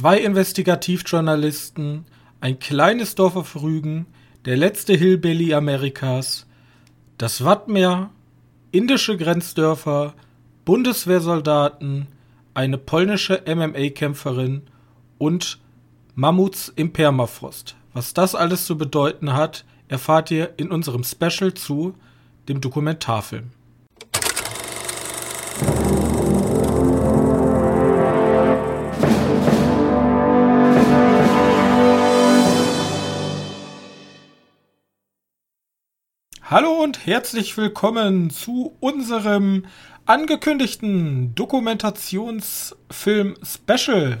[0.00, 2.06] zwei Investigativjournalisten,
[2.40, 4.06] ein kleines Dorf auf Rügen,
[4.46, 6.46] der letzte Hillbilly Amerikas,
[7.18, 8.08] das Wattmeer,
[8.72, 10.14] indische Grenzdörfer,
[10.64, 12.06] Bundeswehrsoldaten,
[12.54, 14.62] eine polnische MMA-Kämpferin
[15.18, 15.58] und
[16.14, 17.76] Mammuts im Permafrost.
[17.92, 21.94] Was das alles zu bedeuten hat, erfahrt ihr in unserem Special zu
[22.48, 23.50] dem Dokumentarfilm.
[36.50, 39.64] Hallo und herzlich willkommen zu unserem
[40.04, 44.18] angekündigten Dokumentationsfilm-Special.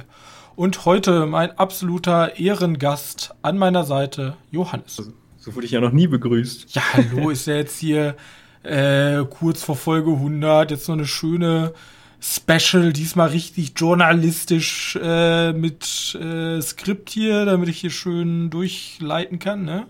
[0.54, 5.10] Und heute mein absoluter Ehrengast an meiner Seite, Johannes.
[5.38, 6.72] So wurde ich ja noch nie begrüßt.
[6.72, 8.14] Ja, hallo, ist ja jetzt hier
[8.62, 11.74] äh, kurz vor Folge 100, jetzt noch eine schöne
[12.20, 19.64] Special, diesmal richtig journalistisch äh, mit äh, Skript hier, damit ich hier schön durchleiten kann,
[19.64, 19.88] ne?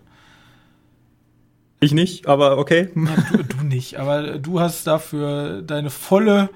[1.80, 2.90] Ich nicht, aber okay.
[2.94, 6.50] Ja, du, du, nicht, aber du hast dafür deine volle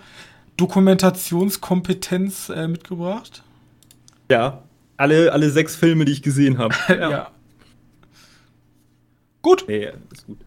[0.59, 3.43] Dokumentationskompetenz äh, mitgebracht.
[4.31, 4.63] Ja,
[4.97, 6.75] alle, alle sechs Filme, die ich gesehen habe.
[6.89, 6.95] ja.
[7.11, 7.31] ja.
[9.41, 9.67] Gut.
[9.69, 10.39] Ja, ist gut.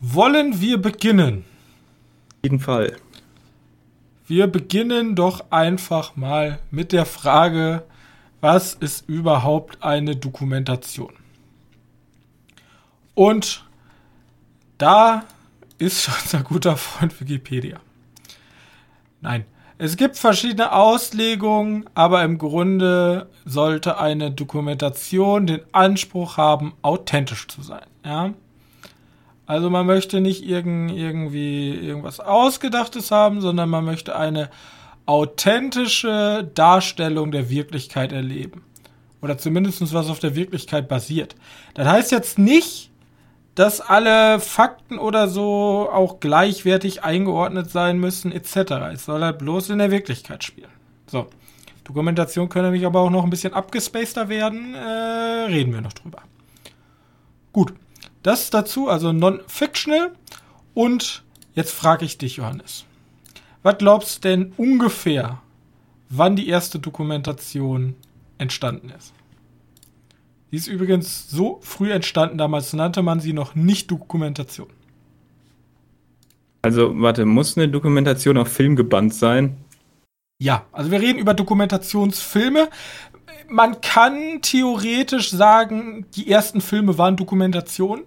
[0.00, 1.44] Wollen wir beginnen?
[2.28, 2.96] Auf jeden Fall.
[4.26, 7.84] Wir beginnen doch einfach mal mit der Frage,
[8.40, 11.12] was ist überhaupt eine Dokumentation?
[13.14, 13.64] Und
[14.84, 15.24] da
[15.78, 17.80] ist unser guter Freund Wikipedia.
[19.22, 19.46] Nein,
[19.78, 27.62] es gibt verschiedene Auslegungen, aber im Grunde sollte eine Dokumentation den Anspruch haben, authentisch zu
[27.62, 27.86] sein.
[28.04, 28.34] Ja?
[29.46, 34.50] Also man möchte nicht irgend, irgendwie irgendwas Ausgedachtes haben, sondern man möchte eine
[35.06, 38.62] authentische Darstellung der Wirklichkeit erleben.
[39.22, 41.36] Oder zumindest was auf der Wirklichkeit basiert.
[41.72, 42.90] Das heißt jetzt nicht,
[43.54, 48.56] dass alle Fakten oder so auch gleichwertig eingeordnet sein müssen, etc.
[48.92, 50.70] Es soll halt bloß in der Wirklichkeit spielen.
[51.06, 51.28] So.
[51.84, 54.74] Dokumentation könnte nämlich aber auch noch ein bisschen abgespaceter werden.
[54.74, 56.22] Äh, reden wir noch drüber.
[57.52, 57.74] Gut.
[58.22, 60.12] Das dazu, also non-fictional.
[60.72, 61.22] Und
[61.54, 62.86] jetzt frage ich dich, Johannes.
[63.62, 65.42] Was glaubst du denn ungefähr,
[66.08, 67.94] wann die erste Dokumentation
[68.38, 69.12] entstanden ist?
[70.54, 74.68] Die ist übrigens so früh entstanden, damals nannte man sie noch nicht Dokumentation.
[76.62, 79.56] Also, warte, muss eine Dokumentation auf Film gebannt sein?
[80.38, 82.68] Ja, also wir reden über Dokumentationsfilme.
[83.48, 88.04] Man kann theoretisch sagen, die ersten Filme waren Dokumentationen,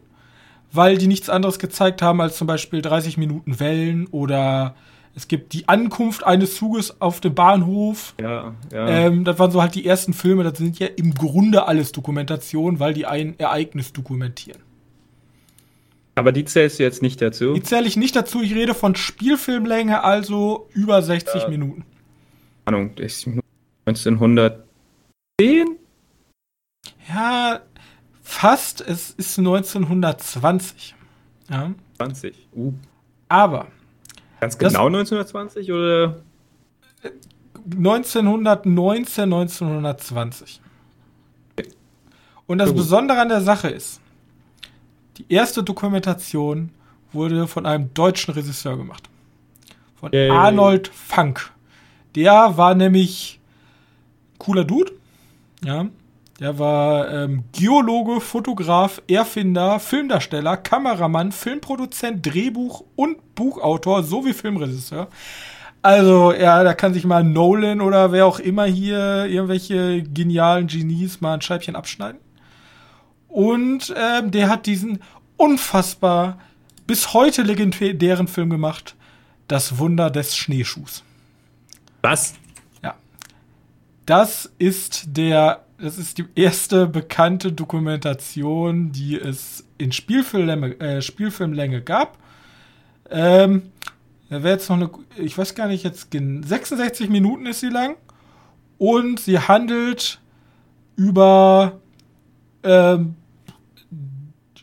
[0.72, 4.74] weil die nichts anderes gezeigt haben als zum Beispiel 30 Minuten Wellen oder
[5.18, 8.14] es gibt die Ankunft eines Zuges auf dem Bahnhof.
[8.22, 8.88] Ja, ja.
[8.88, 10.44] Ähm, das waren so halt die ersten Filme.
[10.44, 14.62] Das sind ja im Grunde alles Dokumentationen, weil die ein Ereignis dokumentieren.
[16.14, 17.56] Aber die zählst du jetzt nicht dazu?
[17.56, 18.44] Die zähle ich nicht dazu.
[18.44, 21.50] Ich rede von Spielfilmlänge, also über 60 ja.
[21.50, 21.84] Minuten.
[22.66, 24.58] Ahnung, 1910?
[27.10, 27.62] Ja,
[28.22, 28.82] fast.
[28.82, 30.94] Es ist 1920.
[31.50, 31.74] Ja.
[31.98, 32.50] 20.
[32.56, 32.74] Uh.
[33.30, 33.66] Aber
[34.40, 36.22] Ganz genau das, 1920 oder?
[37.76, 40.62] 1919, 1920.
[42.46, 44.00] Und das Besondere an der Sache ist,
[45.18, 46.72] die erste Dokumentation
[47.12, 49.10] wurde von einem deutschen Regisseur gemacht.
[49.96, 50.30] Von Yay.
[50.30, 51.52] Arnold Funk.
[52.16, 53.40] Der war nämlich
[54.38, 54.94] cooler Dude.
[55.64, 55.88] Ja.
[56.40, 65.08] Der war ähm, Geologe, Fotograf, Erfinder, Filmdarsteller, Kameramann, Filmproduzent, Drehbuch und Buchautor sowie Filmregisseur.
[65.82, 71.22] Also, ja, da kann sich mal Nolan oder wer auch immer hier irgendwelche genialen Genies
[71.22, 72.20] mal ein Scheibchen abschneiden.
[73.30, 75.00] Und ähm, der hat diesen
[75.38, 76.40] unfassbar
[76.86, 78.96] bis heute legendären Film gemacht.
[79.48, 81.04] Das Wunder des Schneeschuhs.
[82.02, 82.34] Was?
[82.84, 82.96] Ja.
[84.06, 91.82] Das ist der das ist die erste bekannte Dokumentation, die es in Spielfilmlänge, äh, Spielfilmlänge
[91.82, 92.18] gab.
[93.10, 93.72] Ähm,
[94.30, 97.96] da wäre jetzt noch eine, ich weiß gar nicht, jetzt 66 Minuten ist sie lang.
[98.78, 100.20] Und sie handelt
[100.96, 101.80] über
[102.64, 103.16] ähm,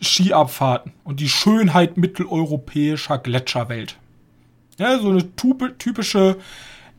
[0.03, 3.97] Skiabfahrten und die Schönheit mitteleuropäischer Gletscherwelt.
[4.79, 6.37] Ja, so eine typische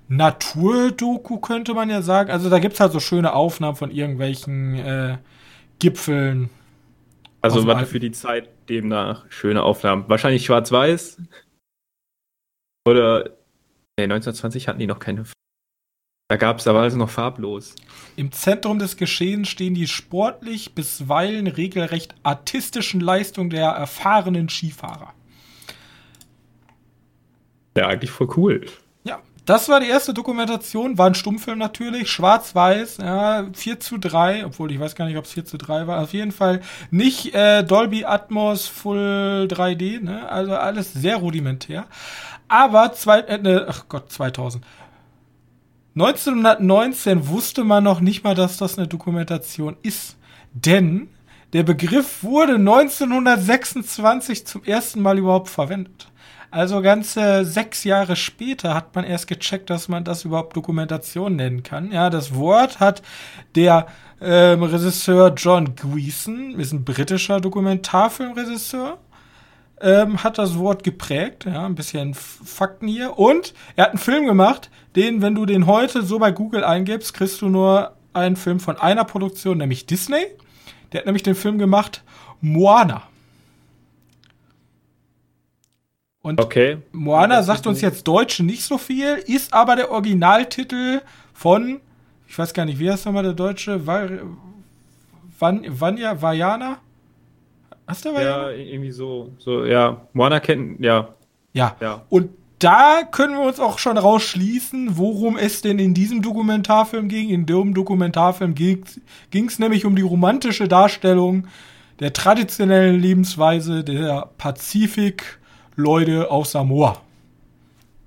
[0.07, 2.29] Naturdoku könnte man ja sagen.
[2.31, 5.17] Also da gibt es halt so schöne Aufnahmen von irgendwelchen äh,
[5.79, 6.49] Gipfeln.
[7.41, 10.05] Also was für die Zeit demnach schöne Aufnahmen.
[10.07, 11.21] Wahrscheinlich schwarz-weiß.
[12.87, 13.31] Oder
[13.97, 15.25] nee, 1920 hatten die noch keine
[16.27, 17.75] Da gab es aber also noch farblos.
[18.15, 25.13] Im Zentrum des Geschehens stehen die sportlich bisweilen regelrecht artistischen Leistungen der erfahrenen Skifahrer.
[27.77, 28.65] Ja, eigentlich voll cool.
[29.45, 34.71] Das war die erste Dokumentation, war ein Stummfilm natürlich, schwarz-weiß, ja, 4 zu 3, obwohl
[34.71, 36.01] ich weiß gar nicht, ob es 4 zu 3 war.
[36.01, 40.27] Auf jeden Fall nicht äh, Dolby Atmos Full 3D, ne?
[40.27, 41.85] Also alles sehr rudimentär.
[42.47, 44.65] Aber zwei, äh, ne, ach Gott, 2000.
[45.93, 50.17] 1919 wusste man noch nicht mal, dass das eine Dokumentation ist.
[50.53, 51.09] Denn
[51.53, 56.07] der Begriff wurde 1926 zum ersten Mal überhaupt verwendet.
[56.55, 61.63] Also ganze sechs Jahre später hat man erst gecheckt, dass man das überhaupt Dokumentation nennen
[61.63, 61.91] kann.
[61.91, 63.01] Ja, das Wort hat
[63.55, 63.87] der
[64.21, 68.97] ähm, Regisseur John Gleeson, ist ein britischer Dokumentarfilmregisseur,
[69.81, 71.43] ähm, hat das Wort geprägt.
[71.43, 73.19] Ja, ein bisschen Fakten hier.
[73.19, 77.13] Und er hat einen Film gemacht, den, wenn du den heute so bei Google eingibst,
[77.13, 80.25] kriegst du nur einen Film von einer Produktion, nämlich Disney.
[80.93, 82.01] Der hat nämlich den Film gemacht
[82.39, 83.03] Moana.
[86.25, 86.77] Und okay.
[86.91, 91.01] Moana sagt uns jetzt Deutsche nicht so viel, ist aber der Originaltitel
[91.35, 91.79] von,
[92.27, 93.85] ich weiß gar nicht, wie heißt nochmal der Deutsche?
[93.85, 96.79] Van, Vanya, Vajana?
[97.85, 98.49] Hast du Vajana?
[98.49, 99.33] Ja, irgendwie so.
[99.37, 100.01] So, ja.
[100.13, 101.09] Moana kennt, ja.
[101.53, 101.75] Ja.
[101.79, 102.01] ja.
[102.09, 107.29] Und da können wir uns auch schon rausschließen, worum es denn in diesem Dokumentarfilm ging.
[107.29, 108.83] In dem Dokumentarfilm ging
[109.31, 111.45] es nämlich um die romantische Darstellung
[111.99, 114.31] der traditionellen Lebensweise der
[115.75, 117.01] Pazifik-Leute aus Samoa.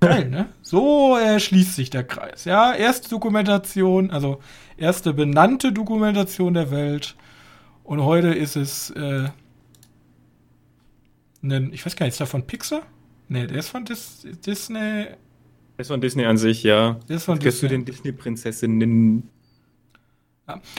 [0.01, 0.49] Geil, ne?
[0.61, 2.45] So äh, schließt sich der Kreis.
[2.45, 4.39] Ja, erste Dokumentation, also
[4.77, 7.15] erste benannte Dokumentation der Welt.
[7.83, 9.29] Und heute ist es, äh,
[11.43, 12.83] ein, ich weiß gar nicht, ist davon Pixar?
[13.27, 15.07] Nee, der ist von Dis Disney.
[15.77, 16.97] Der ist von Disney an sich, ja.
[17.07, 17.59] Der ist von Disney.
[17.59, 19.29] zu den Disney-Prinzessinnen.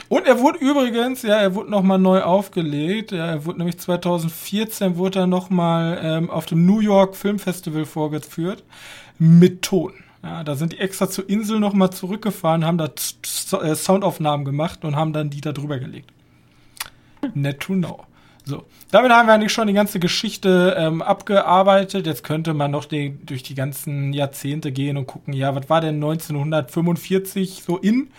[0.09, 3.11] Und er wurde übrigens, ja, er wurde nochmal neu aufgelegt.
[3.11, 7.85] Ja, er wurde nämlich 2014 wurde er nochmal ähm, auf dem New York Film Festival
[7.85, 8.63] vorgeführt
[9.17, 9.93] mit Ton.
[10.23, 14.95] Ja, da sind die extra zur Insel nochmal zurückgefahren, haben da äh, Soundaufnahmen gemacht und
[14.95, 16.11] haben dann die da drüber gelegt.
[17.33, 18.05] Net to know.
[18.43, 22.07] So, damit haben wir eigentlich schon die ganze Geschichte ähm, abgearbeitet.
[22.07, 25.81] Jetzt könnte man noch die, durch die ganzen Jahrzehnte gehen und gucken, ja, was war
[25.81, 28.09] denn 1945 so in?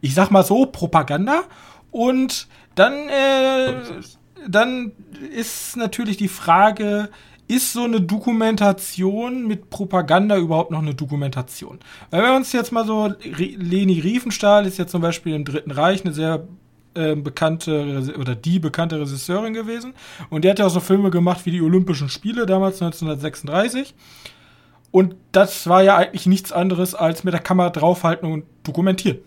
[0.00, 1.44] Ich sag mal so, Propaganda.
[1.90, 3.74] Und dann, äh,
[4.46, 4.92] dann
[5.32, 7.10] ist natürlich die Frage,
[7.48, 11.78] ist so eine Dokumentation mit Propaganda überhaupt noch eine Dokumentation?
[12.10, 16.04] Weil wir uns jetzt mal so, Leni Riefenstahl ist ja zum Beispiel im Dritten Reich
[16.04, 16.46] eine sehr
[16.94, 19.94] äh, bekannte oder die bekannte Regisseurin gewesen.
[20.28, 23.94] Und die hat ja auch so Filme gemacht wie die Olympischen Spiele damals 1936.
[24.90, 29.18] Und das war ja eigentlich nichts anderes als mit der Kamera draufhalten und dokumentieren.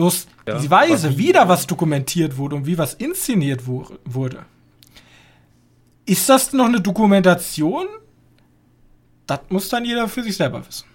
[0.00, 4.46] Bloß ja, die Weise, wie da was dokumentiert wurde und wie was inszeniert wo wurde.
[6.06, 7.86] Ist das noch eine Dokumentation?
[9.26, 10.86] Das muss dann jeder für sich selber wissen.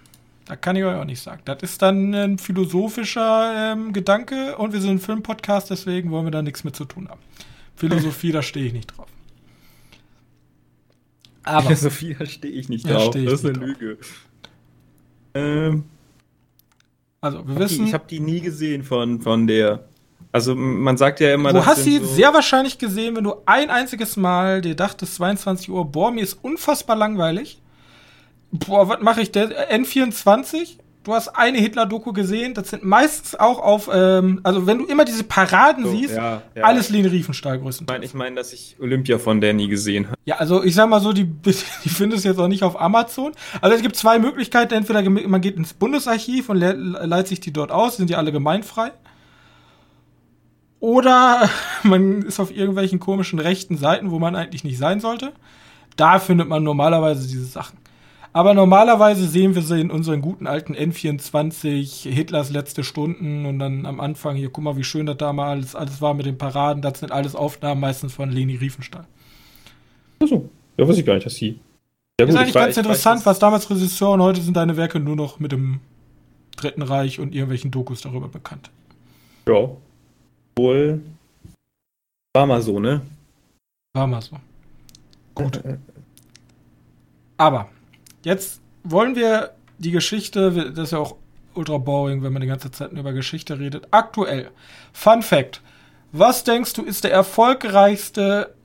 [0.46, 1.40] Da kann ich euch auch nicht sagen.
[1.44, 6.32] Das ist dann ein philosophischer ähm, Gedanke und wir sind ein Filmpodcast, deswegen wollen wir
[6.32, 7.20] da nichts mit zu tun haben.
[7.76, 9.06] Philosophie, da stehe ich nicht drauf.
[11.44, 13.14] Aber Philosophie, da stehe ich nicht drauf.
[13.14, 13.98] Ja, das ist eine Lüge.
[15.34, 15.84] Ähm,
[17.20, 17.84] also, wir wissen.
[17.84, 19.84] Die, ich habe die nie gesehen von, von der.
[20.32, 21.52] Also, man sagt ja immer.
[21.52, 25.70] Du hast sie so sehr wahrscheinlich gesehen, wenn du ein einziges Mal dir dachtest, 22
[25.70, 27.60] Uhr, boah, mir ist unfassbar langweilig
[28.50, 29.50] boah, was mache ich denn?
[29.52, 30.78] N24?
[31.06, 35.04] Du hast eine Hitler-Doku gesehen, das sind meistens auch auf, ähm, also wenn du immer
[35.04, 36.64] diese Paraden so, siehst, ja, ja.
[36.64, 38.04] alles Lene Riefenstahl größtenteils.
[38.04, 40.16] Ich meine, ich mein, dass ich Olympia von der nie gesehen habe.
[40.24, 41.24] Ja, also ich sag mal so, die,
[41.84, 43.34] die findest du jetzt auch nicht auf Amazon.
[43.60, 47.70] Also es gibt zwei Möglichkeiten, entweder man geht ins Bundesarchiv und leitet sich die dort
[47.70, 48.90] aus, sind die alle gemeinfrei.
[50.80, 51.48] Oder
[51.84, 55.32] man ist auf irgendwelchen komischen rechten Seiten, wo man eigentlich nicht sein sollte.
[55.94, 57.78] Da findet man normalerweise diese Sachen.
[58.36, 63.86] Aber normalerweise sehen wir sie in unseren guten alten N24, Hitlers letzte Stunden und dann
[63.86, 66.82] am Anfang hier, guck mal, wie schön das damals alles war mit den Paraden.
[66.82, 69.06] Das sind alles Aufnahmen meistens von Leni Riefenstahl.
[70.20, 71.58] Achso, ja, weiß ich gar nicht, dass sie.
[72.20, 75.00] Ja, gut, ist eigentlich ganz interessant, weiß, was damals Regisseur und heute sind deine Werke
[75.00, 75.80] nur noch mit dem
[76.56, 78.70] Dritten Reich und irgendwelchen Dokus darüber bekannt.
[79.48, 79.70] Ja.
[80.58, 81.00] Wohl.
[82.34, 83.00] War mal so, ne?
[83.94, 84.36] War mal so.
[85.34, 85.58] Gut.
[87.38, 87.70] Aber
[88.26, 91.14] Jetzt wollen wir die Geschichte, das ist ja auch
[91.54, 93.86] ultra boring, wenn man die ganze Zeit über Geschichte redet.
[93.92, 94.50] Aktuell.
[94.92, 95.62] Fun Fact.
[96.10, 98.56] Was denkst du, ist der erfolgreichste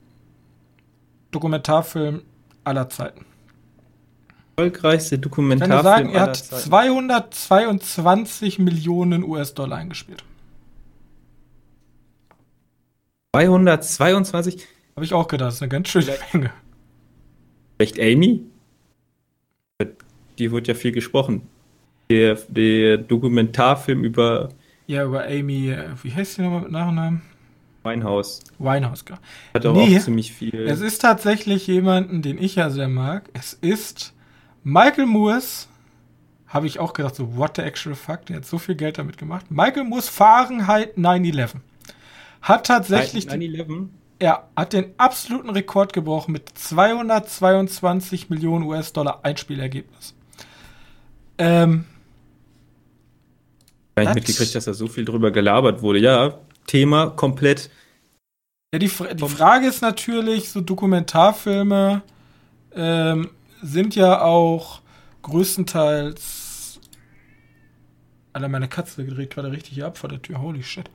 [1.30, 2.22] Dokumentarfilm
[2.64, 3.24] aller Zeiten?
[4.56, 5.78] erfolgreichste Dokumentarfilm.
[5.78, 10.24] Ich kann sagen, er hat 222 Millionen US-Dollar eingespielt.
[13.32, 14.66] 222?
[14.96, 16.34] Habe ich auch gedacht, das ist eine ganz schöne Vielleicht.
[16.34, 16.50] Menge.
[17.78, 18.51] Vielleicht Amy?
[20.38, 21.42] Die wird ja viel gesprochen.
[22.10, 24.50] Der, der Dokumentarfilm über.
[24.86, 27.22] Ja, über Amy, äh, wie heißt sie nochmal mit Nachnamen?
[27.84, 28.40] Winehouse.
[28.58, 29.20] Winehouse, klar.
[29.54, 30.66] Hat auch, nee, auch ziemlich viel.
[30.66, 33.28] Es ist tatsächlich jemanden, den ich ja sehr mag.
[33.32, 34.14] Es ist
[34.62, 35.68] Michael Moores.
[36.46, 38.26] Habe ich auch gedacht, so, what the actual fuck?
[38.26, 39.46] Der hat so viel Geld damit gemacht.
[39.50, 41.54] Michael Moores Fahrenheit 9-11.
[42.42, 43.26] Hat tatsächlich.
[43.26, 43.88] 9-11?
[44.18, 50.14] Er hat den absoluten Rekord gebrochen mit 222 Millionen US-Dollar Einspielergebnis.
[51.38, 51.84] Ähm,
[53.94, 55.98] Gar nicht mitgekriegt, dass da so viel drüber gelabert wurde.
[55.98, 57.70] Ja, Thema komplett.
[58.72, 62.02] Ja, die, die Frage ist natürlich, so Dokumentarfilme
[62.74, 64.80] ähm, sind ja auch
[65.22, 66.80] größtenteils.
[68.32, 70.40] Alter, meine Katze dreht gerade richtig ab vor der Tür.
[70.40, 70.90] Holy shit.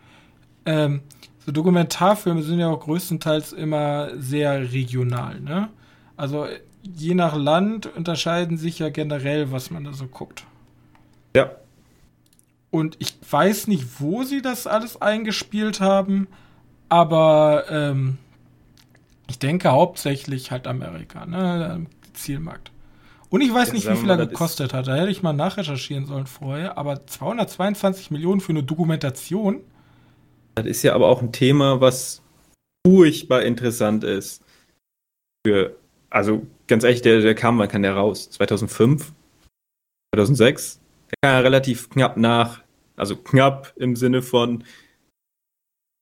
[0.65, 1.01] Ähm,
[1.45, 5.69] so Dokumentarfilme sind ja auch größtenteils immer sehr regional, ne?
[6.17, 6.47] Also
[6.83, 10.45] je nach Land unterscheiden sich ja generell, was man da so guckt.
[11.35, 11.51] Ja.
[12.69, 16.27] Und ich weiß nicht, wo sie das alles eingespielt haben,
[16.89, 18.17] aber ähm,
[19.29, 21.85] ich denke hauptsächlich halt Amerika, ne?
[22.13, 22.71] Zielmarkt.
[23.29, 24.87] Und ich weiß ja, nicht, wie viel er gekostet hat.
[24.87, 26.77] Da hätte ich mal nachrecherchieren sollen vorher.
[26.77, 29.61] Aber 222 Millionen für eine Dokumentation.
[30.55, 32.21] Das ist ja aber auch ein Thema, was
[32.85, 34.43] furchtbar interessant ist.
[35.45, 35.75] Für,
[36.09, 38.29] also ganz ehrlich, der, der kam, wann kann der raus?
[38.31, 39.13] 2005?
[40.15, 40.79] 2006?
[41.09, 42.61] Der kam ja relativ knapp nach,
[42.95, 44.63] also knapp im Sinne von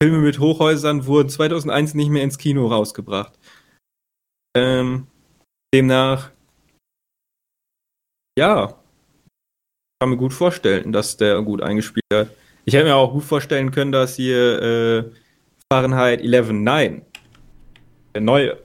[0.02, 3.40] Filme mit Hochhäusern wurden 2001 nicht mehr ins Kino rausgebracht.
[4.56, 5.08] Ähm,
[5.74, 6.32] demnach,
[8.38, 8.78] ja,
[10.00, 12.30] kann mir gut vorstellen, dass der gut eingespielt hat.
[12.66, 15.12] Ich hätte mir auch gut vorstellen können, dass hier äh,
[15.72, 17.02] Fahrenheit 11.9,
[18.14, 18.65] der neue,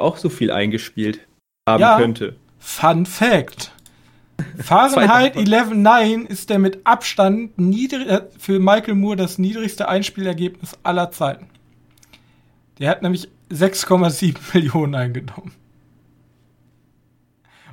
[0.00, 1.20] auch so viel eingespielt
[1.68, 2.36] haben ja, könnte.
[2.58, 3.72] Fun Fact.
[4.58, 11.10] Fahrenheit 11.9 ist der mit Abstand niedrig, äh, für Michael Moore das niedrigste Einspielergebnis aller
[11.10, 11.48] Zeiten.
[12.78, 15.52] Der hat nämlich 6,7 Millionen eingenommen.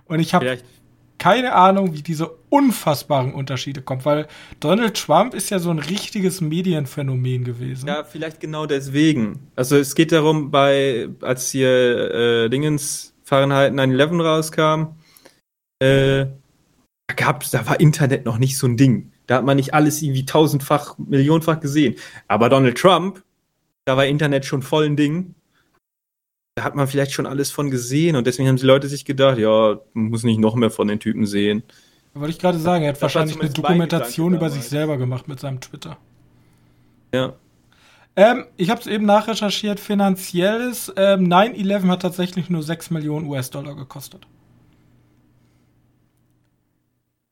[0.06, 0.58] Und ich habe
[1.20, 4.28] keine Ahnung, wie diese unfassbaren Unterschiede kommen, weil
[4.60, 7.88] Donald Trump ist ja so ein richtiges Medienphänomen gewesen.
[7.88, 9.52] Ja, vielleicht genau deswegen.
[9.56, 14.96] Also es geht darum, bei als hier äh, Dingens Fahrenheit 9/11 rauskam,
[15.80, 16.26] äh,
[17.08, 19.12] da gab's, da war Internet noch nicht so ein Ding.
[19.28, 21.96] Da hat man nicht alles irgendwie tausendfach, millionenfach gesehen.
[22.28, 23.24] Aber Donald Trump,
[23.86, 25.36] da war Internet schon voll ein Ding
[26.56, 29.38] da hat man vielleicht schon alles von gesehen und deswegen haben die Leute sich gedacht,
[29.38, 31.63] ja, man muss nicht noch mehr von den Typen sehen.
[32.13, 35.39] Wollte ich gerade sagen, er hat das wahrscheinlich eine Dokumentation über sich selber gemacht mit
[35.39, 35.98] seinem Twitter.
[37.13, 37.34] Ja.
[38.15, 40.91] Ähm, ich habe es eben nachrecherchiert, finanzielles.
[40.98, 44.27] Ähm, 9-11 hat tatsächlich nur 6 Millionen US-Dollar gekostet.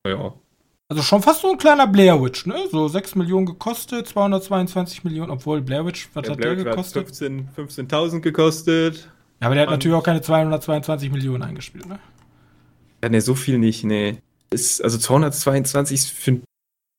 [0.05, 0.33] Ja.
[0.89, 2.55] Also schon fast so ein kleiner Blair Witch, ne?
[2.71, 7.09] So 6 Millionen gekostet, 222 Millionen, obwohl Blair Witch, was der hat Blair der gekostet?
[7.09, 9.09] 15.000 15 gekostet.
[9.41, 11.99] Ja, aber der hat natürlich auch keine 222 Millionen eingespielt, ne?
[13.03, 14.21] Ja, ne, so viel nicht, ne.
[14.49, 16.43] Ist, also 222 für einen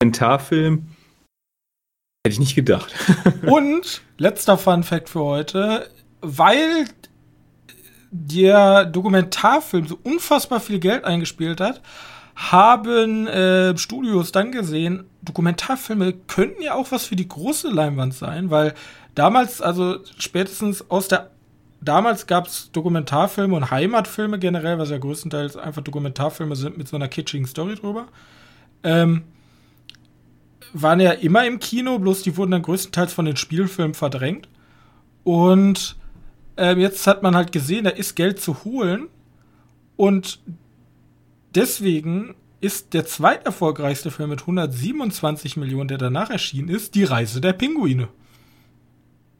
[0.00, 0.88] Kommentarfilm
[2.26, 2.94] hätte ich nicht gedacht.
[3.46, 5.90] Und letzter Fun Fact für heute,
[6.20, 6.84] weil
[8.10, 11.80] der Dokumentarfilm so unfassbar viel Geld eingespielt hat,
[12.38, 18.50] haben äh, Studios dann gesehen, Dokumentarfilme könnten ja auch was für die große Leinwand sein,
[18.50, 18.74] weil
[19.16, 21.30] damals, also spätestens aus der
[21.80, 26.96] damals gab es Dokumentarfilme und Heimatfilme generell, was ja größtenteils einfach Dokumentarfilme sind mit so
[26.96, 28.06] einer kitschigen Story drüber.
[28.84, 29.24] Ähm,
[30.72, 34.48] waren ja immer im Kino, bloß die wurden dann größtenteils von den Spielfilmen verdrängt.
[35.24, 35.96] Und
[36.56, 39.08] ähm, jetzt hat man halt gesehen, da ist Geld zu holen.
[39.96, 40.40] Und
[41.54, 47.52] deswegen ist der zweiterfolgreichste Film mit 127 Millionen, der danach erschienen ist, Die Reise der
[47.52, 48.08] Pinguine.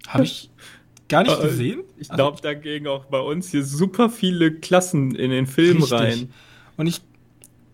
[0.07, 0.51] Habe ich
[1.09, 1.83] gar nicht äh, gesehen.
[1.99, 5.93] Ich glaube, also, dagegen auch bei uns hier super viele Klassen in den Film richtig.
[5.93, 6.33] rein.
[6.77, 7.03] Und ich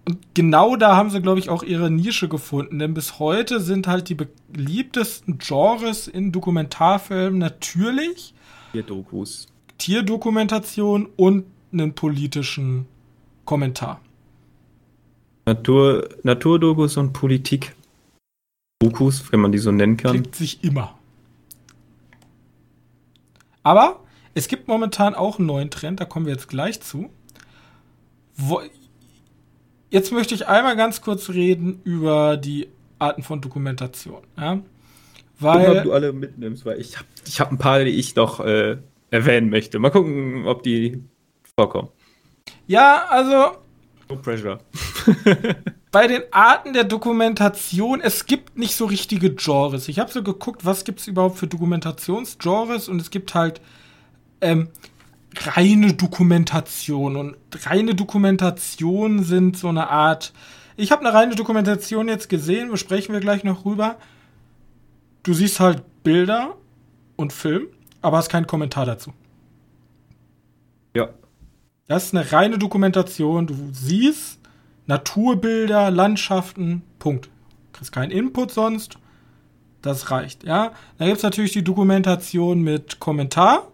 [0.06, 2.78] und genau da haben sie, glaube ich, auch ihre Nische gefunden.
[2.78, 4.16] Denn bis heute sind halt die
[4.52, 8.34] beliebtesten Genres in Dokumentarfilmen natürlich
[8.72, 9.46] Tierdokus.
[9.78, 12.86] Tierdokumentation und einen politischen
[13.44, 14.00] Kommentar.
[15.46, 17.74] Natur, Naturdokus und Politik.
[18.80, 20.12] Dokus, wenn man die so nennen kann.
[20.12, 20.98] Klingt sich immer.
[23.62, 24.00] Aber
[24.34, 27.10] es gibt momentan auch einen neuen Trend, da kommen wir jetzt gleich zu.
[28.36, 28.60] Wo,
[29.90, 34.22] jetzt möchte ich einmal ganz kurz reden über die Arten von Dokumentation.
[34.36, 34.60] Ja?
[35.38, 38.40] Weil, ob du alle mitnimmst, weil ich habe ich hab ein paar, die ich noch
[38.40, 38.76] äh,
[39.10, 39.78] erwähnen möchte.
[39.78, 41.02] Mal gucken, ob die
[41.56, 41.88] vorkommen.
[42.66, 43.56] Ja, also.
[44.08, 44.58] No pressure.
[45.90, 49.88] bei den Arten der Dokumentation, es gibt nicht so richtige Genres.
[49.88, 53.61] Ich habe so geguckt, was gibt es überhaupt für Dokumentationsgenres und es gibt halt
[54.40, 54.68] ähm,
[55.37, 57.16] reine Dokumentation.
[57.16, 60.32] Und reine Dokumentation sind so eine Art.
[60.76, 63.96] Ich habe eine reine Dokumentation jetzt gesehen, besprechen wir gleich noch rüber.
[65.23, 66.56] Du siehst halt Bilder
[67.16, 67.68] und Film,
[68.02, 69.12] aber hast keinen Kommentar dazu.
[71.86, 73.46] Das ist eine reine Dokumentation.
[73.46, 74.40] Du siehst
[74.86, 77.26] Naturbilder, Landschaften, Punkt.
[77.26, 78.98] Du kriegst keinen Input sonst.
[79.82, 80.72] Das reicht, ja.
[80.96, 83.68] Dann gibt es natürlich die Dokumentation mit Kommentar.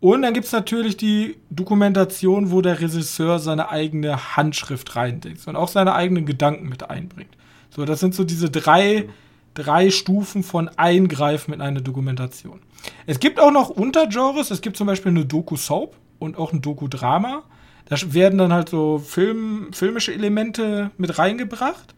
[0.00, 5.56] Und dann gibt es natürlich die Dokumentation, wo der Regisseur seine eigene Handschrift reindeckt und
[5.56, 7.36] auch seine eigenen Gedanken mit einbringt.
[7.70, 9.08] So, das sind so diese drei,
[9.54, 12.60] drei Stufen von Eingreifen in eine Dokumentation.
[13.06, 14.50] Es gibt auch noch Untergenres.
[14.50, 17.42] Es gibt zum Beispiel eine Doku-Soap und auch ein Doku-Drama.
[17.86, 21.94] Da werden dann halt so Film, filmische Elemente mit reingebracht.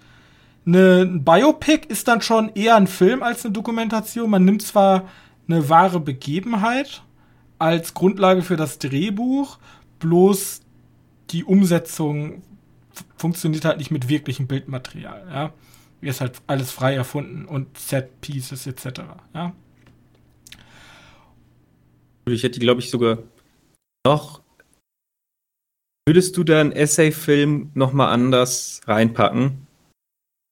[0.67, 4.31] Eine, ein Biopic ist dann schon eher ein Film als eine Dokumentation.
[4.31, 5.09] Man nimmt zwar
[5.49, 7.03] eine wahre Begebenheit
[7.59, 9.59] als Grundlage für das Drehbuch,
[9.99, 10.63] bloß
[11.31, 12.43] die Umsetzung
[13.17, 15.27] funktioniert halt nicht mit wirklichem Bildmaterial.
[15.31, 15.53] Ja?
[16.01, 19.03] Ist halt alles frei erfunden und Set Pieces etc.
[19.35, 19.53] Ja?
[22.27, 23.19] Ich hätte, glaube ich, sogar
[24.07, 24.43] noch.
[26.07, 29.67] Würdest du da einen Essay-Film nochmal anders reinpacken?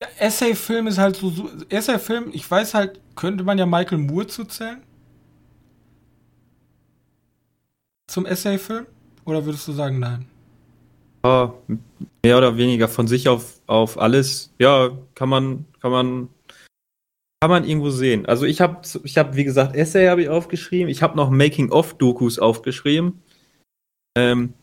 [0.03, 4.29] Ja, Essay-Film ist halt so, so Essay-Film, ich weiß halt, könnte man ja Michael Moore
[4.29, 4.83] zuzählen?
[8.09, 8.87] Zum Essay-Film?
[9.25, 10.27] Oder würdest du sagen, nein?
[11.25, 11.53] Ja,
[12.23, 14.55] mehr oder weniger von sich auf, auf alles.
[14.59, 16.29] Ja, kann man, kann man
[17.41, 18.27] kann man irgendwo sehen.
[18.27, 20.89] Also ich habe, ich hab, wie gesagt, Essay habe ich aufgeschrieben.
[20.89, 23.23] Ich habe noch Making-of-Dokus aufgeschrieben.
[24.17, 24.55] Ähm,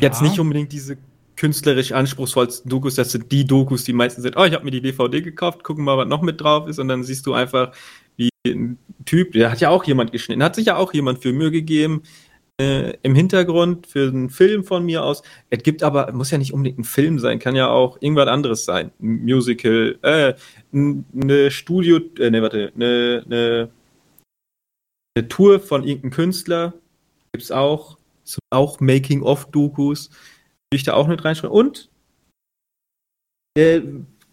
[0.00, 0.08] ja.
[0.08, 0.98] Jetzt nicht unbedingt diese
[1.36, 4.80] künstlerisch anspruchsvollsten Dokus, das sind die Dokus, die meisten sind, oh, ich habe mir die
[4.80, 7.72] DVD gekauft, gucken mal, was noch mit drauf ist und dann siehst du einfach,
[8.16, 11.32] wie ein Typ, der hat ja auch jemand geschnitten, hat sich ja auch jemand für
[11.32, 12.02] Mühe gegeben,
[12.60, 15.22] äh, im Hintergrund für einen Film von mir aus.
[15.48, 18.64] Es gibt aber, muss ja nicht unbedingt ein Film sein, kann ja auch irgendwas anderes
[18.64, 18.90] sein.
[19.00, 20.34] Ein Musical, äh,
[20.72, 23.70] eine Studio, äh, ne, warte, eine, eine,
[25.14, 26.74] eine Tour von irgendeinem Künstler
[27.32, 27.97] gibt's auch.
[28.50, 30.10] Auch Making-of-Dokus.
[30.70, 31.56] Will ich da auch mit reinschreiben.
[31.56, 31.90] Und
[33.56, 33.80] äh,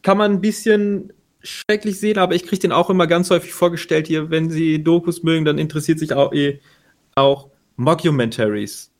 [0.01, 4.08] kann man ein bisschen schrecklich sehen, aber ich kriege den auch immer ganz häufig vorgestellt
[4.08, 6.60] hier, wenn Sie Dokus mögen, dann interessiert sich auch, eh,
[7.15, 8.91] auch Mockumentaries.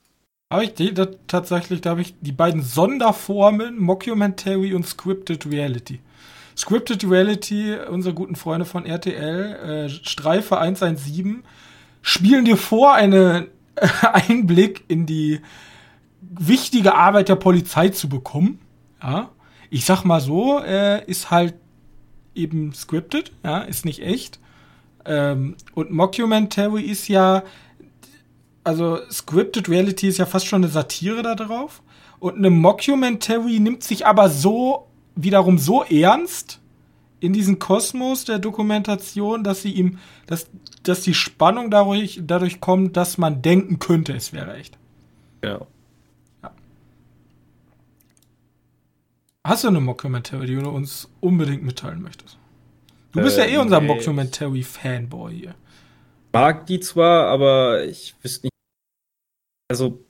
[0.54, 6.00] Habe ich die, da, tatsächlich, da habe ich die beiden Sonderformen, Mockumentary und Scripted Reality.
[6.56, 11.44] Scripted Reality, unsere guten Freunde von RTL, äh, Streife 117,
[12.02, 13.48] spielen dir vor, einen
[14.02, 15.42] Einblick in die
[16.22, 18.60] wichtige Arbeit der Polizei zu bekommen.
[19.02, 19.30] Ja,
[19.70, 21.56] ich sag mal so, äh, ist halt
[22.34, 24.40] eben scripted, ja, ist nicht echt.
[25.06, 27.44] Ähm, und Mockumentary ist ja
[28.66, 31.82] also Scripted Reality ist ja fast schon eine Satire da drauf.
[32.20, 36.60] Und eine Mockumentary nimmt sich aber so wiederum so ernst
[37.20, 40.50] in diesen Kosmos der Dokumentation, dass sie ihm, dass,
[40.84, 44.78] dass die Spannung dadurch, dadurch kommt, dass man denken könnte, es wäre echt.
[45.42, 45.68] Genau.
[46.44, 46.52] Ja.
[49.44, 52.38] Hast du eine Mockumentary, die du uns unbedingt mitteilen möchtest?
[53.14, 53.88] Du bist äh, ja eh unser nee.
[53.88, 55.56] Mockumentary-Fanboy hier.
[56.34, 58.54] Mag die zwar, aber ich wüsste nicht,
[59.70, 60.04] also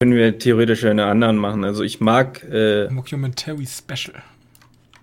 [0.00, 1.64] können wir theoretisch eine anderen machen.
[1.64, 2.44] Also ich mag.
[2.44, 4.22] Äh, Mockumentary Special.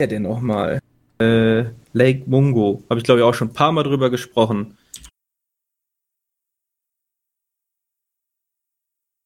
[0.04, 0.82] Ja, denn auch mal.
[1.22, 1.64] Äh,
[1.94, 2.84] Lake Mungo.
[2.90, 4.78] Habe ich glaube ich auch schon ein paar Mal drüber gesprochen.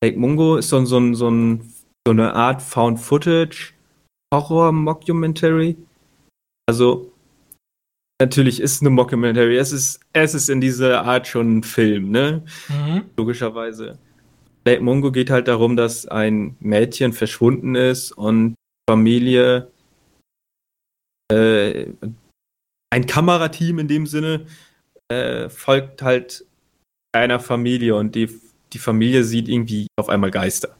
[0.04, 1.74] Lake Mungo ist so, so, so, ein,
[2.06, 3.74] so eine Art Found Footage
[4.32, 5.78] Horror Mockumentary.
[6.70, 7.12] Also
[8.22, 9.58] natürlich ist eine Mockumentary.
[9.58, 12.44] Es ist, es ist in dieser Art schon ein Film, ne?
[12.70, 13.06] Mhm.
[13.18, 13.98] Logischerweise.
[14.64, 18.54] Lake Mungo geht halt darum, dass ein Mädchen verschwunden ist und
[18.88, 19.72] Familie,
[21.32, 21.88] äh,
[22.90, 24.46] ein Kamerateam in dem Sinne,
[25.10, 26.46] äh, folgt halt
[27.14, 28.30] einer Familie und die,
[28.74, 30.76] die Familie sieht irgendwie auf einmal Geister.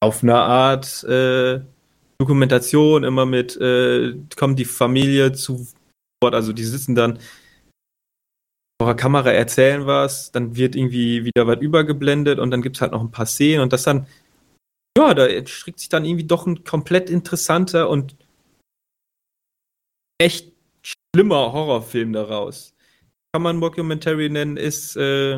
[0.00, 1.60] Auf eine Art, äh,
[2.18, 5.66] Dokumentation immer mit, äh, kommt die Familie zu
[6.22, 7.18] Wort, also die sitzen dann
[8.80, 12.80] vor der Kamera erzählen was, dann wird irgendwie wieder was übergeblendet und dann gibt es
[12.80, 14.06] halt noch ein paar Szenen und das dann,
[14.96, 18.16] ja, da strickt sich dann irgendwie doch ein komplett interessanter und
[20.22, 22.74] echt schlimmer Horrorfilm daraus.
[23.32, 25.34] Kann man Mockumentary nennen, ist, äh,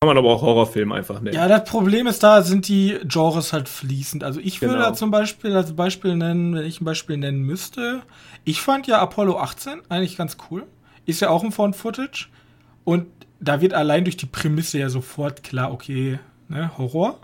[0.00, 1.34] kann man aber auch Horrorfilm einfach nennen.
[1.36, 4.22] Ja, das Problem ist, da sind die Genres halt fließend.
[4.24, 4.86] Also ich würde Genau.
[4.86, 8.02] da zum Beispiel als Beispiel nennen, wenn ich ein Beispiel nennen müsste.
[8.44, 10.66] Ich fand ja Apollo 18 eigentlich ganz cool.
[11.04, 12.28] Ist ja auch ein Found Footage.
[12.84, 13.06] Und
[13.40, 17.18] da wird allein durch die Prämisse ja sofort klar, okay, ne, Horror.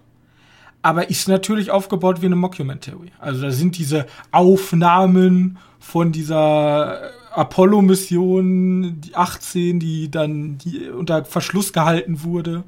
[0.84, 3.10] Aber ist natürlich aufgebaut wie eine Mockumentary.
[3.18, 11.72] Also da sind diese Aufnahmen von dieser Apollo-Mission, die 18, die dann die unter Verschluss
[11.72, 12.64] gehalten wurde.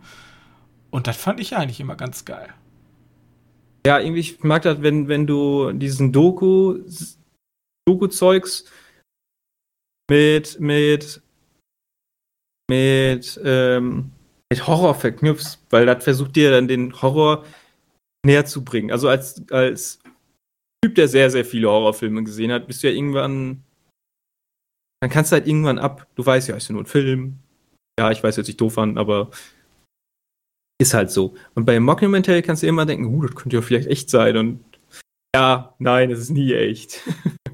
[0.91, 2.49] Und das fand ich eigentlich immer ganz geil.
[3.87, 6.79] Ja, irgendwie, ich mag das, wenn, wenn du diesen Doku,
[7.87, 8.65] Doku-Zeugs
[10.09, 11.21] mit, mit,
[12.71, 14.11] mit, ähm,
[14.51, 17.45] mit Horror verknüpfst, weil das versucht dir dann den Horror
[18.27, 18.91] näher zu bringen.
[18.91, 20.01] Also als, als
[20.85, 23.63] Typ, der sehr, sehr viele Horrorfilme gesehen hat, bist du ja irgendwann,
[25.01, 27.39] dann kannst du halt irgendwann ab, du weißt ja, ist ja nur ein Film.
[27.99, 29.31] Ja, ich weiß jetzt nicht doof an, aber
[30.79, 31.35] ist halt so.
[31.55, 34.37] Und bei Mockumentary kannst du immer denken, uh, das könnte ja vielleicht echt sein.
[34.37, 34.65] Und
[35.35, 37.03] ja, nein, es ist nie echt.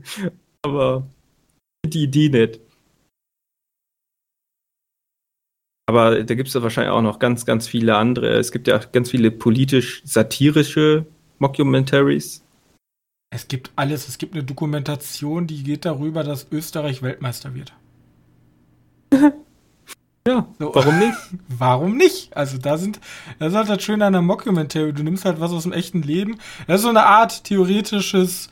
[0.62, 1.06] Aber
[1.86, 2.60] die Idee nett.
[5.92, 8.28] Aber da gibt es ja wahrscheinlich auch noch ganz, ganz viele andere.
[8.38, 11.04] Es gibt ja ganz viele politisch-satirische
[11.38, 12.42] Mockumentaries.
[13.28, 14.08] Es gibt alles.
[14.08, 17.74] Es gibt eine Dokumentation, die geht darüber, dass Österreich Weltmeister wird.
[20.26, 20.72] Ja, So.
[20.72, 21.18] warum nicht?
[21.48, 22.36] Warum nicht?
[22.36, 23.00] Also da sind,
[23.40, 24.92] das ist halt das Schöne an der Mockumentary.
[24.92, 26.38] Du nimmst halt was aus dem echten Leben.
[26.68, 28.48] Das ist so eine Art theoretisches,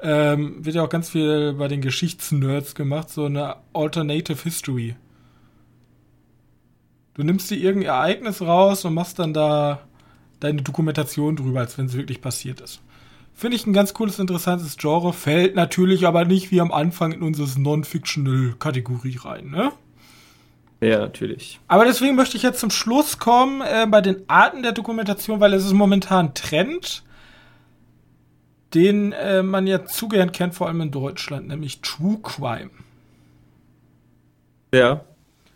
[0.00, 4.94] ähm, wird ja auch ganz viel bei den Geschichtsnerds gemacht, so eine Alternative History.
[7.18, 9.80] Du nimmst dir irgendein Ereignis raus und machst dann da
[10.38, 12.80] deine Dokumentation drüber, als wenn es wirklich passiert ist.
[13.34, 17.24] Finde ich ein ganz cooles, interessantes Genre, fällt natürlich aber nicht wie am Anfang in
[17.24, 19.72] unsere Non-Fictional-Kategorie rein, ne?
[20.80, 21.58] Ja, natürlich.
[21.66, 25.54] Aber deswegen möchte ich jetzt zum Schluss kommen äh, bei den Arten der Dokumentation, weil
[25.54, 27.02] es ist momentan ein Trend,
[28.74, 32.70] den äh, man ja zu gern kennt, vor allem in Deutschland, nämlich True Crime.
[34.72, 35.00] Ja.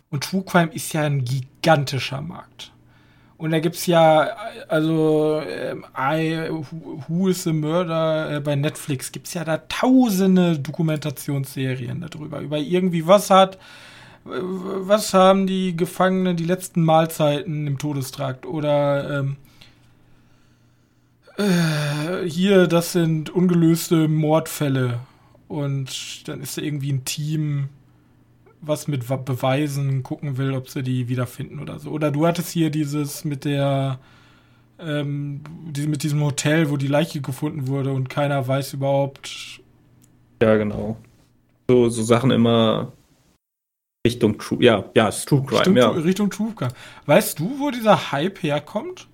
[0.09, 1.23] Und True Crime ist ja ein
[1.63, 2.71] gigantischer Markt.
[3.37, 4.29] Und da gibt's ja, äh,
[4.67, 6.49] also ähm, I,
[7.07, 12.39] Who is the Murder äh, bei Netflix gibt's ja da tausende Dokumentationsserien darüber.
[12.39, 19.19] Über irgendwie was hat, äh, was haben die Gefangenen die letzten Mahlzeiten im Todestrakt oder
[19.19, 19.37] ähm,
[21.37, 24.99] äh, hier, das sind ungelöste Mordfälle.
[25.47, 27.69] Und dann ist da irgendwie ein Team,
[28.65, 31.89] was mit Beweisen gucken will, ob sie die wiederfinden oder so.
[31.91, 33.99] Oder du hattest hier dieses mit der,
[34.79, 39.61] ähm, die, mit diesem Hotel, wo die Leiche gefunden wurde und keiner weiß überhaupt.
[40.41, 40.97] Ja, genau.
[41.69, 42.93] So, so Sachen immer
[44.05, 45.89] Richtung True, ja, ja, ist True Crime, Stimmt, ja.
[45.89, 46.73] Richtung True Crime.
[47.05, 49.07] Weißt du, wo dieser Hype herkommt?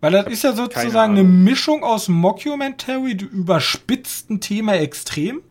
[0.00, 1.24] Weil das ist ja sozusagen eine.
[1.24, 5.42] Mischung aus Mockumentary, du überspitzt ein Thema extrem.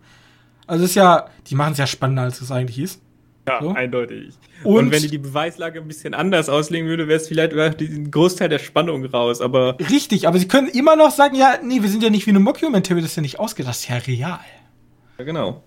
[0.67, 3.01] Also ist ja, die machen es ja spannender, als es eigentlich ist.
[3.47, 3.69] Ja, So.
[3.71, 4.33] eindeutig.
[4.63, 7.69] Und- Und, wenn die die Beweislage ein bisschen anders auslegen würde, wäre es vielleicht über
[7.69, 11.81] den Großteil der Spannung raus, aber Richtig, aber sie können immer noch sagen, ja, nee,
[11.81, 13.95] wir sind ja nicht wie eine Mockumentary, das ist ja nicht ausgedacht, das ist ja
[13.97, 14.39] real.
[15.17, 15.63] ja, genau.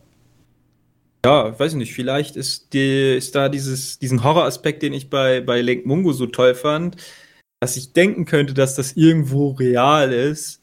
[1.25, 5.41] Ja, weiß ich nicht, vielleicht ist, die, ist da dieses, diesen Horroraspekt, den ich bei,
[5.43, 6.97] bei Lake Mungo so toll fand,
[7.63, 10.63] dass ich denken könnte, dass das irgendwo real ist.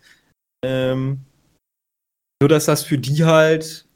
[0.65, 1.19] Ähm,
[2.41, 3.86] nur, dass das für die halt,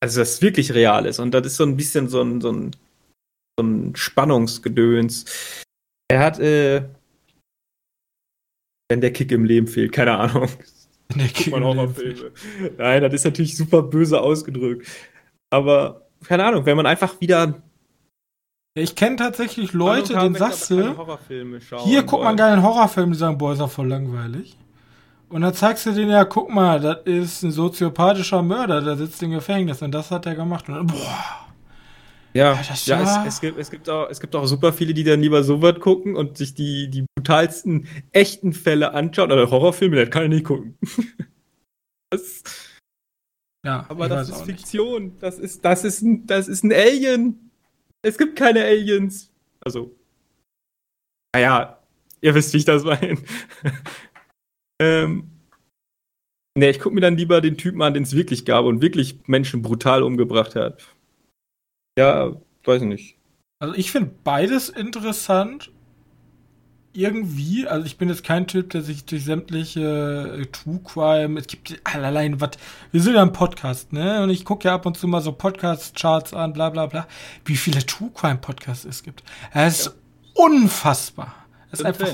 [0.00, 1.18] also das wirklich real ist.
[1.18, 2.76] Und das ist so ein bisschen so ein, so ein,
[3.58, 5.24] so ein Spannungsgedöns.
[6.08, 6.88] Er hat, äh,
[8.88, 10.48] wenn der Kick im Leben fehlt, keine Ahnung.
[11.14, 12.32] In der Guck mal Horrorfilme.
[12.76, 14.86] Nein, das ist natürlich super böse ausgedrückt.
[15.50, 17.62] Aber, keine Ahnung, wenn man einfach wieder
[18.74, 20.94] ich kenne tatsächlich Leute, denen wenn sagst du,
[21.84, 22.26] hier guck mal wollen.
[22.26, 24.56] einen geilen Horrorfilm, die sagen, boah, ist doch voll langweilig.
[25.30, 29.22] Und dann zeigst du denen ja, guck mal, das ist ein soziopathischer Mörder, der sitzt
[29.22, 30.68] im Gefängnis und das hat er gemacht.
[30.68, 31.48] Und dann, boah,
[32.32, 34.94] Ja, Ja, das ja es, es, gibt, es, gibt auch, es gibt auch super viele,
[34.94, 39.30] die dann lieber sowas gucken und sich die, die brutalsten echten Fälle anschauen.
[39.30, 40.78] Oder Horrorfilme, das kann ich nicht gucken.
[42.10, 42.42] das,
[43.66, 44.60] ja, aber das ist nicht.
[44.60, 45.18] Fiktion.
[45.20, 47.50] Das ist, das, ist ein, das ist ein Alien.
[48.00, 49.30] Es gibt keine Aliens.
[49.60, 49.94] Also,
[51.34, 51.78] naja,
[52.22, 53.18] ihr wisst, wie ich das meine.
[54.80, 55.30] ähm,
[56.54, 59.18] nee, ich gucke mir dann lieber den Typen an, den es wirklich gab und wirklich
[59.26, 60.82] Menschen brutal umgebracht hat.
[61.98, 63.16] Ja, weiß nicht.
[63.60, 65.72] Also ich finde beides interessant.
[66.94, 71.46] Irgendwie, also ich bin jetzt kein Typ, der sich durch sämtliche äh, True Crime, es
[71.46, 72.52] gibt allein was,
[72.90, 74.22] wir sind ja ein Podcast, ne?
[74.22, 77.06] Und ich gucke ja ab und zu mal so Podcast-Charts an, bla bla bla,
[77.44, 79.22] wie viele True Crime Podcasts es gibt.
[79.52, 79.92] Es ist ja.
[80.44, 81.34] unfassbar.
[81.70, 82.08] Es ist einfach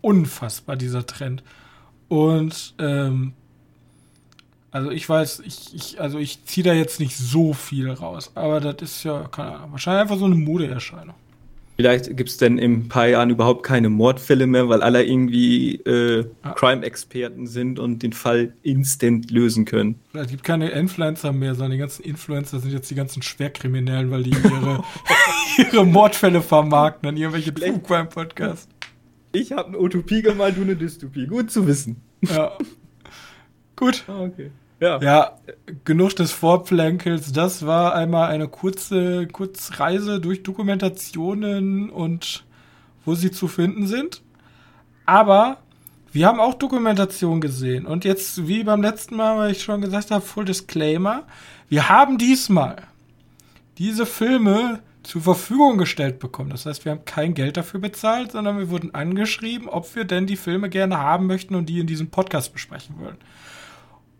[0.00, 1.42] unfassbar, dieser Trend.
[2.08, 3.34] Und ähm,
[4.70, 8.60] also ich weiß, ich, ich also ich ziehe da jetzt nicht so viel raus, aber
[8.60, 11.14] das ist ja, keine Ahnung, wahrscheinlich einfach so eine Modeerscheinung.
[11.80, 15.76] Vielleicht gibt es denn in ein paar Jahren überhaupt keine Mordfälle mehr, weil alle irgendwie
[15.76, 16.52] äh, ja.
[16.54, 19.94] Crime-Experten sind und den Fall instant lösen können.
[20.10, 24.24] Vielleicht gibt keine Influencer mehr, sondern die ganzen Influencer sind jetzt die ganzen Schwerkriminellen, weil
[24.24, 24.82] die ihre,
[25.72, 28.66] ihre Mordfälle vermarkten an irgendwelche True Crime-Podcasts.
[29.32, 31.26] Ich habe eine Utopie gemalt, du eine Dystopie.
[31.26, 32.02] Gut zu wissen.
[32.22, 32.52] Ja.
[33.76, 34.04] Gut.
[34.08, 34.50] Ah, okay.
[34.80, 35.00] Ja.
[35.00, 35.38] ja,
[35.84, 37.32] genug des Vorplänkels.
[37.32, 42.44] Das war einmal eine kurze Kurzreise durch Dokumentationen und
[43.04, 44.22] wo sie zu finden sind.
[45.04, 45.58] Aber
[46.12, 47.86] wir haben auch Dokumentation gesehen.
[47.86, 51.24] Und jetzt, wie beim letzten Mal, weil ich schon gesagt habe, Full Disclaimer,
[51.68, 52.76] wir haben diesmal
[53.78, 56.50] diese Filme zur Verfügung gestellt bekommen.
[56.50, 60.26] Das heißt, wir haben kein Geld dafür bezahlt, sondern wir wurden angeschrieben, ob wir denn
[60.26, 63.16] die Filme gerne haben möchten und die in diesem Podcast besprechen wollen.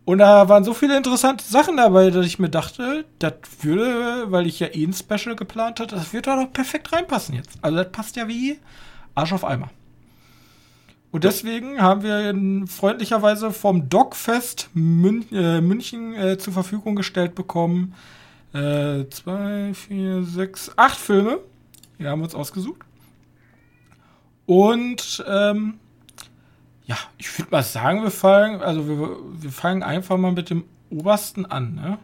[0.06, 4.46] Und da waren so viele interessante Sachen dabei, dass ich mir dachte, das würde, weil
[4.46, 7.58] ich ja eh ein Special geplant hatte, das würde da doch perfekt reinpassen jetzt.
[7.60, 8.58] Also das passt ja wie
[9.14, 9.68] Arsch auf Eimer.
[11.10, 17.94] Und deswegen haben wir freundlicherweise vom Dogfest Mün äh, München äh, zur Verfügung gestellt bekommen.
[18.52, 21.40] Äh, zwei, vier, sechs, acht Filme.
[21.98, 22.80] Die haben wir uns ausgesucht.
[24.46, 25.78] Und ähm,
[26.86, 30.64] ja, ich würde mal sagen, wir fangen, also wir, wir fangen einfach mal mit dem
[30.90, 31.98] obersten an, ne?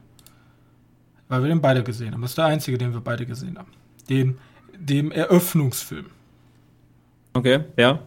[1.28, 2.20] Weil wir den beide gesehen haben.
[2.20, 3.72] Das ist der einzige, den wir beide gesehen haben.
[4.10, 4.38] Den,
[4.76, 6.10] dem Eröffnungsfilm.
[7.32, 8.00] Okay, ja.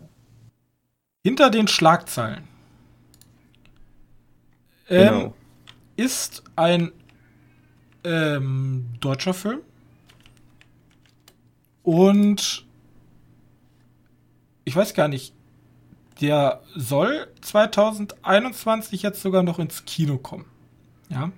[1.23, 2.43] Hinter den Schlagzeilen
[4.89, 5.33] ähm, genau.
[5.95, 6.91] ist ein
[8.07, 9.59] ähm, deutscher Film.
[11.83, 12.65] Und
[14.65, 15.33] ich weiß gar nicht,
[16.21, 20.45] der soll 2021 jetzt sogar noch ins Kino kommen.
[21.09, 21.31] Ja.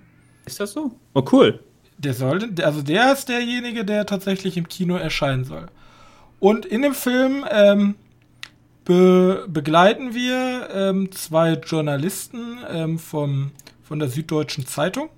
[0.46, 0.92] Ist das so?
[1.14, 1.62] Oh, cool.
[1.98, 5.66] Der soll, also der ist derjenige, der tatsächlich im Kino erscheinen soll.
[6.38, 7.94] Und in dem Film ähm,
[8.84, 13.52] be begleiten wir ähm, zwei Journalisten ähm, vom,
[13.82, 15.10] von der Süddeutschen Zeitung.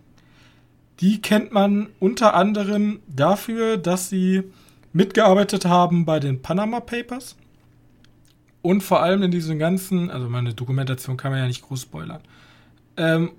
[1.01, 4.43] Die kennt man unter anderem dafür, dass sie
[4.93, 7.37] mitgearbeitet haben bei den Panama Papers.
[8.61, 12.21] Und vor allem in diesen ganzen, also meine Dokumentation kann man ja nicht groß spoilern.
[12.97, 13.33] Ähm,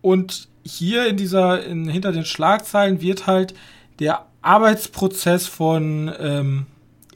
[0.00, 3.54] und hier in dieser, in, hinter den Schlagzeilen wird halt
[3.98, 6.66] der Arbeitsprozess von ähm,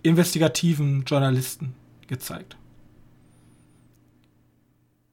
[0.03, 1.75] investigativen Journalisten
[2.09, 2.57] gezeigt.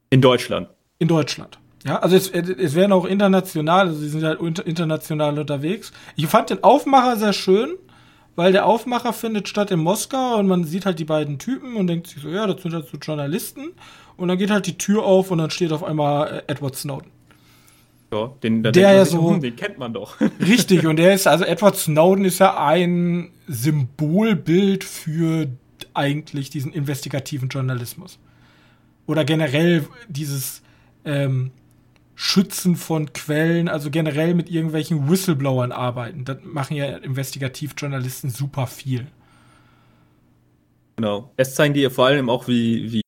[0.09, 0.69] In Deutschland.
[0.97, 1.59] In Deutschland.
[1.85, 5.93] Ja, also es, es werden auch international, also sie sind halt international unterwegs.
[6.15, 7.75] Ich fand den Aufmacher sehr schön,
[8.35, 11.85] weil der Aufmacher findet statt in Moskau und man sieht halt die beiden Typen und
[11.85, 13.73] denkt sich so, ja, das sind halt so Journalisten.
[14.17, 17.11] Und dann geht halt die Tür auf und dann steht auf einmal äh, Edward Snowden.
[18.11, 20.19] Ja, den, der ja so, hm, den kennt man doch.
[20.39, 25.49] richtig, und der ist, also Edward Snowden ist ja ein Symbolbild für
[25.93, 28.17] eigentlich diesen investigativen Journalismus.
[29.05, 30.63] Oder generell dieses
[31.03, 31.51] ähm,
[32.15, 36.23] Schützen von Quellen, also generell mit irgendwelchen Whistleblowern arbeiten.
[36.23, 39.07] Das machen ja Investigativjournalisten super viel.
[40.95, 41.31] Genau.
[41.35, 43.01] Es zeigen dir vor allem auch, wie, wie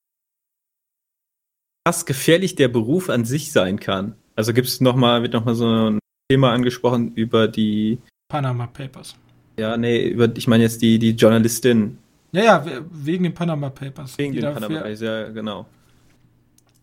[1.86, 4.16] krass gefährlich der Beruf an sich sein kann.
[4.36, 9.16] Also gibt es nochmal, wird nochmal so ein Thema angesprochen über die Panama Papers.
[9.58, 11.98] Ja, nee, über, ich meine jetzt die, die Journalistin.
[12.34, 14.18] Ja, ja, wegen den Panama Papers.
[14.18, 15.66] Wegen den Panama Papers, ja, genau.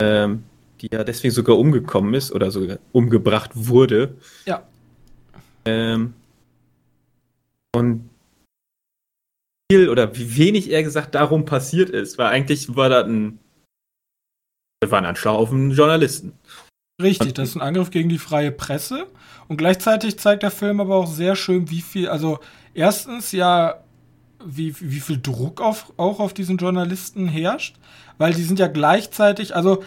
[0.00, 0.42] Ähm,
[0.84, 4.16] die ja deswegen sogar umgekommen ist oder sogar umgebracht wurde.
[4.44, 4.66] Ja.
[5.64, 6.14] Ähm,
[7.74, 8.08] und
[9.70, 13.38] viel oder wie wenig er gesagt darum passiert ist, weil eigentlich war das ein,
[14.80, 16.32] das war ein Anschlag auf einen Journalisten.
[17.02, 19.06] Richtig, das ist ein Angriff gegen die freie Presse.
[19.48, 22.38] Und gleichzeitig zeigt der Film aber auch sehr schön, wie viel, also
[22.72, 23.82] erstens ja,
[24.44, 27.76] wie, wie viel Druck auf, auch auf diesen Journalisten herrscht,
[28.18, 29.82] weil die sind ja gleichzeitig, also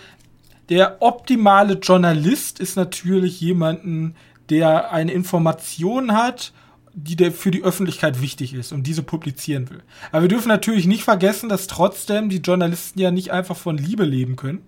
[0.70, 4.16] der optimale Journalist ist natürlich jemanden,
[4.50, 6.54] der eine Information hat,
[6.94, 9.84] die der für die Öffentlichkeit wichtig ist und diese publizieren will.
[10.12, 14.04] Aber wir dürfen natürlich nicht vergessen, dass trotzdem die Journalisten ja nicht einfach von Liebe
[14.04, 14.64] leben können,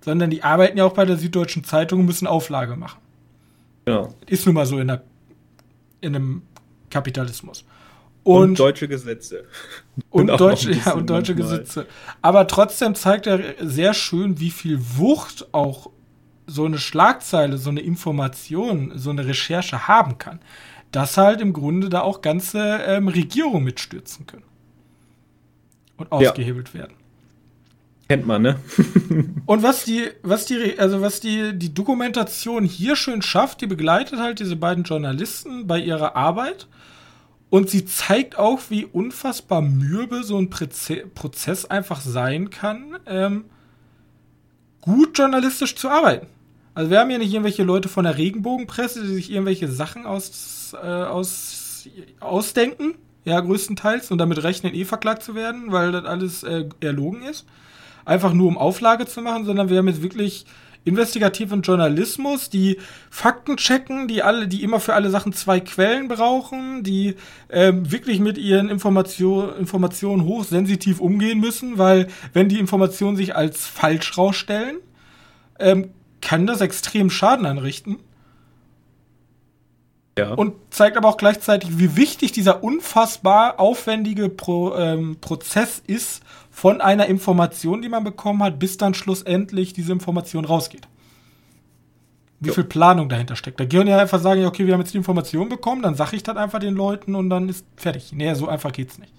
[0.00, 3.00] sondern die arbeiten ja auch bei der Süddeutschen Zeitung und müssen Auflage machen.
[3.84, 4.14] Genau.
[4.26, 5.02] Ist nun mal so in, der,
[6.00, 6.42] in einem
[6.90, 7.64] Kapitalismus.
[8.28, 9.44] Und, Und, deutsche Gesetze.
[10.10, 11.60] und, deutsche, ja, und deutsche manchmal.
[11.60, 11.86] Gesetze.
[12.20, 15.88] Aber trotzdem zeigt er sehr schön, wie viel Wucht auch
[16.46, 20.40] so eine Schlagzeile, so eine Information, so eine Recherche haben kann.
[20.92, 24.44] Dass halt im Grunde da auch ganze ähm, Regierungen mitstürzen können.
[25.96, 26.30] Und Ja.
[26.30, 26.92] ausgehebelt werden.
[28.10, 28.56] Kennt man, ne?
[29.46, 34.18] Und was die, was die, also was die, die Dokumentation hier schön schafft, die begleitet
[34.18, 36.66] halt diese beiden Journalisten bei ihrer Arbeit.
[37.50, 43.44] Und sie zeigt auch, wie unfassbar mürbe so ein Preze Prozess einfach sein kann, ähm,
[44.80, 46.26] gut journalistisch zu arbeiten.
[46.74, 50.76] Also wir haben hier nicht irgendwelche Leute von der Regenbogenpresse, die sich irgendwelche Sachen aus,
[50.80, 51.88] äh, aus,
[52.20, 57.22] ausdenken, ja, größtenteils, und damit rechnen, eh verklagt zu werden, weil das alles äh, erlogen
[57.22, 57.46] ist
[58.08, 60.46] einfach nur um Auflage zu machen, sondern wir haben jetzt wirklich
[60.84, 62.78] investigativen Journalismus, die
[63.10, 67.16] Fakten checken, die alle, die immer für alle Sachen zwei Quellen brauchen, die
[67.50, 73.66] ähm, wirklich mit ihren Information, Informationen hochsensitiv umgehen müssen, weil wenn die Informationen sich als
[73.66, 74.78] falsch rausstellen,
[75.58, 77.98] ähm, kann das extrem Schaden anrichten
[80.18, 80.34] Ja.
[80.34, 86.80] und zeigt aber auch gleichzeitig, wie wichtig dieser unfassbar aufwendige Pro, ähm, Prozess ist von
[86.80, 90.88] einer Information, die man bekommen hat, bis dann schlussendlich diese Information rausgeht.
[92.40, 92.54] Wie Jo.
[92.54, 93.58] viel Planung dahinter steckt.
[93.60, 96.16] Da können ja einfach sagen, ja, okay, wir haben jetzt die Information bekommen, dann sage
[96.16, 98.12] ich das einfach den Leuten und dann ist fertig.
[98.12, 99.12] Nee, so einfach geht's nicht.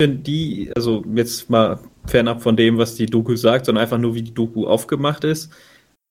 [0.00, 4.14] Denn die, also jetzt mal fernab von dem, was die Doku sagt, sondern einfach nur,
[4.14, 5.52] wie die Doku aufgemacht ist,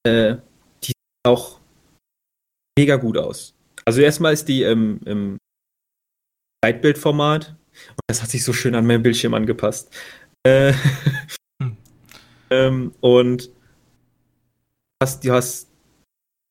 [0.04, 0.36] äh,
[0.84, 0.96] die sieht
[1.28, 1.60] auch
[2.78, 3.54] mega gut aus.
[3.86, 5.38] Also erstmal ist die im, im
[6.63, 9.93] Breitbildformat und das hat sich so schön an meinen Bildschirm angepasst.
[10.46, 10.74] Äh,
[11.62, 11.78] Hm.
[12.50, 13.50] ähm, und
[15.02, 15.69] hast, du hast,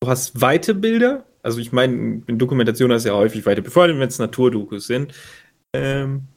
[0.02, 1.26] du hast weite Bilder.
[1.42, 4.86] Also ich meine, in Dokumentation hast du ja häufig weite, vor allem wenn es Naturdokus
[4.86, 5.14] sind.
[5.74, 6.28] Ähm,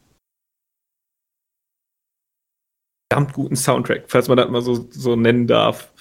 [3.12, 5.94] verdammt guten Soundtrack, falls man das mal so, so nennen darf.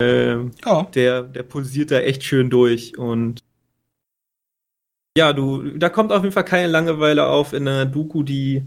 [0.00, 3.42] Ähm, Ja, der, der pulsiert da echt schön durch und
[5.18, 8.64] ja, du, da kommt auf jeden Fall keine Langeweile auf in einer Doku, die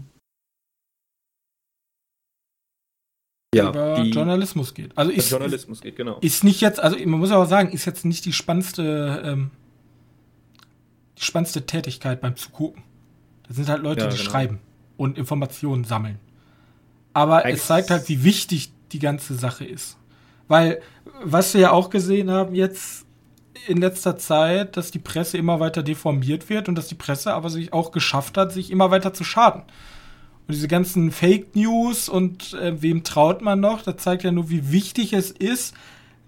[3.54, 4.96] ja, über die Journalismus geht.
[4.96, 6.18] Also ist, Journalismus geht, genau.
[6.20, 9.50] ist nicht jetzt, also man muss ja auch sagen, ist jetzt nicht die spannendste, ähm,
[11.18, 12.82] die spannendste Tätigkeit beim Zugucken.
[13.46, 14.30] Das sind halt Leute, Ja, die genau.
[14.30, 14.58] schreiben
[14.96, 16.18] und Informationen sammeln.
[17.12, 19.98] Aber Eigentlich- es zeigt halt, wie wichtig die ganze Sache ist.
[20.48, 20.80] Weil,
[21.22, 23.04] was wir ja auch gesehen haben jetzt
[23.66, 27.50] in letzter Zeit, dass die Presse immer weiter deformiert wird und dass die Presse aber
[27.50, 29.62] sich auch geschafft hat, sich immer weiter zu schaden.
[30.48, 34.50] Und diese ganzen Fake News und äh, wem traut man noch, das zeigt ja nur,
[34.50, 35.74] wie wichtig es ist,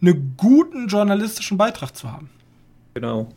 [0.01, 2.31] einen guten journalistischen Beitrag zu haben.
[2.95, 3.29] Genau.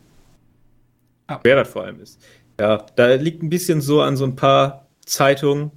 [1.30, 1.40] Ja.
[1.44, 2.22] Wer das vor allem ist.
[2.60, 5.72] Ja, da liegt ein bisschen so an so ein paar Zeitungen.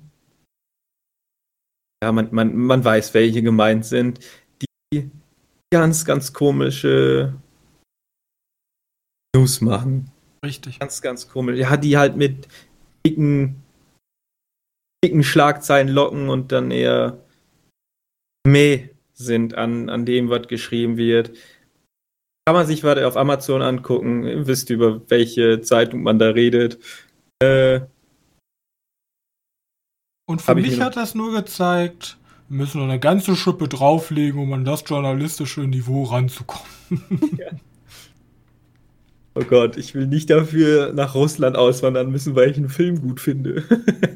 [2.03, 4.21] Ja, man, man, man weiß, welche gemeint sind,
[4.93, 5.11] die
[5.71, 7.35] ganz, ganz komische
[9.35, 10.11] News machen.
[10.45, 10.79] Richtig.
[10.79, 11.59] Ganz, ganz komisch.
[11.59, 12.49] Ja, die halt mit
[13.07, 13.63] dicken,
[15.05, 17.19] dicken Schlagzeilen locken und dann eher
[18.47, 21.37] meh sind an, an dem, was geschrieben wird.
[22.47, 26.79] Kann man sich weiter auf Amazon angucken, ihr wisst über welche Zeitung man da redet.
[27.43, 27.81] Äh,
[30.27, 34.53] Und für mich hat das nur gezeigt, wir müssen noch eine ganze Schippe drauflegen, um
[34.55, 36.67] an das journalistische Niveau ranzukommen.
[39.35, 43.21] oh Gott, ich will nicht dafür nach Russland auswandern müssen, weil ich einen Film gut
[43.21, 43.65] finde.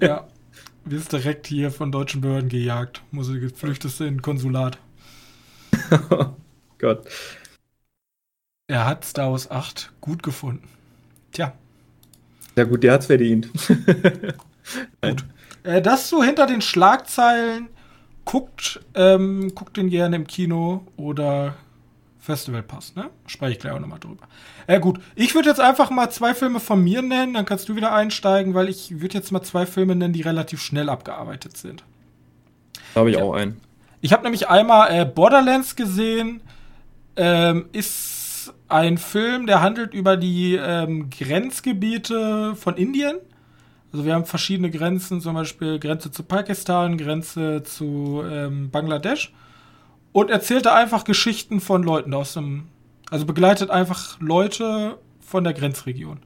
[0.01, 0.27] ja.
[0.87, 3.03] Wirst direkt hier von deutschen Behörden gejagt.
[3.11, 4.79] Muss du flüchtest in ein Konsulat.
[6.11, 6.27] oh
[6.79, 7.09] Gott.
[8.67, 10.69] Er hat Star Wars 8 gut gefunden.
[11.33, 11.55] Tja,
[12.57, 13.51] Ja gut, der hat's verdient.
[15.03, 15.25] gut.
[15.63, 17.69] Äh, das so hinter den Schlagzeilen.
[18.27, 21.57] Guckt, ähm, guckt den gerne im Kino oder
[22.25, 23.11] Festivalpass, ne?
[23.27, 24.27] Spreche ich gleich auch nochmal drüber.
[24.67, 27.77] Äh, gut, ich würde jetzt einfach mal zwei Filme von mir nennen, dann kannst du
[27.77, 31.85] wieder einsteigen, weil ich würde jetzt mal zwei Filme nennen, die relativ schnell abgearbeitet sind.
[32.95, 33.61] Da habe ich auch einen.
[34.01, 36.41] Ich habe nämlich einmal äh, Borderlands gesehen.
[37.17, 43.17] Ähm, ist ein Film, der handelt über die ähm, Grenzgebiete von Indien.
[43.93, 49.33] Also wir haben verschiedene Grenzen, zum Beispiel Grenze zu Pakistan, Grenze zu ähm, Bangladesch.
[50.15, 52.69] Und erzählt da einfach Geschichten von Leuten aus dem,
[53.11, 56.21] also begleitet einfach Leute von der Grenzregion.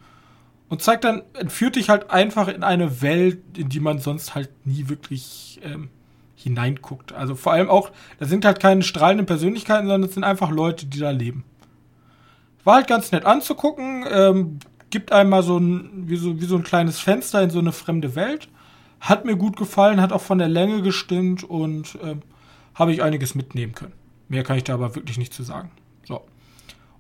[0.69, 4.51] Und zeigt dann, entführt dich halt einfach in eine Welt, in die man sonst halt
[4.67, 5.89] nie wirklich ähm,
[6.35, 7.15] hineinguckt.
[7.15, 10.85] Also vor allem auch, da sind halt keine strahlenden Persönlichkeiten, sondern es sind einfach Leute,
[10.85, 11.45] die da leben.
[12.65, 14.05] War halt ganz nett anzugucken.
[14.11, 14.59] Ähm,
[14.91, 18.15] gibt einmal so ein, wie so, wie so ein kleines Fenster in so eine fremde
[18.17, 18.51] Welt.
[19.01, 22.21] Hat mir gut gefallen, hat auch von der Länge gestimmt und ähm,
[22.79, 23.93] habe ich einiges mitnehmen können.
[24.29, 25.71] Mehr kann ich da aber wirklich nicht zu sagen.
[26.07, 26.23] So.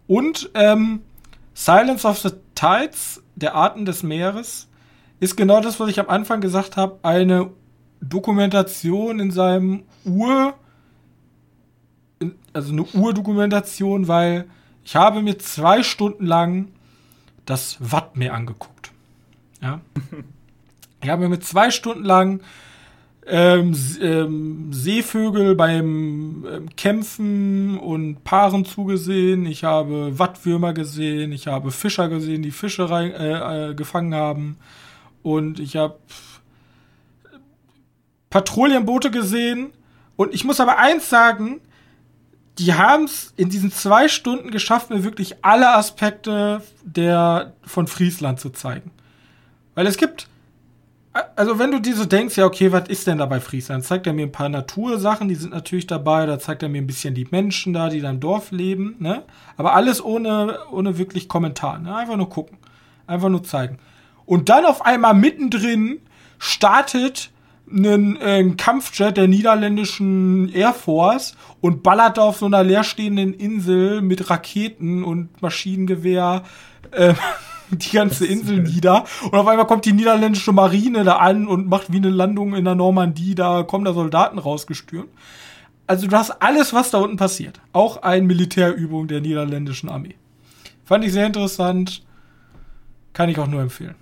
[0.06, 1.02] Und ähm,
[1.54, 4.68] Silence of the Tides, der Arten des Meeres,
[5.20, 7.50] ist genau das, was ich am Anfang gesagt habe, eine
[8.00, 10.54] Dokumentation in seinem Ur,
[12.52, 14.48] also eine Urdokumentation, weil
[14.84, 16.68] ich habe mir zwei Stunden lang
[17.44, 18.92] das Wattmeer angeguckt.
[19.60, 19.80] Ja.
[21.00, 22.40] Ich habe mir zwei Stunden lang
[23.28, 29.44] ähm, ähm, Seevögel beim ähm, Kämpfen und Paaren zugesehen.
[29.46, 31.32] Ich habe Wattwürmer gesehen.
[31.32, 34.58] Ich habe Fischer gesehen, die Fische äh, äh, gefangen haben.
[35.22, 35.98] Und ich habe
[38.30, 39.72] Patrouillenboote gesehen.
[40.16, 41.60] Und ich muss aber eins sagen,
[42.58, 48.40] die haben es in diesen zwei Stunden geschafft, mir wirklich alle Aspekte der, von Friesland
[48.40, 48.90] zu zeigen.
[49.74, 50.28] Weil es gibt,
[51.12, 53.84] also wenn du dir so denkst, ja, okay, was ist denn da bei Friesland?
[53.84, 56.86] Zeigt er mir ein paar Natursachen, die sind natürlich dabei, da zeigt er mir ein
[56.86, 59.22] bisschen die Menschen da, die da im Dorf leben, ne?
[59.56, 61.94] Aber alles ohne, ohne wirklich Kommentar, ne?
[61.94, 62.58] Einfach nur gucken.
[63.06, 63.78] Einfach nur zeigen.
[64.26, 66.00] Und dann auf einmal mittendrin
[66.38, 67.30] startet
[67.70, 74.02] ein, äh, ein Kampfjet der niederländischen Air Force und ballert auf so einer leerstehenden Insel
[74.02, 76.44] mit Raketen und Maschinengewehr
[76.90, 77.14] äh,
[77.70, 79.04] die ganze Insel nieder.
[79.24, 82.64] Und auf einmal kommt die niederländische Marine da an und macht wie eine Landung in
[82.64, 83.34] der Normandie.
[83.34, 85.10] Da kommen da Soldaten rausgestürmt.
[85.86, 87.60] Also du hast alles, was da unten passiert.
[87.72, 90.16] Auch eine Militärübung der niederländischen Armee.
[90.84, 92.02] Fand ich sehr interessant.
[93.12, 93.94] Kann ich auch nur empfehlen.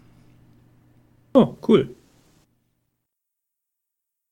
[1.32, 1.94] Oh, cool.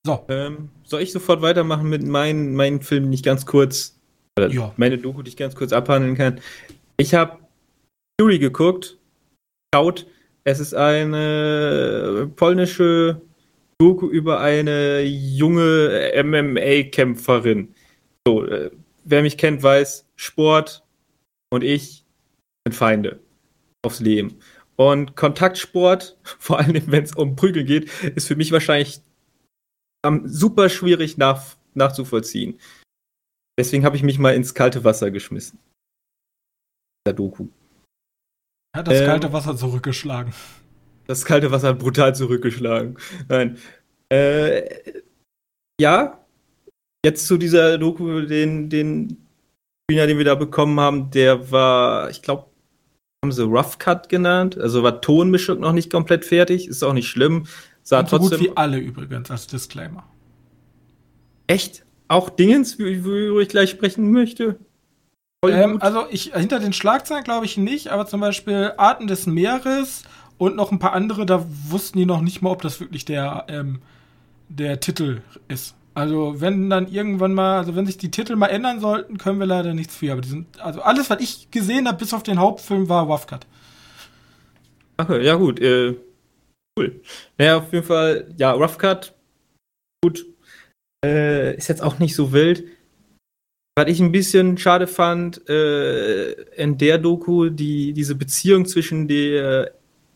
[0.06, 0.24] So.
[0.28, 3.98] Ähm, soll ich sofort weitermachen mit meinen, meinen Filmen, nicht ganz kurz,
[4.38, 4.72] ja.
[4.76, 6.40] meine Doku, die ich ganz kurz abhandeln kann?
[6.96, 7.38] Ich habe
[8.20, 8.98] Fury geguckt,
[9.74, 10.06] schaut.
[10.44, 13.20] Es ist eine polnische
[13.78, 17.74] Doku über eine junge MMA-Kämpferin.
[18.24, 18.70] So, äh,
[19.04, 20.84] wer mich kennt, weiß, Sport
[21.50, 22.04] und ich
[22.64, 23.18] sind Feinde
[23.84, 24.38] aufs Leben.
[24.76, 29.00] Und Kontaktsport, vor allem wenn es um Prügel geht, ist für mich wahrscheinlich
[30.06, 32.60] um, super schwierig nach, nachzuvollziehen.
[33.58, 35.58] Deswegen habe ich mich mal ins kalte Wasser geschmissen.
[37.06, 37.48] Der Doku.
[38.74, 40.34] Hat das ähm, kalte Wasser zurückgeschlagen.
[41.06, 42.98] Das kalte Wasser hat brutal zurückgeschlagen.
[43.28, 43.56] Nein.
[44.08, 44.62] Äh,
[45.80, 46.24] ja,
[47.04, 49.26] jetzt zu dieser Doku, den, den
[49.84, 52.46] Screener, den wir da bekommen haben, der war, ich glaube,
[53.24, 54.58] haben sie Rough Cut genannt.
[54.58, 56.66] Also war Tonmischung noch nicht komplett fertig.
[56.66, 57.46] Ist auch nicht schlimm.
[57.82, 60.04] Sah Und so trotzdem, gut wie alle übrigens als Disclaimer.
[61.46, 61.84] Echt?
[62.08, 64.58] Auch Dingens, worüber ich gleich sprechen möchte?
[65.48, 70.02] Ähm, also ich hinter den Schlagzeilen glaube ich nicht, aber zum Beispiel Arten des Meeres
[70.38, 73.44] und noch ein paar andere, da wussten die noch nicht mal, ob das wirklich der,
[73.48, 73.80] ähm,
[74.48, 75.74] der Titel ist.
[75.94, 79.46] Also wenn dann irgendwann mal, also wenn sich die Titel mal ändern sollten, können wir
[79.46, 80.12] leider nichts für.
[80.12, 83.46] Aber die sind, also alles, was ich gesehen habe, bis auf den Hauptfilm, war Wafkat.
[84.96, 85.94] Okay, ja gut, äh,
[86.76, 87.00] Cool.
[87.38, 89.14] Naja, auf jeden Fall, ja, Rough Cut,
[90.02, 90.26] gut.
[91.04, 92.64] Äh, ist jetzt auch nicht so wild.
[93.76, 99.72] Was ich ein bisschen schade fand, äh, in der Doku, die, diese Beziehung zwischen der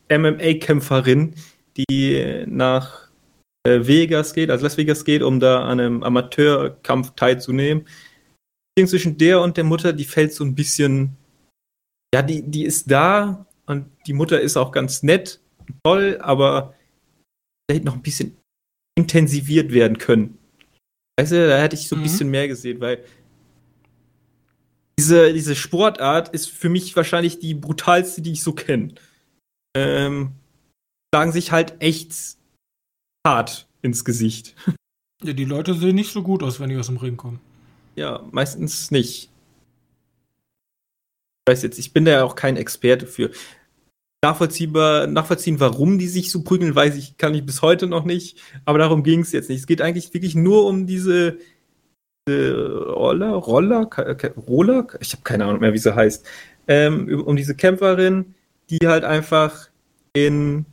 [0.09, 1.35] MMA-Kämpferin,
[1.77, 3.09] die nach
[3.67, 7.83] äh, Vegas geht, also Las Vegas geht, um da an einem Amateurkampf teilzunehmen.
[7.83, 11.17] Die Beziehung zwischen der und der Mutter, die fällt so ein bisschen,
[12.15, 15.41] ja, die, die ist da und die Mutter ist auch ganz nett,
[15.83, 16.75] toll, aber
[17.67, 18.37] da hätte noch ein bisschen
[18.97, 20.39] intensiviert werden können.
[21.19, 22.05] Weißt du, da hätte ich so ein mhm.
[22.05, 23.05] bisschen mehr gesehen, weil
[24.99, 28.95] diese, diese Sportart ist für mich wahrscheinlich die brutalste, die ich so kenne.
[29.77, 30.33] Ähm,
[31.15, 32.15] sagen sich halt echt
[33.27, 34.55] hart ins Gesicht.
[35.25, 37.41] Ja, die Leute sehen nicht so gut aus, wenn die aus dem Ring kommen.
[37.97, 39.31] Ja, meistens nicht.
[41.45, 43.33] Ich weiß jetzt, ich bin da ja auch kein Experte für
[44.23, 48.41] nachvollziehbar, nachvollziehen, warum die sich so prügeln, weiß ich, kann ich bis heute noch nicht.
[48.65, 49.59] Aber darum ging es jetzt nicht.
[49.59, 51.49] Es geht eigentlich wirklich nur um diese, diese
[52.31, 53.89] Roller, Roller,
[54.49, 56.27] Roller, ich habe keine Ahnung mehr, wie sie heißt,
[56.69, 58.35] ähm, um diese Kämpferin,
[58.71, 59.69] die halt einfach
[60.13, 60.67] in,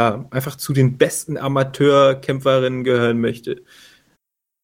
[0.00, 3.62] ja, einfach zu den besten Amateurkämpferinnen gehören möchte.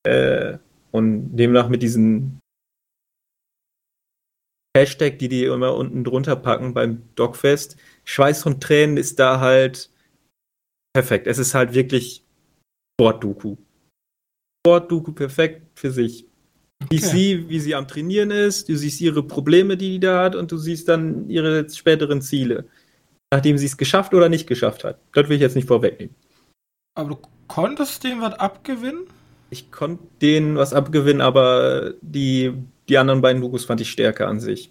[0.05, 0.59] Äh,
[0.91, 2.41] und demnach mit diesen
[4.77, 9.91] Hashtag, die die immer unten drunter packen beim Dogfest, Schweiß und Tränen ist da halt
[10.95, 11.27] perfekt.
[11.27, 12.25] Es ist halt wirklich
[12.95, 13.57] Sportdoku.
[14.67, 16.27] Sportdoku perfekt für sich.
[16.85, 16.97] Okay.
[16.97, 20.35] Ich sehe, wie sie am Trainieren ist, du siehst ihre Probleme, die die da hat,
[20.37, 22.67] und du siehst dann ihre späteren Ziele.
[23.33, 24.99] nachdem sie es geschafft oder nicht geschafft hat.
[25.15, 26.15] Das will ich jetzt nicht vorwegnehmen.
[26.95, 29.05] Aber du konntest dem was abgewinnen?
[29.51, 32.53] Ich konnte denen was abgewinnen, aber die,
[32.91, 34.71] die anderen beiden Dokus fand ich stärker an sich.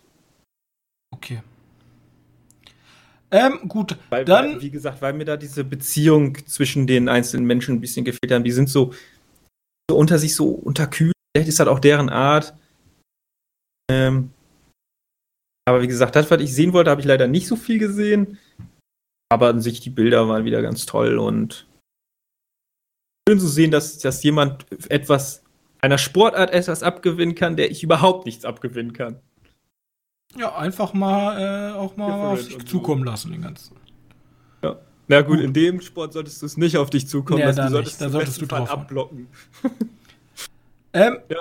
[1.11, 1.41] Okay.
[3.31, 4.53] Ähm, gut, Weil, dann.
[4.55, 8.31] weil, wie gesagt, weil mir da diese Beziehung zwischen den einzelnen Menschen ein bisschen gefehlt
[8.31, 8.43] haben.
[8.43, 8.93] Die sind so,
[9.91, 11.13] so unter sich so unterkühlt.
[11.35, 12.53] Vielleicht ist das auch deren Art.
[13.91, 14.31] Ähm,
[15.67, 18.37] aber wie gesagt, das, was ich sehen wollte, habe ich leider nicht so viel gesehen.
[19.29, 21.67] Aber an sich, die Bilder waren wieder ganz toll und
[23.27, 25.43] schön zu sehen, dass, dass jemand etwas,
[25.81, 29.19] einer Sportart etwas abgewinnen kann, der ich überhaupt nichts abgewinnen kann.
[30.37, 33.75] Ja, einfach mal äh, auch mal auf sich zukommen lassen, den ganzen.
[35.11, 37.57] Na gut, in dem Sport solltest du es nicht auf dich zukommen Ja, lassen.
[37.57, 39.27] da Du solltest Da solltest du drauf abblocken.
[40.93, 41.37] Ähm, Ja,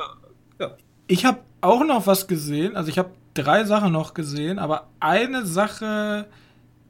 [0.61, 0.77] ja.
[1.09, 2.77] ich habe auch noch was gesehen.
[2.77, 6.27] Also ich habe drei Sachen noch gesehen, aber eine Sache,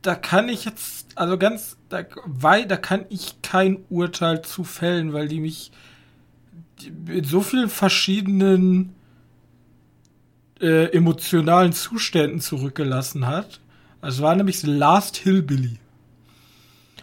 [0.03, 5.13] da kann ich jetzt, also ganz, da, weil, da kann ich kein Urteil zu fällen,
[5.15, 5.73] weil die mich
[7.07, 8.95] mit so vielen verschiedenen
[10.61, 13.61] äh, emotionalen Zuständen zurückgelassen hat.
[14.03, 15.79] Es war nämlich The Last Hillbilly.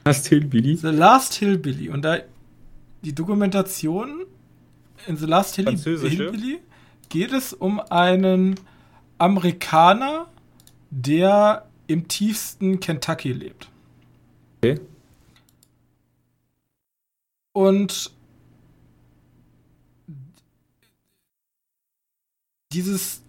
[0.07, 0.75] Hast Hillbilly?
[0.75, 1.89] The Last Hillbilly.
[1.89, 2.19] Und da
[3.01, 4.25] die Dokumentation
[5.05, 5.55] in The Last?
[5.55, 6.59] Hillbilly
[7.09, 8.59] geht es um einen
[9.17, 10.27] Amerikaner,
[10.89, 13.69] der im tiefsten Kentucky lebt.
[14.57, 14.79] Okay.
[17.53, 18.11] Und
[22.71, 23.21] dieses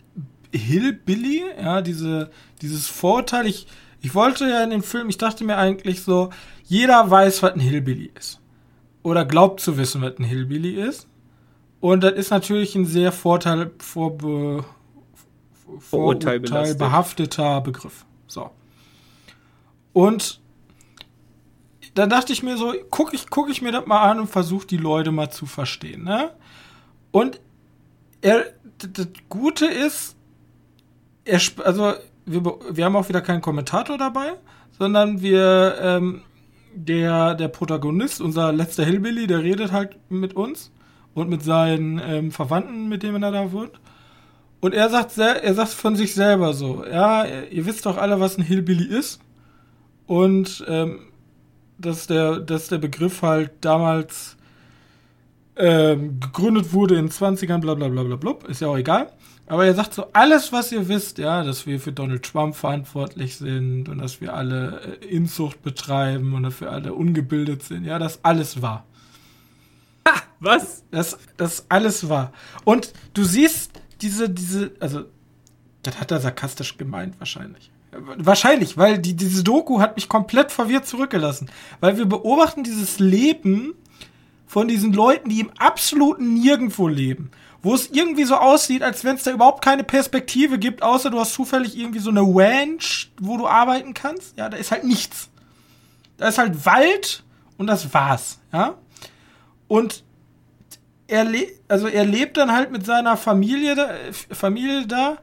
[0.52, 3.66] Hillbilly, ja, diese, dieses Vorurteil, ich,
[4.00, 6.30] ich wollte ja in dem Film, ich dachte mir eigentlich so,
[6.68, 8.40] jeder weiß, was ein Hillbilly ist.
[9.02, 11.08] Oder glaubt zu wissen, was ein Hillbilly ist.
[11.80, 14.64] Und das ist natürlich ein sehr Vorteil, vorbe,
[15.78, 16.78] Vorurteil belastet.
[16.78, 18.04] behafteter Begriff.
[18.26, 18.50] So.
[19.94, 20.40] Und
[21.94, 24.66] dann dachte ich mir so, gucke ich, guck ich mir das mal an und versuche
[24.66, 26.04] die Leute mal zu verstehen.
[26.04, 26.32] Ne?
[27.12, 27.40] Und
[28.20, 28.44] er,
[28.76, 30.16] das Gute ist,
[31.24, 31.94] er, also
[32.26, 34.34] wir, wir haben auch wieder keinen Kommentator dabei,
[34.78, 36.22] sondern wir, ähm,
[36.84, 40.70] der, der Protagonist, unser letzter Hillbilly, der redet halt mit uns
[41.14, 43.72] und mit seinen ähm, Verwandten, mit denen er da wohnt.
[44.60, 48.38] Und er sagt, er sagt von sich selber so, ja, ihr wisst doch alle, was
[48.38, 49.20] ein Hillbilly ist.
[50.06, 51.00] Und ähm,
[51.78, 54.36] dass der, dass der Begriff halt damals
[55.56, 59.12] ähm, gegründet wurde in den 20ern, bla bla bla bla bla, ist ja auch egal.
[59.49, 63.36] Aber er sagt so, alles, was ihr wisst, ja, dass wir für Donald Trump verantwortlich
[63.36, 67.99] sind und dass wir alle äh, Inzucht betreiben und dass wir alle ungebildet sind, ja,
[67.99, 68.84] das alles wahr.
[70.40, 70.84] Was?
[70.90, 72.32] Das, das alles wahr.
[72.64, 75.05] Und du siehst diese, diese, also,
[75.82, 77.70] das hat er sarkastisch gemeint, wahrscheinlich.
[77.90, 81.51] Wahrscheinlich, weil die, diese Doku hat mich komplett verwirrt zurückgelassen.
[81.80, 83.74] Weil wir beobachten dieses Leben
[84.46, 87.30] von diesen Leuten, die im absoluten Nirgendwo leben.
[87.62, 91.18] Wo es irgendwie so aussieht, als wenn es da überhaupt keine Perspektive gibt, außer du
[91.18, 94.38] hast zufällig irgendwie so eine Ranch, wo du arbeiten kannst.
[94.38, 95.28] Ja, da ist halt nichts.
[96.18, 97.24] Da ist halt Wald
[97.56, 98.74] und das war's, ja.
[99.66, 100.04] Und
[101.09, 103.90] er, le also er lebt dann halt mit seiner Familie da,
[104.30, 105.18] Familie da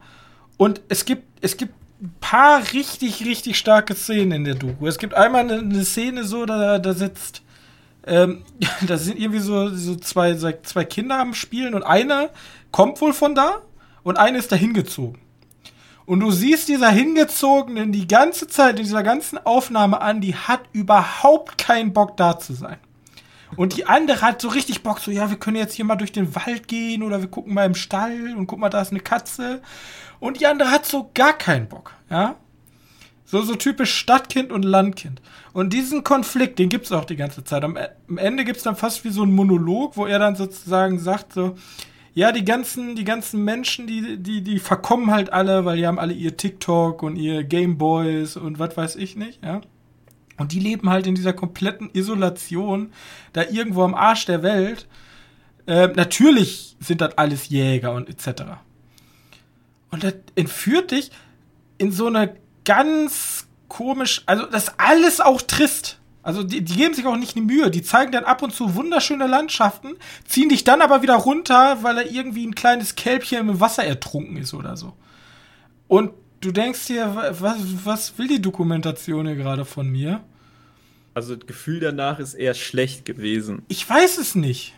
[0.58, 4.88] und es gibt, es gibt ein paar richtig, richtig starke Szenen in der Doku.
[4.88, 7.42] Es gibt einmal eine, eine Szene so, da, da sitzt,
[8.06, 8.44] ähm,
[8.88, 12.30] da sind irgendwie so, so zwei, zwei Kinder am Spielen und eine
[12.72, 13.62] kommt wohl von da
[14.04, 15.20] und eine ist da hingezogen.
[16.06, 20.62] Und du siehst dieser Hingezogenen die ganze Zeit in dieser ganzen Aufnahme an, die hat
[20.72, 22.78] überhaupt keinen Bock da zu sein.
[23.56, 26.12] Und die andere hat so richtig Bock, so, ja, wir können jetzt hier mal durch
[26.12, 29.00] den Wald gehen oder wir gucken mal im Stall und guck mal, da ist eine
[29.00, 29.62] Katze.
[30.20, 32.36] Und die andere hat so gar keinen Bock, ja.
[33.26, 35.22] So, so typisch Stadtkind und Landkind.
[35.52, 37.64] Und diesen Konflikt, den gibt's auch die ganze Zeit.
[37.64, 41.34] Am, am Ende gibt's dann fast wie so ein Monolog, wo er dann sozusagen sagt,
[41.34, 41.56] so,
[42.14, 46.00] ja, die ganzen, die ganzen Menschen, die, die, die verkommen halt alle, weil die haben
[46.00, 49.62] alle ihr TikTok und ihr Gameboys und was weiß ich nicht, ja.
[50.38, 52.92] Und die leben halt in dieser kompletten Isolation,
[53.34, 54.88] da irgendwo am Arsch der Welt.
[55.68, 58.44] Ähm, natürlich sind das alles Jäger und etc.
[59.92, 61.12] Und das entführt dich
[61.78, 62.36] in so eine
[62.66, 66.00] ganz komisch, also das ist alles auch trist.
[66.24, 67.70] Also die, die geben sich auch nicht die Mühe.
[67.70, 69.96] Die zeigen dann ab und zu wunderschöne Landschaften,
[70.28, 74.38] ziehen dich dann aber wieder runter, weil da irgendwie ein kleines Kälbchen im Wasser ertrunken
[74.38, 74.94] ist oder so.
[75.88, 76.12] Und
[76.42, 80.22] du denkst dir, wa- was, was will die Dokumentation hier gerade von mir?
[81.14, 83.62] Also das Gefühl danach ist eher schlecht gewesen.
[83.68, 84.74] Ich weiß es nicht.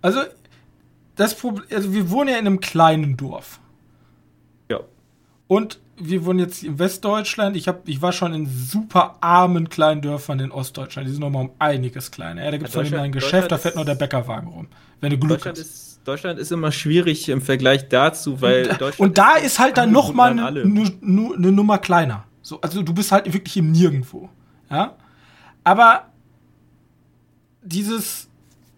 [0.00, 0.22] Also,
[1.16, 3.60] das Problem, also wir wohnen ja in einem kleinen Dorf.
[4.70, 4.80] Ja.
[5.48, 7.56] Und wir wohnen jetzt in Westdeutschland.
[7.56, 11.08] Ich, hab, ich war schon in super armen kleinen Dörfern in Ostdeutschland.
[11.08, 12.44] Die sind nochmal um einiges kleiner.
[12.44, 14.68] Ja, da gibt es Ja, ja, ein Geschäft, da fährt nur der Bäckerwagen rum.
[15.00, 15.64] Wenn du Glück Deutschland hast.
[15.64, 19.92] ist, Deutschland ist immer schwierig im Vergleich dazu, weil Deutschland Und da ist halt dann
[19.92, 22.24] noch mal angebunden eine, eine, eine Nummer kleiner.
[22.42, 24.30] So, also du bist halt wirklich im Nirgendwo.
[24.70, 24.96] Ja.
[25.64, 26.06] Aber
[27.62, 28.28] dieses,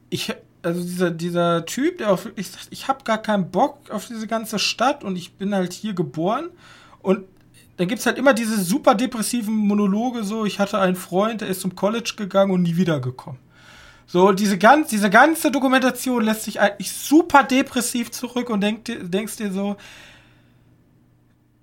[0.08, 4.06] ich, also dieser, dieser Typ, der auch wirklich sagt, ich habe gar keinen Bock auf
[4.06, 6.48] diese ganze Stadt und ich bin halt hier geboren.
[7.02, 7.24] Und
[7.76, 11.48] dann gibt es halt immer diese super depressiven Monologe, so, ich hatte einen Freund, der
[11.48, 13.40] ist zum College gegangen und nie wiedergekommen.
[14.06, 19.36] So, diese, ganz, diese ganze Dokumentation lässt sich eigentlich super depressiv zurück und denk, denkst
[19.36, 19.76] dir so,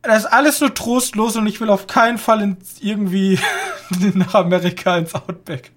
[0.02, 3.38] das ist alles nur trostlos und ich will auf keinen Fall ins, irgendwie
[4.14, 5.72] nach Amerika ins Outback.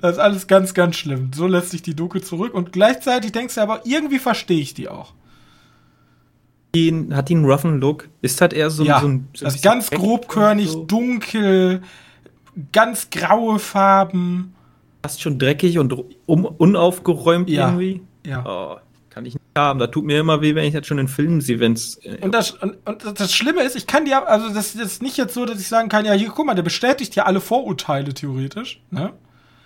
[0.00, 1.30] Das ist alles ganz, ganz schlimm.
[1.34, 4.88] So lässt sich die Doku zurück und gleichzeitig denkst du aber, irgendwie verstehe ich die
[4.88, 5.14] auch.
[6.90, 8.08] Die, hat die einen roughen Look?
[8.22, 9.28] Ist das eher so, ja, so ein.
[9.34, 10.84] So das ist bisschen ganz grobkörnig, so?
[10.84, 11.82] dunkel,
[12.72, 14.54] ganz graue Farben.
[15.02, 15.94] Fast schon dreckig und
[16.26, 17.68] um, unaufgeräumt Ja.
[17.68, 18.02] irgendwie.
[18.26, 18.44] Ja.
[18.46, 18.76] Oh,
[19.10, 19.78] kann ich nicht haben.
[19.78, 22.00] Da tut mir immer weh, wenn ich das schon in Filmen sehe, wenn es.
[22.20, 25.16] Und das, und, und das Schlimme ist, ich kann dir, also das, das ist nicht
[25.16, 28.12] jetzt so, dass ich sagen kann, ja, hier, guck mal, der bestätigt ja alle Vorurteile
[28.14, 29.12] theoretisch, ne?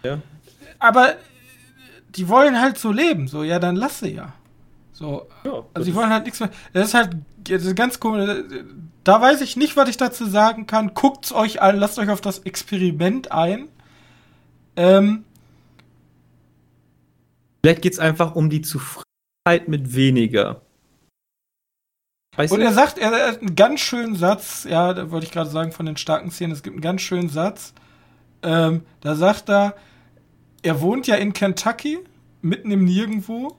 [0.02, 0.18] Ja.
[0.78, 1.14] Aber
[2.16, 4.32] die wollen halt so leben, so, ja, dann lass sie ja.
[5.02, 6.50] So, Ja, also die wollen halt nichts mehr.
[6.72, 7.16] Das ist halt
[7.48, 8.30] das ist ganz komisch.
[9.02, 10.94] Da weiß ich nicht, was ich dazu sagen kann.
[10.94, 13.66] Guckt's euch an, lasst euch auf das Experiment ein.
[14.76, 15.24] Ähm,
[17.64, 20.62] Vielleicht geht es einfach um die Zufriedenheit mit weniger.
[22.36, 22.64] Weißt Und du?
[22.64, 25.84] er sagt, er hat einen ganz schönen Satz, ja, da wollte ich gerade sagen von
[25.84, 27.74] den starken Szenen, es gibt einen ganz schönen Satz.
[28.42, 29.74] Ähm, da sagt er,
[30.62, 31.98] er wohnt ja in Kentucky,
[32.40, 33.56] mitten im Nirgendwo.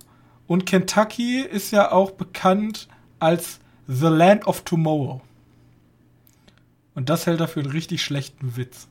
[0.48, 2.88] Und Kentucky ist ja auch bekannt
[3.20, 5.22] als The Land of Tomorrow.
[6.96, 8.88] Und das hält er für einen richtig schlechten Witz.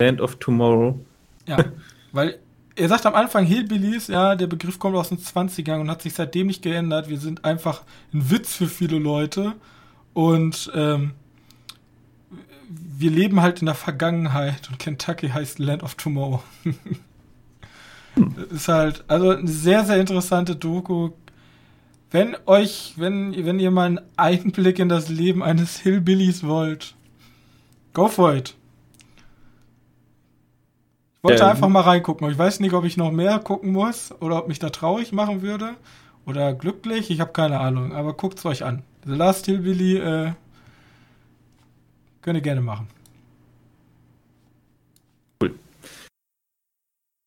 [0.00, 0.98] Land of Tomorrow.
[1.46, 1.64] Ja,
[2.12, 2.38] weil
[2.74, 6.14] er sagt am Anfang Hillbillies, ja, der Begriff kommt aus den 20ern und hat sich
[6.14, 7.08] seitdem nicht geändert.
[7.08, 7.82] Wir sind einfach
[8.12, 9.54] ein Witz für viele Leute
[10.14, 11.12] und ähm,
[12.68, 16.42] wir leben halt in der Vergangenheit und Kentucky heißt Land of Tomorrow.
[18.36, 21.10] das ist halt, also eine sehr, sehr interessante Doku.
[22.10, 26.94] Wenn euch, wenn, wenn ihr mal einen Einblick in das Leben eines Hillbillies wollt,
[27.92, 28.54] go for it.
[31.18, 31.50] Ich wollte Ähm.
[31.50, 32.30] einfach mal reingucken.
[32.30, 35.42] Ich weiß nicht, ob ich noch mehr gucken muss oder ob mich da traurig machen
[35.42, 35.74] würde
[36.24, 37.10] oder glücklich.
[37.10, 37.92] Ich habe keine Ahnung.
[37.92, 38.82] Aber guckt's euch an.
[39.04, 40.32] The Last Hillbilly äh,
[42.22, 42.86] könnt ihr gerne machen.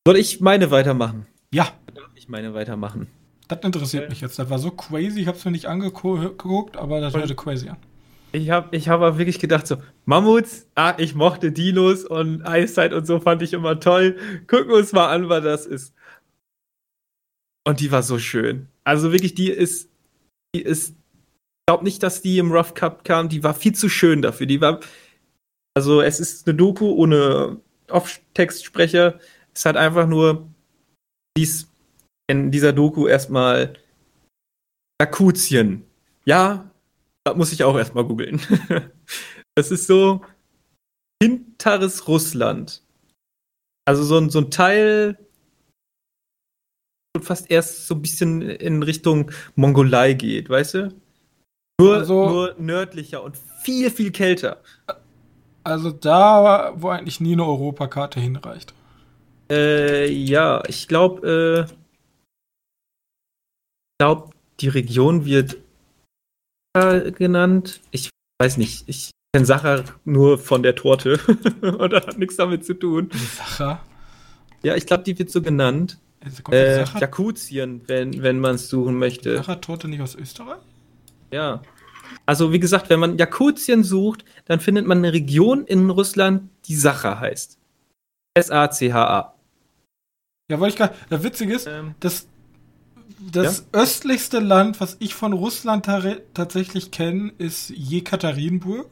[0.08, 1.28] Soll ich meine weitermachen?
[1.54, 3.08] Ja, Darf ich meine weitermachen?
[3.48, 4.40] das interessiert mich jetzt.
[4.40, 5.22] Das war so crazy.
[5.22, 7.78] Ich habe es mir nicht angeguckt, aber das hörte crazy an.
[8.32, 9.76] Ich habe ich hab aber wirklich gedacht so,
[10.06, 14.18] Mammuts, ah, ich mochte Dinos und Eiszeit und so fand ich immer toll.
[14.48, 15.94] Gucken wir uns mal an, was das ist.
[17.68, 18.68] Und die war so schön.
[18.86, 19.90] Also wirklich, die ist,
[20.56, 23.90] die ist, ich glaube nicht, dass die im Rough Cup kam, die war viel zu
[23.90, 24.48] schön dafür.
[24.48, 24.80] Die war,
[25.76, 27.58] also es ist eine Doku ohne
[27.90, 29.20] Off-Textsprecher.
[29.54, 30.48] Es hat einfach nur
[31.38, 31.68] dies
[32.30, 33.74] in dieser Doku erstmal
[35.02, 35.86] Jakutien.
[36.26, 36.70] Ja,
[37.26, 38.42] das muss ich auch erstmal googeln.
[39.58, 40.22] Das ist so
[41.22, 42.82] hinteres Russland.
[43.86, 45.18] Also so ein, so ein Teil
[47.22, 50.94] fast erst so ein bisschen in Richtung Mongolei geht, weißt du?
[51.82, 54.62] Nur, Also- nur nördlicher und viel, viel kälter.
[55.66, 58.74] Also da, wo eigentlich nie eine Europakarte hinreicht.
[59.52, 61.74] Äh, ja, ich glaube, äh,
[64.00, 64.30] glaube,
[64.62, 65.58] die Region wird
[66.74, 67.82] genannt.
[67.92, 68.10] Ich
[68.42, 68.88] weiß nicht.
[68.88, 71.20] Ich kenne Sacher nur von der Torte
[71.62, 73.10] und das hat nichts damit zu tun.
[73.10, 73.80] Die Sache.
[74.64, 76.00] Ja, ich glaube, die wird so genannt.
[76.24, 79.36] Also Äh, Sacher, Jakutien, wenn, wenn man es suchen möchte.
[79.36, 80.62] Sacher-Torte nicht aus Österreich?
[81.32, 81.62] Ja.
[82.26, 86.76] Also, wie gesagt, wenn man Jakutien sucht, dann findet man eine Region in Russland, die
[86.76, 87.58] Sacha heißt.
[88.36, 89.36] S-A-C-H-A.
[90.52, 90.96] Ja, wollte ich gerade.
[91.10, 92.28] Das Witzige ist, Ähm, das,
[93.32, 95.86] das östlichste Land, was ich von Russland
[96.34, 98.90] tatsächlich kenne, ist Jekaterinburg.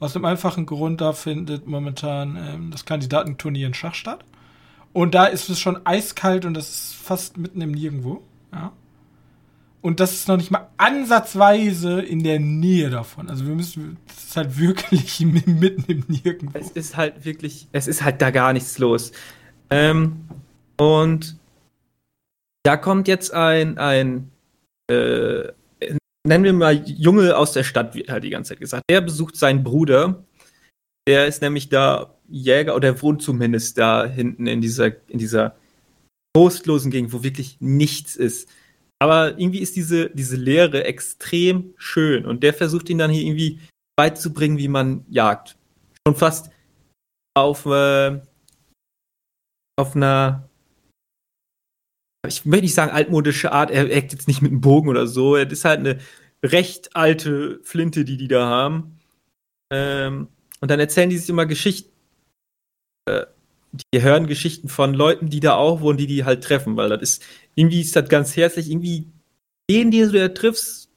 [0.00, 4.24] Aus dem einfachen Grund, da findet momentan ähm, das Kandidatenturnier in Schach statt.
[4.92, 8.22] Und da ist es schon eiskalt und das ist fast mitten im Nirgendwo.
[8.52, 8.72] Ja.
[9.80, 13.30] Und das ist noch nicht mal ansatzweise in der Nähe davon.
[13.30, 16.58] Also wir müssen, das ist halt wirklich mitten im Nirgendwo.
[16.58, 19.12] Es ist halt wirklich, es ist halt da gar nichts los.
[19.70, 20.24] Ähm,
[20.76, 21.38] und
[22.64, 24.30] da kommt jetzt ein, ein
[24.90, 25.52] äh,
[26.26, 28.84] nennen wir mal Junge aus der Stadt, wird halt die ganze Zeit gesagt.
[28.90, 30.24] Der besucht seinen Bruder.
[31.06, 35.56] Der ist nämlich da Jäger, oder wohnt zumindest da hinten in dieser, in dieser
[36.34, 38.48] trostlosen Gegend, wo wirklich nichts ist.
[38.98, 43.60] Aber irgendwie ist diese, diese Lehre extrem schön und der versucht ihn dann hier irgendwie
[43.96, 45.56] beizubringen, wie man jagt.
[46.06, 46.50] Schon fast
[47.36, 48.20] auf, äh,
[49.76, 50.48] auf einer,
[52.26, 55.36] ich möchte nicht sagen altmodische Art, er eckt jetzt nicht mit einem Bogen oder so,
[55.36, 55.98] es ist halt eine
[56.44, 59.00] recht alte Flinte, die die da haben.
[59.72, 60.28] Ähm,
[60.60, 61.90] und dann erzählen die sich immer Geschichten.
[63.06, 63.26] Äh,
[63.92, 67.02] die hören Geschichten von Leuten, die da auch wohnen, die die halt treffen, weil das
[67.02, 67.22] ist,
[67.54, 69.08] irgendwie ist das ganz herzlich, irgendwie
[69.70, 70.90] den, die du da triffst,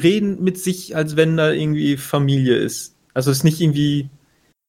[0.00, 2.96] reden mit sich, als wenn da irgendwie Familie ist.
[3.14, 4.08] Also es ist nicht irgendwie,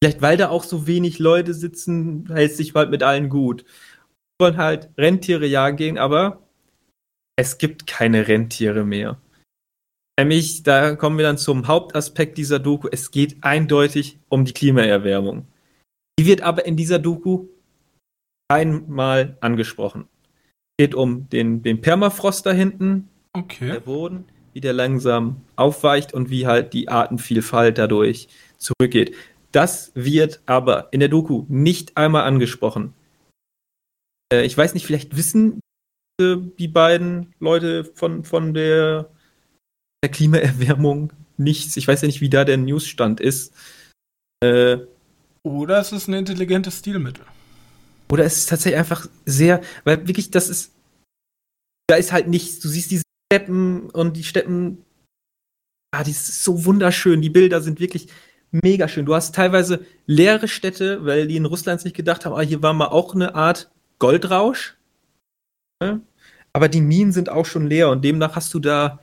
[0.04, 3.64] vielleicht weil da auch so wenig Leute sitzen, hält sich halt mit allen gut.
[4.38, 6.42] Wir wollen halt Rentiere jagen gehen, aber
[7.38, 9.18] es gibt keine Rentiere mehr.
[10.20, 12.90] Nämlich, da kommen wir dann zum Hauptaspekt dieser Doku.
[12.92, 15.48] Es geht eindeutig um die Klimaerwärmung.
[16.20, 17.48] Die wird aber in dieser Doku
[18.52, 20.10] einmal angesprochen.
[20.78, 23.68] Es geht um den, den Permafrost da hinten, Okay.
[23.72, 28.28] der Boden, wie der langsam aufweicht und wie halt die Artenvielfalt dadurch
[28.58, 29.16] zurückgeht.
[29.54, 32.94] Das wird aber in der Doku nicht einmal angesprochen.
[34.34, 35.60] Äh, ich weiß nicht, vielleicht wissen
[36.20, 39.10] die beiden Leute von, von der,
[40.04, 41.78] der Klimaerwärmung nichts.
[41.78, 43.54] Ich weiß ja nicht, wie da der Newsstand ist.
[44.44, 44.78] Äh,
[45.44, 47.26] Oder es ist ein intelligentes Stilmittel.
[48.12, 50.72] Oder es ist tatsächlich einfach sehr, weil wirklich, das ist,
[51.88, 52.60] da ist halt nichts.
[52.60, 54.86] Du siehst diese Steppen und die Steppen,
[55.92, 57.22] ah, die ist so wunderschön.
[57.22, 58.08] Die Bilder sind wirklich
[58.54, 59.06] mega schön.
[59.06, 62.74] Du hast teilweise leere Städte, weil die in Russland sich gedacht haben, ah, hier war
[62.74, 64.78] mal auch eine Art Goldrausch.
[66.54, 69.00] Aber die Minen sind auch schon leer und demnach hast du da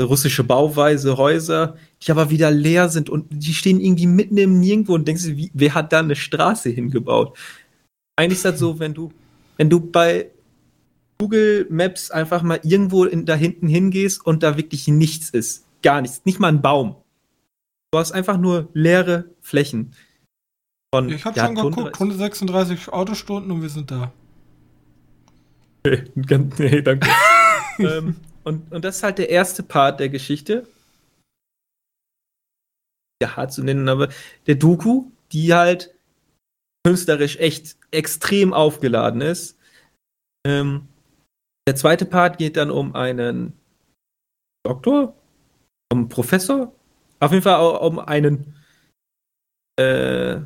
[0.00, 4.94] russische Bauweise, Häuser, die aber wieder leer sind und die stehen irgendwie mitten im Nirgendwo
[4.94, 7.36] und denkst du, wer hat da eine Straße hingebaut?
[8.16, 9.12] Eigentlich ist das so, wenn du,
[9.56, 10.30] wenn du bei
[11.18, 15.64] Google Maps einfach mal irgendwo in, da hinten hingehst und da wirklich nichts ist.
[15.82, 16.22] Gar nichts.
[16.24, 16.96] Nicht mal ein Baum.
[17.90, 19.94] Du hast einfach nur leere Flächen.
[20.94, 24.12] Von, Ich habe ja, schon geguckt, 136 Autostunden und wir sind da.
[26.26, 27.08] Ganz- nee, danke.
[27.78, 30.66] ähm, und, und das ist halt der erste Part der Geschichte.
[33.22, 34.08] Ja, hart zu nennen, aber
[34.46, 35.94] der Doku, die halt
[36.86, 39.58] künstlerisch echt extrem aufgeladen ist.
[40.46, 40.88] Ähm,
[41.66, 43.52] der zweite Part geht dann um einen
[44.64, 45.14] Doktor,
[45.92, 46.72] um einen Professor,
[47.20, 48.54] auf jeden Fall auch um einen,
[49.78, 50.40] äh,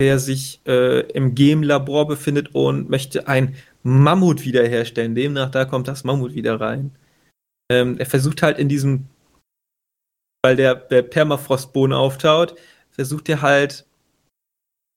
[0.00, 5.14] der sich äh, im Game-Labor befindet und möchte ein Mammut wiederherstellen.
[5.14, 6.94] Demnach, da kommt das Mammut wieder rein.
[7.70, 9.06] Ähm, er versucht halt in diesem,
[10.44, 12.56] weil der, der Permafrostboden auftaut,
[12.90, 13.86] versucht er halt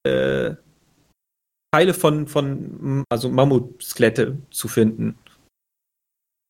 [0.05, 0.55] äh,
[1.71, 5.17] Teile von, von also Mammutskelette zu finden.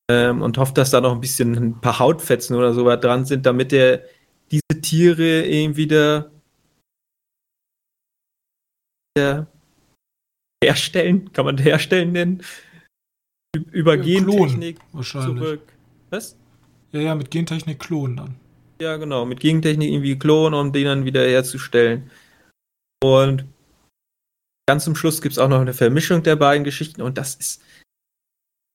[0.10, 3.46] Ähm, und hofft, dass da noch ein bisschen ein paar Hautfetzen oder so dran sind,
[3.46, 4.04] damit er
[4.52, 6.32] diese Tiere eben wieder,
[9.18, 9.47] wieder
[10.64, 12.43] herstellen, kann man herstellen nennen,
[13.72, 15.43] über Ja, Gentechnik wahrscheinlich.
[15.43, 15.74] zurück.
[16.10, 16.38] Was?
[16.91, 18.36] Ja, ja, mit Gentechnik klonen dann.
[18.82, 22.10] Ja, genau, mit Gentechnik irgendwie klonen, um den dann wieder herzustellen.
[23.04, 23.45] Und
[24.68, 27.62] ganz zum Schluss gibt es auch noch eine Vermischung der beiden Geschichten und das ist,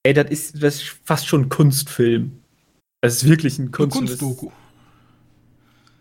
[0.05, 2.43] ey, das ist, das ist fast schon ein Kunstfilm.
[3.03, 4.07] Das ist wirklich ein Eine Kunstfilm.
[4.07, 4.53] Das Kunstdoku.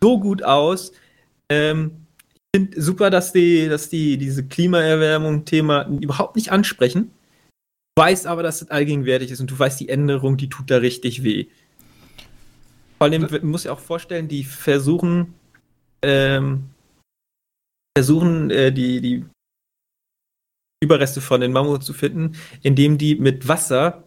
[0.04, 0.92] So gut aus.
[1.50, 2.06] Ähm,
[2.52, 7.12] ich finde super, dass die, dass die diese Klimaerwärmung-Thema überhaupt nicht ansprechen.
[7.96, 10.78] Du weißt aber, dass es allgegenwärtig ist und du weißt, die Änderung, die tut da
[10.78, 11.46] richtig weh.
[12.98, 15.36] Vor allem, muss ja auch vorstellen, die versuchen,
[16.02, 16.70] ähm,
[17.98, 19.26] versuchen, äh, die, die
[20.84, 24.04] Überreste von den Mammuts zu finden, indem die mit Wasser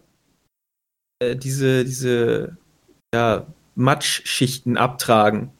[1.19, 2.57] äh, diese, diese
[3.15, 5.56] ja, Matschschichten abtragen.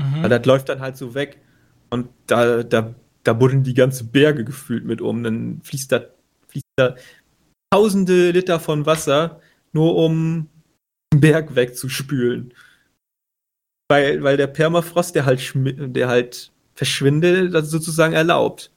[0.00, 0.22] Mhm.
[0.22, 1.40] Weil das läuft dann halt so weg
[1.90, 5.22] und da, da, da buddeln die ganze Berge gefühlt mit um.
[5.22, 6.06] Dann fließt da,
[6.48, 6.96] fließt da
[7.72, 9.40] tausende Liter von Wasser,
[9.72, 10.48] nur um
[11.12, 12.54] den Berg wegzuspülen.
[13.90, 18.70] Weil, weil der Permafrost, der halt, der halt verschwindet, das sozusagen erlaubt.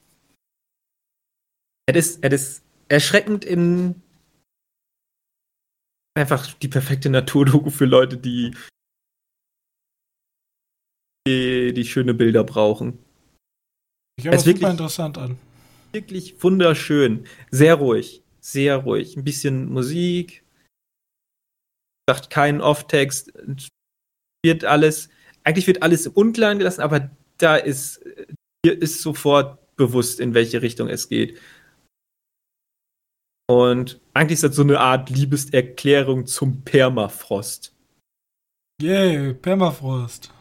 [1.86, 4.02] Es ist, es ist erschreckend in
[6.16, 8.54] einfach die perfekte Naturdoku für Leute, die
[11.26, 12.98] die, die schöne Bilder brauchen.
[14.18, 15.38] Ich höre Es super wirklich- interessant an.
[15.92, 19.16] Wirklich wunderschön, sehr ruhig, sehr ruhig.
[19.16, 20.44] Ein bisschen Musik,
[22.10, 23.32] sagt keinen Off-Text,
[24.44, 25.08] wird alles,
[25.44, 28.04] eigentlich wird alles im Unklaren gelassen, aber da ist,
[28.66, 31.40] hier ist sofort bewusst, in welche Richtung es geht.
[33.48, 37.72] Und eigentlich ist das so eine Art Liebeserklärung zum Permafrost.
[38.82, 40.33] Yay, Permafrost.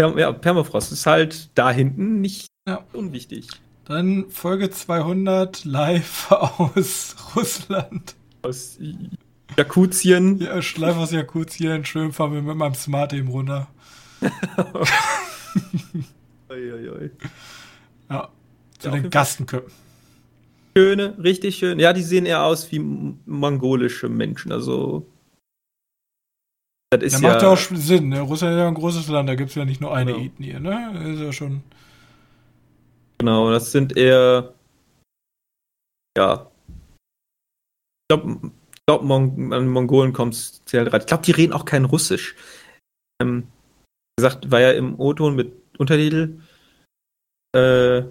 [0.00, 2.84] Ja, Permafrost ist halt da hinten nicht ja.
[2.92, 3.48] unwichtig.
[3.84, 8.14] Dann Folge 200 live aus Russland.
[8.42, 8.78] Aus
[9.56, 10.40] Jakutien.
[10.40, 11.84] Ja, live aus Jakutien.
[11.84, 13.68] Schön fahren wir mit meinem Smart eben runter.
[16.48, 17.10] oi, oi, oi.
[18.08, 18.28] Ja,
[18.78, 19.72] zu ja, den Gastenköpfen.
[20.76, 21.78] Schöne, richtig schön.
[21.78, 24.52] Ja, die sehen eher aus wie mongolische Menschen.
[24.52, 25.06] Also.
[26.92, 28.10] Das ist ja, macht ja auch Sinn.
[28.10, 28.20] Ne?
[28.20, 30.24] Russland ist ja ein großes Land, da gibt es ja nicht nur eine genau.
[30.26, 30.60] Ethnie.
[30.60, 30.90] Ne?
[30.92, 31.62] Das ist ja schon.
[33.18, 34.52] Genau, das sind eher.
[36.18, 36.50] Ja.
[36.68, 38.52] Ich glaube,
[38.86, 42.36] glaub, Mon an Mongolen kommt es sehr Ich glaube, die reden auch kein Russisch.
[43.22, 43.48] Ähm,
[44.18, 46.40] gesagt, war ja im O-Ton mit Untertitel.
[47.56, 48.02] Äh,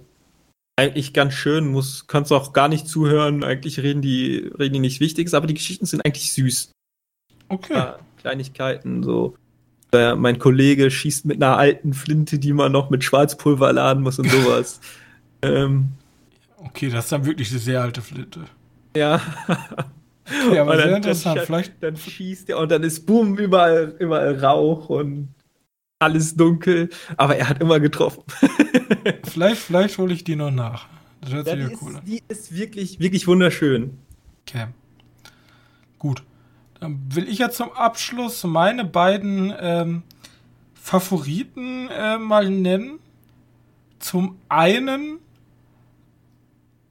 [0.75, 3.43] eigentlich ganz schön, muss, kannst auch gar nicht zuhören.
[3.43, 6.71] Eigentlich reden die, reden die nichts Wichtiges, aber die Geschichten sind eigentlich süß.
[7.49, 7.73] Okay.
[7.73, 9.35] Ja, Kleinigkeiten, so.
[9.93, 14.19] Äh, mein Kollege schießt mit einer alten Flinte, die man noch mit Schwarzpulver laden muss
[14.19, 14.79] und sowas.
[15.41, 15.89] ähm,
[16.57, 18.45] okay, das ist dann wirklich eine sehr alte Flinte.
[18.95, 19.21] Ja.
[20.53, 21.37] ja, aber sehr interessant.
[21.37, 25.29] Dann, Vielleicht dann schießt er und dann ist boom, überall, überall Rauch und
[25.99, 28.23] alles dunkel, aber er hat immer getroffen.
[29.23, 30.87] vielleicht vielleicht hole ich die noch nach.
[31.21, 32.05] Das hört ja, sich ja cool an.
[32.05, 33.97] Die ist wirklich, wirklich wunderschön.
[34.47, 34.67] Okay.
[35.99, 36.23] Gut.
[36.81, 40.01] Dann will ich ja zum Abschluss meine beiden ähm,
[40.73, 42.97] Favoriten äh, mal nennen.
[43.99, 45.19] Zum einen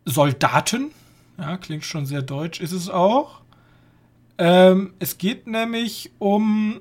[0.05, 0.93] Soldaten.
[1.39, 3.41] Ja, klingt schon sehr deutsch, ist es auch.
[4.39, 6.81] Ähm, es geht nämlich um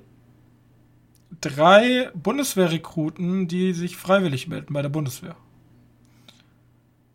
[1.41, 5.35] drei Bundeswehrrekruten, die sich freiwillig melden bei der Bundeswehr.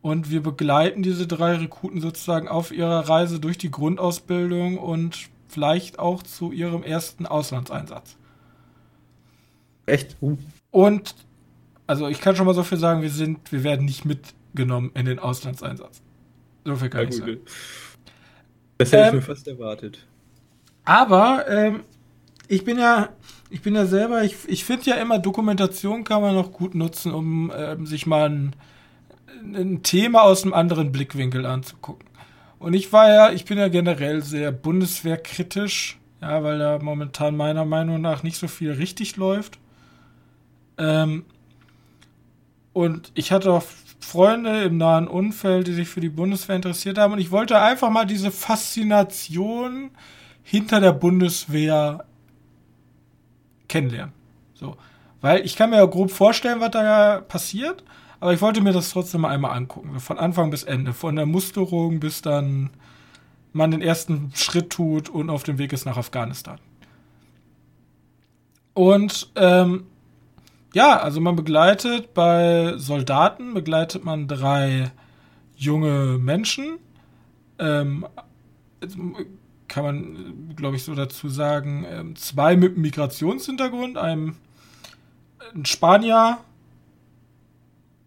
[0.02, 5.98] Und wir begleiten diese drei Rekruten sozusagen auf ihrer Reise durch die Grundausbildung und vielleicht
[5.98, 8.16] auch zu ihrem ersten Auslandseinsatz.
[9.86, 10.16] Echt?
[10.20, 10.36] Uh.
[10.70, 11.14] Und
[11.86, 15.06] also ich kann schon mal so viel sagen, wir sind, wir werden nicht mitgenommen in
[15.06, 16.02] den Auslandseinsatz.
[16.64, 17.38] So viel kann ja, ich sagen.
[18.78, 20.06] Das hätte ähm, ich mir fast erwartet.
[20.84, 21.84] Aber ähm,
[22.48, 23.10] ich bin ja
[23.54, 27.14] ich bin ja selber, ich, ich finde ja immer, Dokumentation kann man noch gut nutzen,
[27.14, 28.56] um äh, sich mal ein,
[29.42, 32.08] ein Thema aus einem anderen Blickwinkel anzugucken.
[32.64, 37.66] Und ich war ja, ich bin ja generell sehr bundeswehrkritisch, ja, weil da momentan meiner
[37.66, 39.58] Meinung nach nicht so viel richtig läuft.
[40.78, 41.26] Ähm,
[42.72, 43.64] und ich hatte auch
[44.00, 47.12] Freunde im nahen Umfeld, die sich für die Bundeswehr interessiert haben.
[47.12, 49.90] Und ich wollte einfach mal diese Faszination
[50.42, 52.06] hinter der Bundeswehr
[53.68, 54.14] kennenlernen.
[54.54, 54.78] So.
[55.20, 57.84] Weil ich kann mir ja grob vorstellen, was da passiert,
[58.20, 60.00] aber ich wollte mir das trotzdem mal einmal angucken.
[60.00, 60.92] Von Anfang bis Ende.
[60.92, 62.70] Von der Musterung bis dann
[63.52, 66.58] man den ersten Schritt tut und auf dem Weg ist nach Afghanistan.
[68.74, 69.84] Und ähm,
[70.74, 74.90] ja, also man begleitet bei Soldaten, begleitet man drei
[75.56, 76.78] junge Menschen.
[77.60, 78.06] Ähm,
[79.68, 84.36] kann man, glaube ich, so dazu sagen, ähm, zwei mit Migrationshintergrund, einem
[85.54, 86.38] ein Spanier,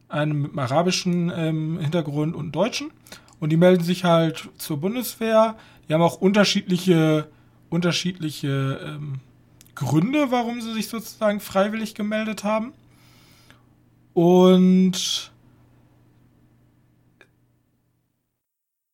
[0.09, 2.91] einem mit einem arabischen ähm, Hintergrund und einen Deutschen.
[3.39, 5.55] Und die melden sich halt zur Bundeswehr.
[5.87, 7.27] Die haben auch unterschiedliche,
[7.69, 9.19] unterschiedliche ähm,
[9.75, 12.73] Gründe, warum sie sich sozusagen freiwillig gemeldet haben.
[14.13, 15.31] Und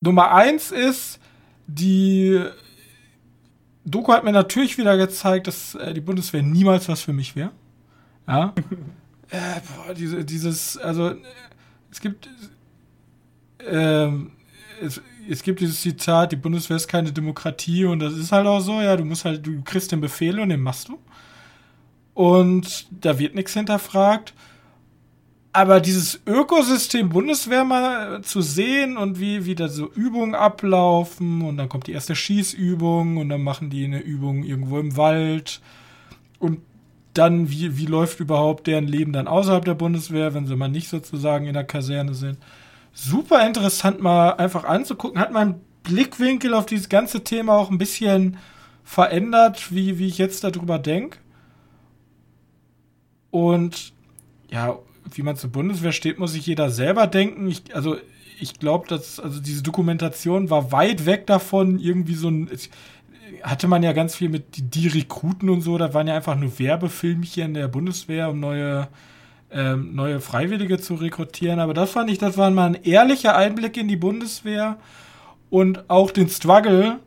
[0.01, 1.20] Nummer eins ist,
[1.68, 2.43] die
[3.86, 7.51] Doku hat mir natürlich wieder gezeigt, dass äh, die Bundeswehr niemals was für mich wäre.
[8.28, 8.53] Ja.
[9.34, 11.16] äh, boah, diese, dieses, also
[11.92, 12.30] es gibt
[13.60, 14.10] äh,
[14.82, 18.60] es, es gibt dieses Zitat, die Bundeswehr ist keine Demokratie und das ist halt auch
[18.60, 21.00] so, ja, du musst halt, du kriegst den Befehl und den machst du.
[22.14, 24.34] Und da wird nichts hinterfragt.
[25.52, 31.58] Aber dieses Ökosystem Bundeswehr mal zu sehen und wie, wie da so Übungen ablaufen und
[31.58, 35.62] dann kommt die erste Schießübung und dann machen die eine Übung irgendwo im Wald
[36.40, 36.60] und
[37.14, 40.89] dann, wie, wie läuft überhaupt deren Leben dann außerhalb der Bundeswehr, wenn sie mal nicht
[40.89, 42.38] sozusagen in der Kaserne sind.
[42.93, 48.38] Super interessant mal einfach anzugucken, hat mein Blickwinkel auf dieses ganze Thema auch ein bisschen
[48.84, 51.20] verändert, wie, wie ich jetzt darüber denke.
[53.32, 53.93] Und
[54.51, 54.78] ja,
[55.11, 57.47] wie man zur Bundeswehr steht, muss sich jeder selber denken.
[57.47, 57.97] Ich, also
[58.39, 62.49] ich glaube, dass, also diese Dokumentation war weit weg davon, irgendwie so ein.
[63.44, 66.36] Hatte man ja ganz viel mit die, die Rekruten und so, da waren ja einfach
[66.36, 68.88] nur Werbefilmchen der Bundeswehr, um neue,
[69.52, 71.60] ähm, neue Freiwillige zu rekrutieren.
[71.60, 74.78] Aber das fand ich, das war mal ein ehrlicher Einblick in die Bundeswehr
[75.50, 77.00] und auch den Struggle,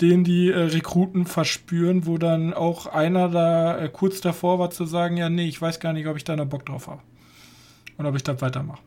[0.00, 4.84] den die äh, Rekruten verspüren, wo dann auch einer da äh, kurz davor war zu
[4.84, 7.00] sagen, ja, nee, ich weiß gar nicht, ob ich da noch Bock drauf habe.
[7.96, 8.80] Und ob ich das weitermache.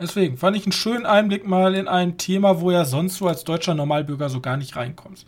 [0.00, 3.42] Deswegen fand ich einen schönen Einblick mal in ein Thema, wo ja sonst so als
[3.42, 5.26] deutscher Normalbürger so gar nicht reinkommst.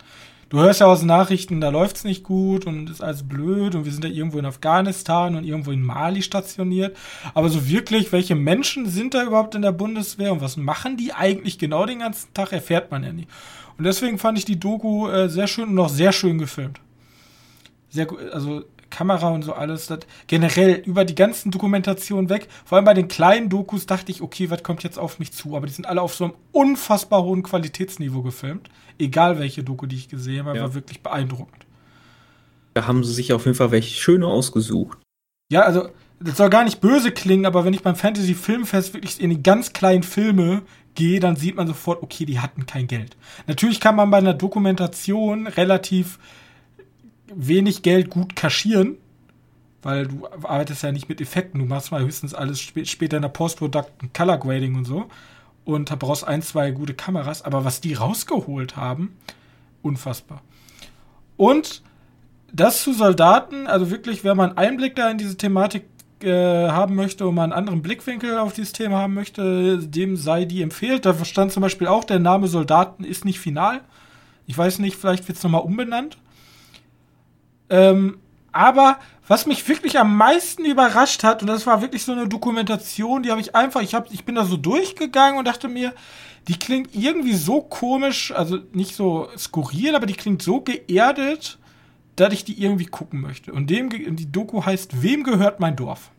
[0.51, 3.91] Du hörst ja aus Nachrichten, da läuft's nicht gut und ist alles blöd und wir
[3.93, 6.97] sind ja irgendwo in Afghanistan und irgendwo in Mali stationiert.
[7.33, 11.13] Aber so wirklich, welche Menschen sind da überhaupt in der Bundeswehr und was machen die
[11.13, 13.27] eigentlich genau den ganzen Tag, erfährt man ja nie.
[13.77, 16.81] Und deswegen fand ich die Doku äh, sehr schön und auch sehr schön gefilmt.
[17.89, 19.87] Sehr gut, also Kamera und so alles.
[19.87, 22.47] Das, generell über die ganzen Dokumentationen weg.
[22.65, 25.55] Vor allem bei den kleinen Dokus dachte ich, okay, was kommt jetzt auf mich zu?
[25.55, 28.69] Aber die sind alle auf so einem unfassbar hohen Qualitätsniveau gefilmt.
[28.99, 30.63] Egal welche Doku, die ich gesehen habe, ja.
[30.63, 31.65] war wirklich beeindruckend.
[32.73, 34.99] Da haben sie sich auf jeden Fall welche schöne ausgesucht.
[35.51, 35.89] Ja, also
[36.19, 39.43] das soll gar nicht böse klingen, aber wenn ich beim Fantasy Filmfest wirklich in die
[39.43, 40.61] ganz kleinen Filme
[40.95, 43.17] gehe, dann sieht man sofort, okay, die hatten kein Geld.
[43.47, 46.19] Natürlich kann man bei einer Dokumentation relativ
[47.35, 48.97] wenig Geld gut kaschieren,
[49.81, 53.23] weil du arbeitest ja nicht mit Effekten, du machst mal höchstens alles sp später in
[53.23, 55.07] der Post-Production, Color Grading und so
[55.65, 59.15] und da brauchst ein, zwei gute Kameras, aber was die rausgeholt haben,
[59.81, 60.41] unfassbar.
[61.37, 61.81] Und
[62.53, 65.85] das zu Soldaten, also wirklich, wenn man Einblick da in diese Thematik
[66.21, 70.45] äh, haben möchte und mal einen anderen Blickwinkel auf dieses Thema haben möchte, dem sei
[70.45, 71.05] die empfehlt.
[71.05, 73.81] Da stand zum Beispiel auch, der Name Soldaten ist nicht final.
[74.47, 76.17] Ich weiß nicht, vielleicht wird es nochmal umbenannt.
[77.71, 78.19] Ähm,
[78.51, 83.23] aber was mich wirklich am meisten überrascht hat, und das war wirklich so eine Dokumentation,
[83.23, 85.93] die habe ich einfach, ich, hab, ich bin da so durchgegangen und dachte mir,
[86.49, 91.59] die klingt irgendwie so komisch, also nicht so skurril, aber die klingt so geerdet,
[92.17, 93.53] dass ich die irgendwie gucken möchte.
[93.53, 96.11] Und dem, die Doku heißt Wem gehört mein Dorf?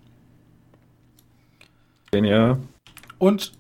[2.14, 2.58] Ja.
[3.18, 3.52] Und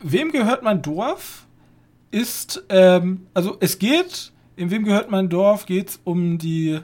[0.00, 1.46] Wem gehört mein Dorf
[2.10, 6.80] ist, ähm, also es geht, in Wem gehört mein Dorf geht es um die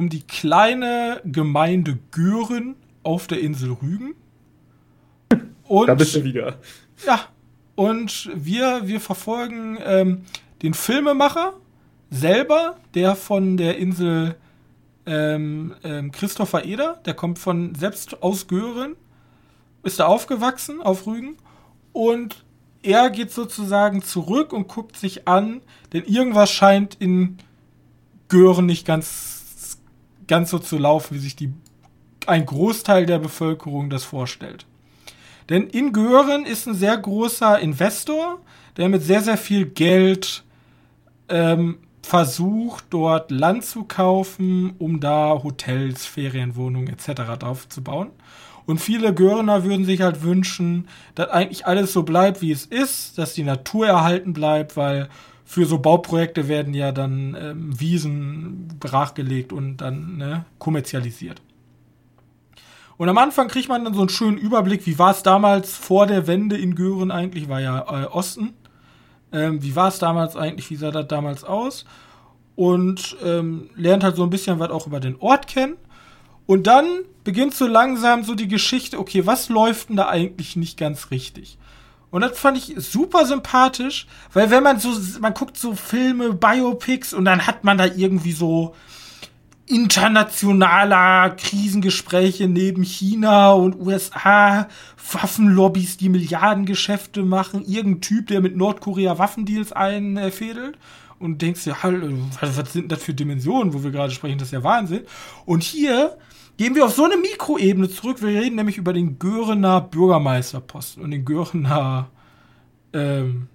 [0.00, 4.14] um die kleine Gemeinde Gören auf der Insel Rügen.
[5.64, 6.56] Und, da bist du wieder.
[7.06, 7.26] Ja,
[7.74, 10.24] und wir, wir verfolgen ähm,
[10.62, 11.52] den Filmemacher
[12.08, 14.36] selber, der von der Insel
[15.04, 18.96] ähm, ähm, Christopher Eder, der kommt von selbst aus Gören,
[19.82, 21.36] ist da aufgewachsen auf Rügen
[21.92, 22.42] und
[22.82, 25.60] er geht sozusagen zurück und guckt sich an,
[25.92, 27.36] denn irgendwas scheint in
[28.28, 29.39] Gören nicht ganz
[30.30, 31.52] ganz so zu laufen, wie sich die,
[32.26, 34.64] ein Großteil der Bevölkerung das vorstellt.
[35.48, 38.38] Denn in Gören ist ein sehr großer Investor,
[38.76, 40.44] der mit sehr, sehr viel Geld
[41.28, 47.38] ähm, versucht, dort Land zu kaufen, um da Hotels, Ferienwohnungen etc.
[47.38, 48.10] drauf zu bauen.
[48.66, 53.18] Und viele Görener würden sich halt wünschen, dass eigentlich alles so bleibt, wie es ist,
[53.18, 55.08] dass die Natur erhalten bleibt, weil
[55.50, 61.42] für so Bauprojekte werden ja dann ähm, Wiesen brachgelegt und dann ne, kommerzialisiert.
[62.96, 66.06] Und am Anfang kriegt man dann so einen schönen Überblick, wie war es damals vor
[66.06, 68.52] der Wende in Gören eigentlich, war ja äh, Osten.
[69.32, 71.84] Ähm, wie war es damals eigentlich, wie sah das damals aus?
[72.54, 75.74] Und ähm, lernt halt so ein bisschen was auch über den Ort kennen.
[76.46, 76.86] Und dann
[77.24, 81.58] beginnt so langsam so die Geschichte, okay, was läuft denn da eigentlich nicht ganz richtig?
[82.10, 84.90] Und das fand ich super sympathisch, weil wenn man so,
[85.20, 88.74] man guckt so Filme, Biopics und dann hat man da irgendwie so
[89.66, 94.66] internationaler Krisengespräche neben China und USA,
[95.12, 100.76] Waffenlobbys, die Milliardengeschäfte machen, irgendein Typ, der mit Nordkorea Waffendeals einfädelt
[101.20, 104.64] und denkst dir, was sind das für Dimensionen, wo wir gerade sprechen, das ist ja
[104.64, 105.02] Wahnsinn.
[105.44, 106.16] Und hier
[106.60, 108.20] gehen wir auf so eine Mikroebene zurück.
[108.20, 112.10] Wir reden nämlich über den Görener Bürgermeisterposten und den Görener,
[112.92, 113.48] ähm,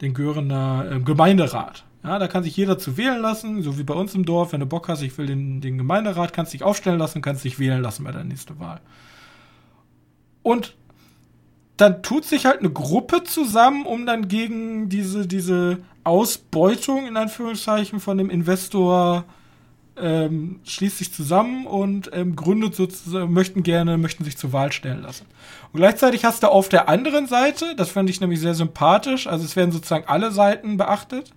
[0.00, 1.84] den Görener ähm, Gemeinderat.
[2.04, 4.52] Ja, da kann sich jeder zu wählen lassen, so wie bei uns im Dorf.
[4.52, 7.58] Wenn du Bock hast, ich will den, den Gemeinderat, kannst dich aufstellen lassen, kannst dich
[7.58, 8.80] wählen lassen bei der nächsten Wahl.
[10.44, 10.76] Und
[11.78, 17.98] dann tut sich halt eine Gruppe zusammen, um dann gegen diese, diese Ausbeutung in Anführungszeichen
[17.98, 19.39] von dem Investor äh,
[20.00, 25.02] ähm, schließt sich zusammen und ähm, gründet sozusagen, möchten gerne, möchten sich zur Wahl stellen
[25.02, 25.26] lassen.
[25.72, 29.44] Und gleichzeitig hast du auf der anderen Seite, das fand ich nämlich sehr sympathisch, also
[29.44, 31.32] es werden sozusagen alle Seiten beachtet,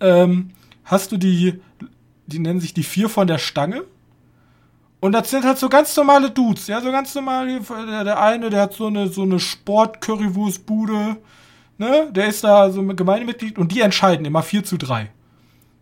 [0.00, 0.50] ähm,
[0.84, 1.60] hast du die,
[2.26, 3.84] die nennen sich die vier von der Stange.
[5.00, 7.60] Und das sind halt so ganz normale Dudes, ja, so ganz normal.
[7.86, 11.16] Der, der eine, der hat so eine, so eine Sport-Currywurst-Bude,
[11.78, 12.08] ne?
[12.10, 15.10] Der ist da so ein Gemeindemitglied und die entscheiden immer 4 zu 3.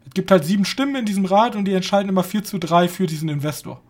[0.09, 2.89] Es gibt halt sieben Stimmen in diesem Rat und die entscheiden immer 4 zu 3
[2.89, 3.81] für diesen Investor.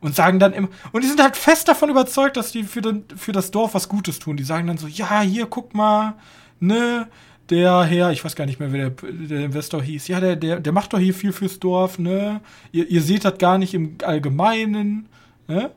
[0.00, 3.04] Und sagen dann immer, und die sind halt fest davon überzeugt, dass die für, den,
[3.16, 4.36] für das Dorf was Gutes tun.
[4.36, 6.14] Die sagen dann so, ja, hier, guck mal,
[6.60, 7.08] ne,
[7.50, 10.60] der Herr, ich weiß gar nicht mehr, wer der, der Investor hieß, ja, der, der,
[10.60, 12.40] der macht doch hier viel fürs Dorf, ne?
[12.72, 15.08] Ihr, ihr seht das gar nicht im Allgemeinen,
[15.48, 15.70] ne?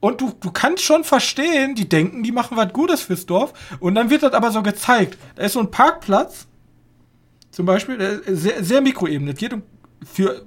[0.00, 3.52] Und du, du kannst schon verstehen, die denken, die machen was Gutes fürs Dorf.
[3.78, 5.16] Und dann wird das aber so gezeigt.
[5.36, 6.48] Da ist so ein Parkplatz,
[7.52, 9.32] zum Beispiel, sehr, sehr Mikroebene.
[9.32, 9.62] Es geht um,
[10.04, 10.44] für,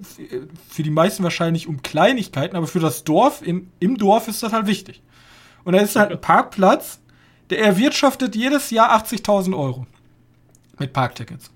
[0.68, 4.52] für die meisten wahrscheinlich um Kleinigkeiten, aber für das Dorf, im, im Dorf ist das
[4.52, 5.02] halt wichtig.
[5.64, 7.00] Und da ist halt ein Parkplatz,
[7.52, 9.86] der erwirtschaftet jedes Jahr 80.000 Euro.
[10.80, 11.52] Mit Parktickets.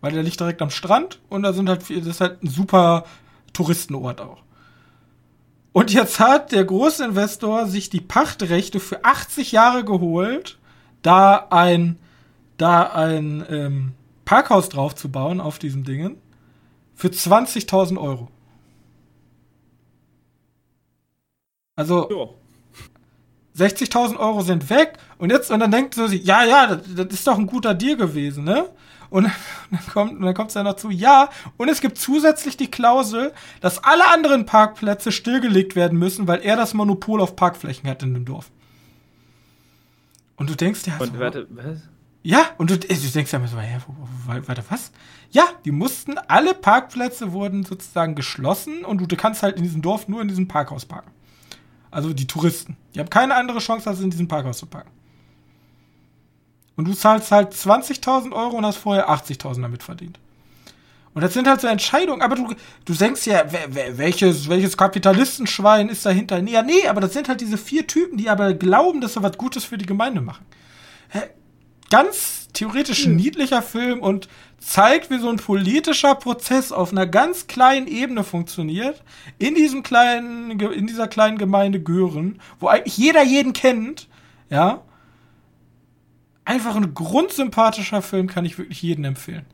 [0.00, 3.04] Weil der liegt direkt am Strand und da sind halt, das ist halt ein super
[3.52, 4.42] Touristenort auch.
[5.72, 10.58] Und jetzt hat der Großinvestor sich die Pachtrechte für 80 Jahre geholt,
[11.02, 11.98] da ein,
[12.56, 13.92] da ein ähm,
[14.30, 16.16] Parkhaus drauf zu bauen auf diesem Dingen
[16.94, 18.28] für 20.000 Euro.
[21.74, 22.36] Also
[23.58, 27.26] 60.000 Euro sind weg und jetzt und dann denkt sie, ja, ja, das, das ist
[27.26, 28.68] doch ein guter Deal gewesen, ne?
[29.08, 29.24] Und
[29.72, 33.32] dann kommt und dann kommt es dann dazu, ja, und es gibt zusätzlich die Klausel,
[33.60, 38.14] dass alle anderen Parkplätze stillgelegt werden müssen, weil er das Monopol auf Parkflächen hat in
[38.14, 38.52] dem Dorf.
[40.36, 41.80] Und du denkst ja, und so, warte, was?
[42.22, 43.78] Ja, und du, du denkst ja immer so, ja,
[44.26, 44.92] warte, was?
[45.30, 50.06] Ja, die mussten, alle Parkplätze wurden sozusagen geschlossen und du kannst halt in diesem Dorf
[50.06, 51.10] nur in diesem Parkhaus parken.
[51.90, 52.76] Also die Touristen.
[52.94, 54.90] Die haben keine andere Chance, als in diesem Parkhaus zu parken.
[56.76, 60.18] Und du zahlst halt 20.000 Euro und hast vorher 80.000 damit verdient.
[61.12, 62.54] Und das sind halt so Entscheidungen, aber du,
[62.84, 63.44] du denkst ja,
[63.96, 66.38] welches, welches Kapitalistenschwein ist dahinter?
[66.44, 69.36] Ja, nee, aber das sind halt diese vier Typen, die aber glauben, dass sie was
[69.36, 70.46] Gutes für die Gemeinde machen.
[71.90, 74.28] Ganz theoretisch ein niedlicher Film und
[74.58, 79.02] zeigt, wie so ein politischer Prozess auf einer ganz kleinen Ebene funktioniert,
[79.38, 84.08] in diesem kleinen, in dieser kleinen Gemeinde Gören, wo eigentlich jeder jeden kennt,
[84.50, 84.82] ja.
[86.44, 89.46] Einfach ein grundsympathischer Film, kann ich wirklich jedem empfehlen.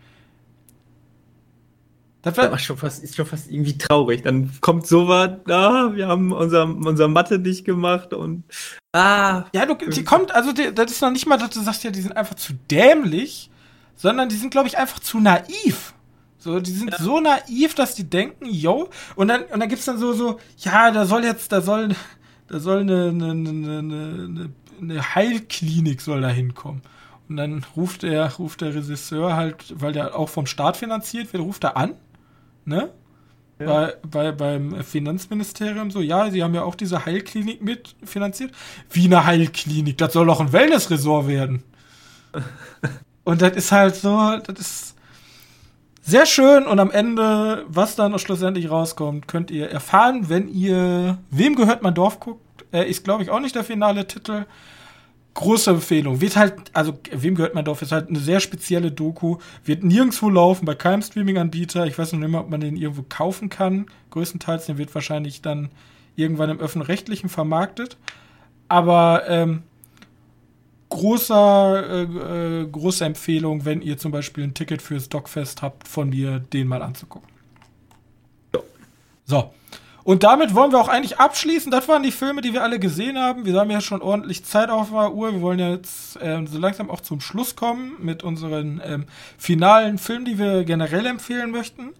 [2.27, 4.25] Das war schon fast, ist schon fast irgendwie traurig.
[4.25, 8.43] Dann kommt sowas, ah, wir haben unser, unser Mathe nicht gemacht und
[8.93, 9.45] ah.
[9.55, 11.93] Ja, du, die kommt, also die, das ist noch nicht mal, dass du sagst, ja,
[11.93, 13.49] die sind einfach zu dämlich,
[13.95, 15.95] sondern die sind, glaube ich, einfach zu naiv.
[16.37, 16.99] So, die sind ja.
[16.99, 20.91] so naiv, dass die denken, yo, und dann, und dann gibt's dann so, so, ja,
[20.91, 21.91] da soll jetzt, da soll,
[22.49, 24.51] da soll eine, eine, eine, eine,
[24.81, 26.83] eine Heilklinik soll da hinkommen.
[27.29, 31.43] Und dann ruft der, ruft der Regisseur halt, weil der auch vom Staat finanziert wird,
[31.43, 31.95] ruft er an,
[32.67, 32.91] ne?
[33.59, 33.67] Ja.
[33.67, 38.53] Bei, bei, beim Finanzministerium so, ja, sie haben ja auch diese Heilklinik mitfinanziert.
[38.91, 41.63] Wie eine Heilklinik, das soll doch ein Wellnessresort werden.
[43.25, 44.97] Und das ist halt so, das ist
[46.01, 51.57] sehr schön und am Ende, was dann schlussendlich rauskommt, könnt ihr erfahren, wenn ihr Wem
[51.57, 52.65] gehört mein Dorf guckt.
[52.71, 54.47] Er ist, glaube ich, auch nicht der finale Titel.
[55.37, 56.23] Große Empfehlung.
[56.23, 59.37] Wird halt, also Wem gehört mein Dorf ist halt eine sehr spezielle Doku.
[59.65, 61.87] Wird nirgendwo laufen, bei keinem Streaming-Anbieter.
[61.87, 63.85] Ich weiß noch nicht mal, ob man den irgendwo kaufen kann.
[64.09, 65.69] Größtenteils, den wird wahrscheinlich dann
[66.17, 67.99] irgendwann im öffentlich-rechtlichen vermarktet.
[68.69, 69.65] Aber ähm,
[70.89, 76.09] großer, äh, äh, große Empfehlung, wenn ihr zum Beispiel ein Ticket fürs Dogfest habt, von
[76.09, 77.29] mir den mal anzugucken.
[79.27, 79.51] So.
[80.07, 81.73] Und damit wollen wir auch eigentlich abschließen.
[81.73, 83.45] Das waren die Filme, die wir alle gesehen haben.
[83.45, 85.33] Wir haben ja schon ordentlich Zeit auf der Uhr.
[85.33, 89.07] Wir wollen jetzt ähm, so langsam auch zum Schluss kommen mit unseren ähm,
[89.37, 91.93] finalen Filmen, die wir generell empfehlen möchten.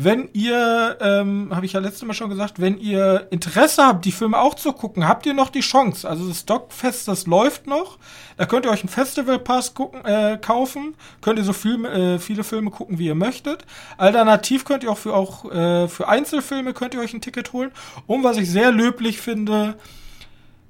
[0.00, 4.12] Wenn ihr, ähm, habe ich ja letztes Mal schon gesagt, wenn ihr Interesse habt, die
[4.12, 6.08] Filme auch zu gucken, habt ihr noch die Chance.
[6.08, 7.98] Also das Stockfest, das läuft noch.
[8.36, 10.94] Da könnt ihr euch einen Festivalpass gucken, äh, kaufen.
[11.20, 13.66] Könnt ihr so viel, äh, viele Filme gucken, wie ihr möchtet.
[13.96, 17.72] Alternativ könnt ihr auch für, auch, äh, für Einzelfilme könnt ihr euch ein Ticket holen.
[18.06, 19.74] Und was ich sehr löblich finde,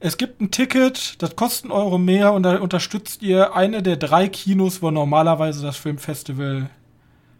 [0.00, 3.98] es gibt ein Ticket, das kostet einen Euro mehr und da unterstützt ihr eine der
[3.98, 6.70] drei Kinos, wo normalerweise das Filmfestival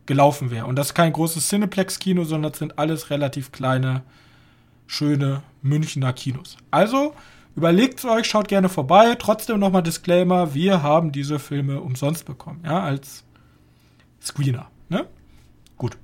[0.09, 0.67] gelaufen wäre.
[0.67, 4.03] Und das ist kein großes Cineplex-Kino, sondern das sind alles relativ kleine,
[4.89, 6.57] schöne Münchner Kinos.
[6.73, 7.15] Also
[7.55, 9.15] überlegt es euch, schaut gerne vorbei.
[9.17, 13.23] Trotzdem nochmal Disclaimer: Wir haben diese Filme umsonst bekommen, ja, als
[14.21, 14.69] Screener.
[14.89, 15.07] Ne?
[15.77, 15.97] Gut.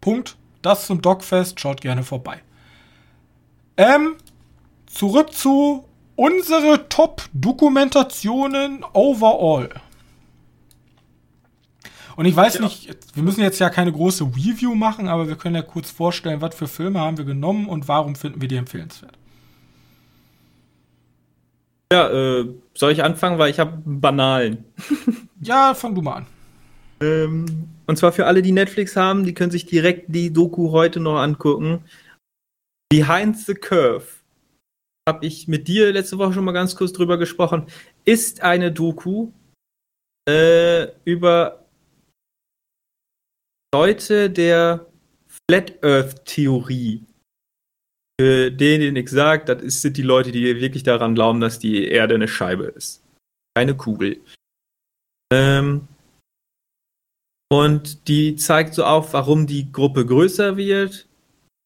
[0.00, 0.36] Punkt.
[0.62, 1.58] Das zum Dogfest.
[1.58, 2.42] Schaut gerne vorbei.
[3.76, 4.16] Ähm,
[4.86, 5.84] zurück zu
[6.16, 9.70] unsere Top-Dokumentationen overall.
[12.16, 12.62] Und ich weiß ja.
[12.62, 16.40] nicht, wir müssen jetzt ja keine große Review machen, aber wir können ja kurz vorstellen,
[16.40, 19.18] was für Filme haben wir genommen und warum finden wir die empfehlenswert.
[21.92, 24.64] Ja, äh, soll ich anfangen, weil ich habe einen banalen.
[25.40, 26.26] ja, fang du mal an.
[27.00, 30.98] Ähm, und zwar für alle, die Netflix haben, die können sich direkt die Doku heute
[30.98, 31.84] noch angucken.
[32.88, 34.06] Behind the Curve.
[35.08, 37.66] Habe ich mit dir letzte Woche schon mal ganz kurz drüber gesprochen.
[38.04, 39.30] Ist eine Doku
[40.28, 41.65] äh, über
[43.76, 44.86] Leute der
[45.28, 47.04] Flat Earth Theorie.
[48.18, 51.86] Für den, den ich sage, das sind die Leute, die wirklich daran glauben, dass die
[51.86, 53.04] Erde eine Scheibe ist.
[53.54, 54.18] Keine Kugel.
[55.30, 55.88] Ähm,
[57.52, 61.06] und die zeigt so auf, warum die Gruppe größer wird,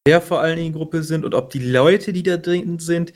[0.05, 3.13] wer vor allen Dingen Gruppe sind und ob die Leute, die da drin sind,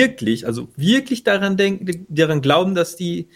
[0.00, 3.28] wirklich, also wirklich daran denken, daran glauben, dass die,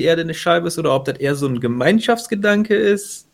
[0.00, 3.25] die Erde eine Scheibe ist oder ob das eher so ein Gemeinschaftsgedanke ist,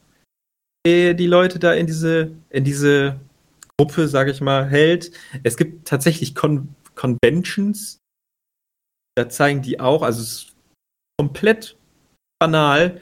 [0.86, 3.20] die Leute da in diese, in diese
[3.78, 5.12] Gruppe, sag ich mal, hält.
[5.42, 7.98] Es gibt tatsächlich Con Conventions,
[9.16, 10.56] da zeigen die auch, also es ist
[11.18, 11.76] komplett
[12.38, 13.00] banal,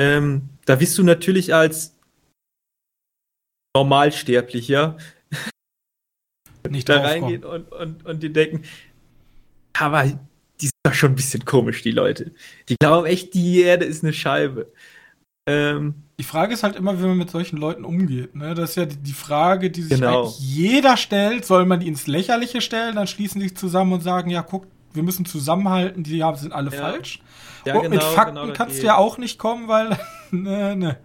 [0.00, 1.96] ähm, da wirst du natürlich als
[3.76, 4.98] Normalsterblicher
[6.68, 8.64] nicht da reingehen und, und, und die denken,
[9.72, 10.04] aber
[10.60, 12.32] die sind doch schon ein bisschen komisch, die Leute.
[12.68, 14.72] Die glauben echt, die Erde ist eine Scheibe.
[15.48, 18.36] Ähm, die Frage ist halt immer, wie man mit solchen Leuten umgeht.
[18.36, 18.54] Ne?
[18.54, 20.22] Das ist ja die Frage, die sich genau.
[20.22, 21.44] eigentlich jeder stellt.
[21.44, 22.94] Soll man die ins Lächerliche stellen?
[22.94, 26.70] Dann schließen die sich zusammen und sagen, ja, guck, wir müssen zusammenhalten, die sind alle
[26.70, 26.78] ja.
[26.78, 27.20] falsch.
[27.64, 29.98] Ja, und genau, mit Fakten genau, kannst du ja auch nicht kommen, weil.
[30.30, 30.98] ne, ne.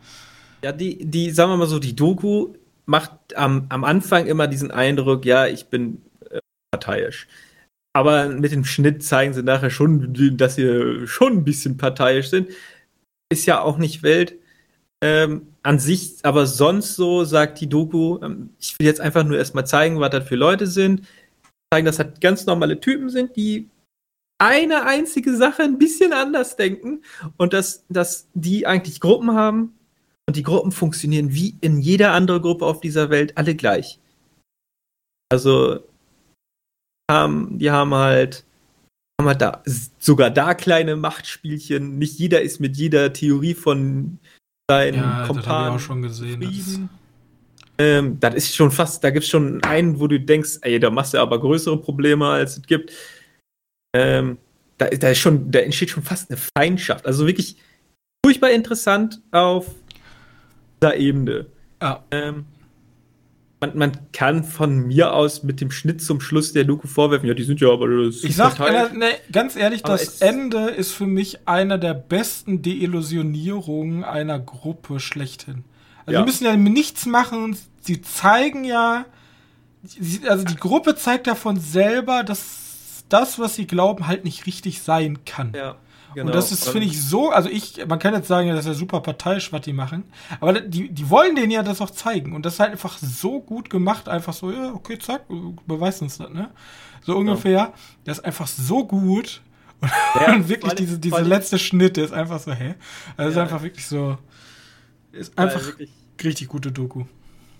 [0.62, 2.54] Ja, die, die, sagen wir mal so, die Doku
[2.86, 6.40] macht am, am Anfang immer diesen Eindruck, ja, ich bin äh,
[6.72, 7.28] parteiisch.
[7.94, 12.50] Aber mit dem Schnitt zeigen sie nachher schon, dass sie schon ein bisschen parteiisch sind.
[13.32, 14.36] Ist ja auch nicht Welt.
[15.02, 19.38] Ähm, an sich, aber sonst so sagt die Doku, ähm, ich will jetzt einfach nur
[19.38, 21.08] erstmal zeigen, was das für Leute sind.
[21.74, 23.70] Zeigen, dass das ganz normale Typen sind, die
[24.40, 27.04] eine einzige Sache ein bisschen anders denken
[27.38, 29.78] und dass, dass die eigentlich Gruppen haben
[30.28, 34.00] und die Gruppen funktionieren wie in jeder andere Gruppe auf dieser Welt alle gleich.
[35.32, 35.80] Also
[37.10, 38.46] haben, die haben halt,
[39.20, 39.64] haben halt da,
[40.00, 41.98] sogar da kleine Machtspielchen.
[41.98, 44.20] Nicht jeder ist mit jeder Theorie von
[44.70, 45.36] seinen ja, Kompanen.
[45.36, 46.42] Das habe ich auch schon gesehen.
[46.42, 46.80] Das,
[47.80, 50.90] ähm, das ist schon fast, da gibt es schon einen, wo du denkst, ey, da
[50.90, 52.94] machst du aber größere Probleme, als es gibt.
[53.96, 54.38] Ähm,
[54.78, 57.06] da, da, ist schon, da entsteht schon fast eine Feindschaft.
[57.06, 57.58] Also wirklich
[58.24, 59.66] furchtbar interessant auf
[60.82, 61.48] dieser Ebene.
[61.82, 62.04] Ja.
[62.12, 62.46] Ähm,
[63.60, 67.34] man, man, kann von mir aus mit dem Schnitt zum Schluss der Doku vorwerfen, ja,
[67.34, 70.92] die sind ja aber das Ich sag äh, ne, ganz ehrlich, aber das Ende ist
[70.92, 75.66] für mich einer der besten Deillusionierungen einer Gruppe schlechthin.
[76.06, 76.20] Also ja.
[76.22, 79.06] die müssen ja nichts machen, sie zeigen ja,
[80.28, 84.82] also die Gruppe zeigt ja von selber, dass das, was sie glauben, halt nicht richtig
[84.82, 85.54] sein kann.
[85.56, 85.76] Ja.
[86.14, 86.28] Genau.
[86.28, 88.70] Und das ist, finde ich, so, also ich, man kann jetzt sagen, ja, das ist
[88.70, 90.06] ja super parteiisch, was die machen,
[90.40, 92.34] aber die, die wollen denen ja das auch zeigen.
[92.34, 95.24] Und das ist halt einfach so gut gemacht, einfach so, ja, okay, zack,
[95.68, 96.52] beweis uns das, ne?
[97.02, 97.52] So ungefähr.
[97.52, 97.74] Ja.
[98.04, 99.42] Das ist einfach so gut.
[99.82, 99.90] Und,
[100.22, 102.76] ja, und wirklich diese, diese letzte Schnitt, der ist einfach so, hä?
[103.16, 103.30] Das ja.
[103.30, 104.18] ist einfach wirklich so,
[105.14, 105.62] ist einfach
[106.22, 107.06] richtig gute Doku.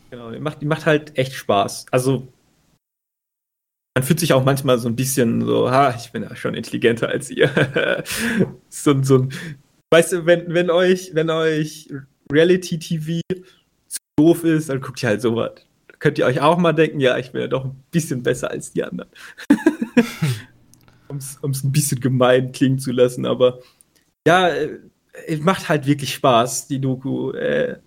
[0.10, 1.86] Genau, die macht, die macht halt echt Spaß.
[1.92, 2.28] Also,
[4.00, 7.10] man fühlt sich auch manchmal so ein bisschen so, ha, ich bin ja schon intelligenter
[7.10, 7.52] als ihr.
[8.70, 9.34] so, so ein,
[9.92, 11.90] weißt du, wenn, wenn euch, wenn euch
[12.32, 13.20] Reality TV
[13.90, 15.52] zu doof ist, dann guckt ihr halt sowas.
[15.90, 18.50] Da könnt ihr euch auch mal denken, ja, ich bin ja doch ein bisschen besser
[18.50, 19.10] als die anderen.
[21.10, 23.60] um es ein bisschen gemein klingen zu lassen, aber
[24.26, 24.80] ja, äh,
[25.28, 27.32] es macht halt wirklich Spaß, die Doku.
[27.32, 27.80] Äh.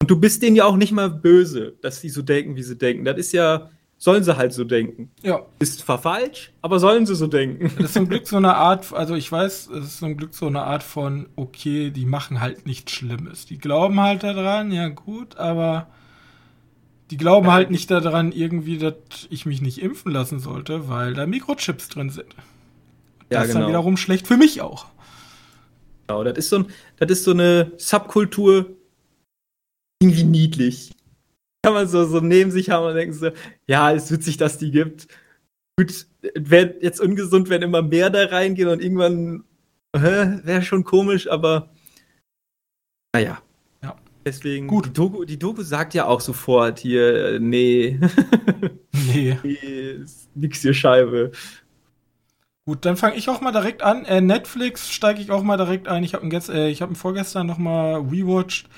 [0.00, 2.78] Und du bist denen ja auch nicht mal böse, dass sie so denken, wie sie
[2.78, 3.04] denken.
[3.04, 5.10] Das ist ja, sollen sie halt so denken.
[5.22, 5.46] Ja.
[5.58, 7.70] Ist zwar falsch, aber sollen sie so denken.
[7.76, 10.46] Das ist zum Glück so eine Art, also ich weiß, es ist zum Glück so
[10.46, 13.46] eine Art von, okay, die machen halt nichts Schlimmes.
[13.46, 15.88] Die glauben halt daran, ja gut, aber
[17.10, 18.94] die glauben ja, halt nicht daran irgendwie, dass
[19.30, 22.34] ich mich nicht impfen lassen sollte, weil da Mikrochips drin sind.
[23.30, 23.60] Ja, das ist genau.
[23.60, 24.86] dann wiederum schlecht für mich auch.
[26.06, 26.66] Genau, das ist so, ein,
[26.98, 28.66] das ist so eine Subkultur,
[30.00, 30.93] irgendwie niedlich
[31.64, 33.30] kann man so, so neben sich haben und denken so,
[33.66, 35.08] ja, ist witzig, dass die gibt.
[35.78, 39.44] Gut, wäre jetzt ungesund, wenn immer mehr da reingehen und irgendwann
[39.94, 41.70] wäre schon komisch, aber
[43.14, 43.40] naja.
[43.82, 43.96] Ja.
[44.26, 44.86] Deswegen, Gut.
[44.86, 47.98] Die, Doku, die Doku sagt ja auch sofort hier, äh, nee.
[49.06, 49.38] Nee.
[49.42, 50.04] nee
[50.34, 51.32] nix hier Scheibe.
[52.66, 54.04] Gut, dann fange ich auch mal direkt an.
[54.04, 56.04] Äh, Netflix steige ich auch mal direkt ein.
[56.04, 58.68] Ich habe äh, hab ihn vorgestern noch mal rewatcht.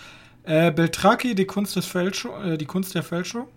[0.47, 3.49] Äh, Beltraki, die Kunst, des Fälscho, äh, die Kunst der Fälschung.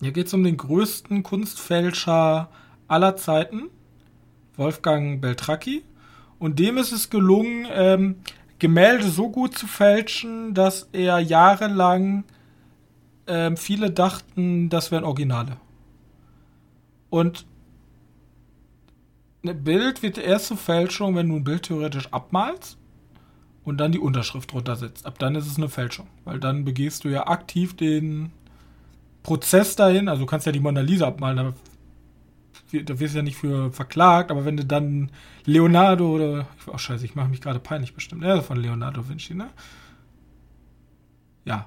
[0.00, 2.50] Hier geht es um den größten Kunstfälscher
[2.88, 3.70] aller Zeiten,
[4.56, 5.84] Wolfgang Beltracchi.
[6.40, 8.16] Und dem ist es gelungen, ähm,
[8.58, 12.24] Gemälde so gut zu fälschen, dass er jahrelang
[13.28, 15.58] ähm, viele dachten, das wären Originale.
[17.08, 17.46] Und
[19.46, 22.78] ein Bild wird erst zur Fälschung, wenn du ein Bild theoretisch abmalst
[23.64, 25.06] und dann die Unterschrift drunter setzt.
[25.06, 28.32] Ab dann ist es eine Fälschung, weil dann begehst du ja aktiv den
[29.22, 31.54] Prozess dahin, also du kannst ja die Mona Lisa abmalen, aber
[32.72, 35.10] da wirst du ja nicht für verklagt, aber wenn du dann
[35.44, 39.48] Leonardo oder, oh scheiße, ich mache mich gerade peinlich bestimmt, ja, von Leonardo Vinci, ne?
[41.44, 41.66] Ja,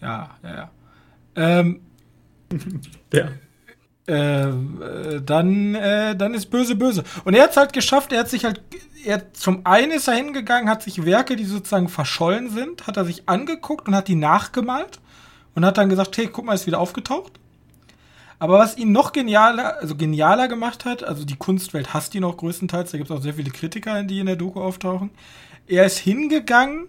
[0.00, 0.70] ja, ja, ja.
[1.36, 1.80] Ähm,
[3.12, 3.28] ja.
[4.08, 7.04] Äh, äh, dann, äh, dann ist böse böse.
[7.24, 8.62] Und er hat es halt geschafft, er hat sich halt,
[9.04, 13.04] er zum einen ist er hingegangen, hat sich Werke, die sozusagen verschollen sind, hat er
[13.04, 14.98] sich angeguckt und hat die nachgemalt
[15.54, 17.32] und hat dann gesagt, hey, guck mal, ist wieder aufgetaucht.
[18.38, 22.38] Aber was ihn noch genialer, also genialer gemacht hat, also die Kunstwelt hasst ihn auch
[22.38, 25.10] größtenteils, da gibt es auch sehr viele Kritiker, die in der Doku auftauchen.
[25.66, 26.86] Er ist hingegangen,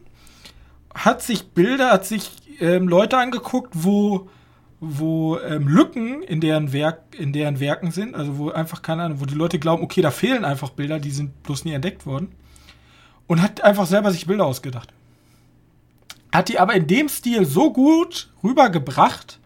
[0.95, 2.31] hat sich Bilder, hat sich
[2.61, 4.29] ähm, Leute angeguckt, wo,
[4.79, 9.19] wo ähm, Lücken in deren, Werk, in deren Werken sind, also wo einfach, keine Ahnung,
[9.19, 12.31] wo die Leute glauben, okay, da fehlen einfach Bilder, die sind bloß nie entdeckt worden.
[13.27, 14.93] Und hat einfach selber sich Bilder ausgedacht
[16.31, 19.39] hat die aber in dem Stil so gut rübergebracht,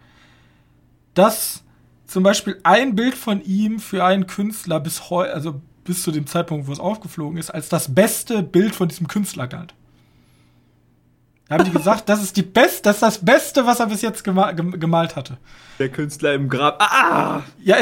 [1.14, 1.62] dass
[2.06, 6.26] zum Beispiel ein Bild von ihm für einen Künstler bis heute, also bis zu dem
[6.26, 9.74] Zeitpunkt, wo es aufgeflogen ist, als das beste Bild von diesem Künstler galt.
[11.46, 14.00] Da haben die gesagt, das ist die Best, das ist das Beste, was er bis
[14.00, 15.36] jetzt gema gemalt hatte.
[15.78, 16.80] Der Künstler im Grab.
[16.80, 17.42] Ah!
[17.62, 17.76] Ja,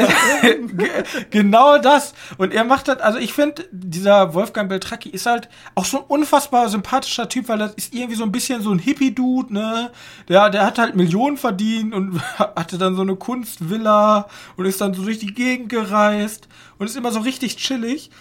[1.29, 2.13] genau das.
[2.37, 6.03] Und er macht das, also ich finde, dieser Wolfgang Beltracchi ist halt auch so ein
[6.09, 9.91] unfassbar sympathischer Typ, weil das ist irgendwie so ein bisschen so ein Hippie-Dude, ne?
[10.27, 14.27] Der, der hat halt Millionen verdient und hatte dann so eine Kunstvilla
[14.57, 16.49] und ist dann so durch die Gegend gereist
[16.79, 18.11] und ist immer so richtig chillig.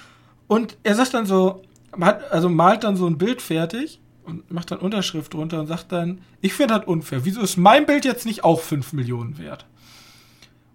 [0.47, 1.63] Und er sagt dann so,
[2.31, 6.21] also malt dann so ein Bild fertig und macht dann Unterschrift drunter und sagt dann,
[6.41, 7.25] ich finde das unfair.
[7.25, 9.67] Wieso ist mein Bild jetzt nicht auch 5 Millionen wert?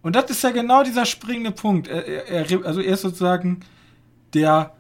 [0.02, 1.88] Und das ist ja genau dieser springende Punkt.
[1.88, 3.62] Er, er, also er ist sozusagen
[4.34, 4.74] der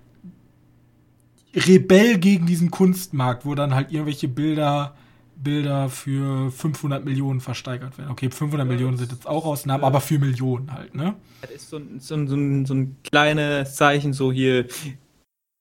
[1.53, 4.95] Rebell gegen diesen Kunstmarkt, wo dann halt irgendwelche Bilder,
[5.35, 8.11] Bilder für 500 Millionen versteigert werden.
[8.11, 11.15] Okay, 500 ja, Millionen sind jetzt auch Ausnahmen, aber für Millionen halt, ne?
[11.41, 14.67] Das ist so ein, so ein, so ein, so ein kleines Zeichen, so hier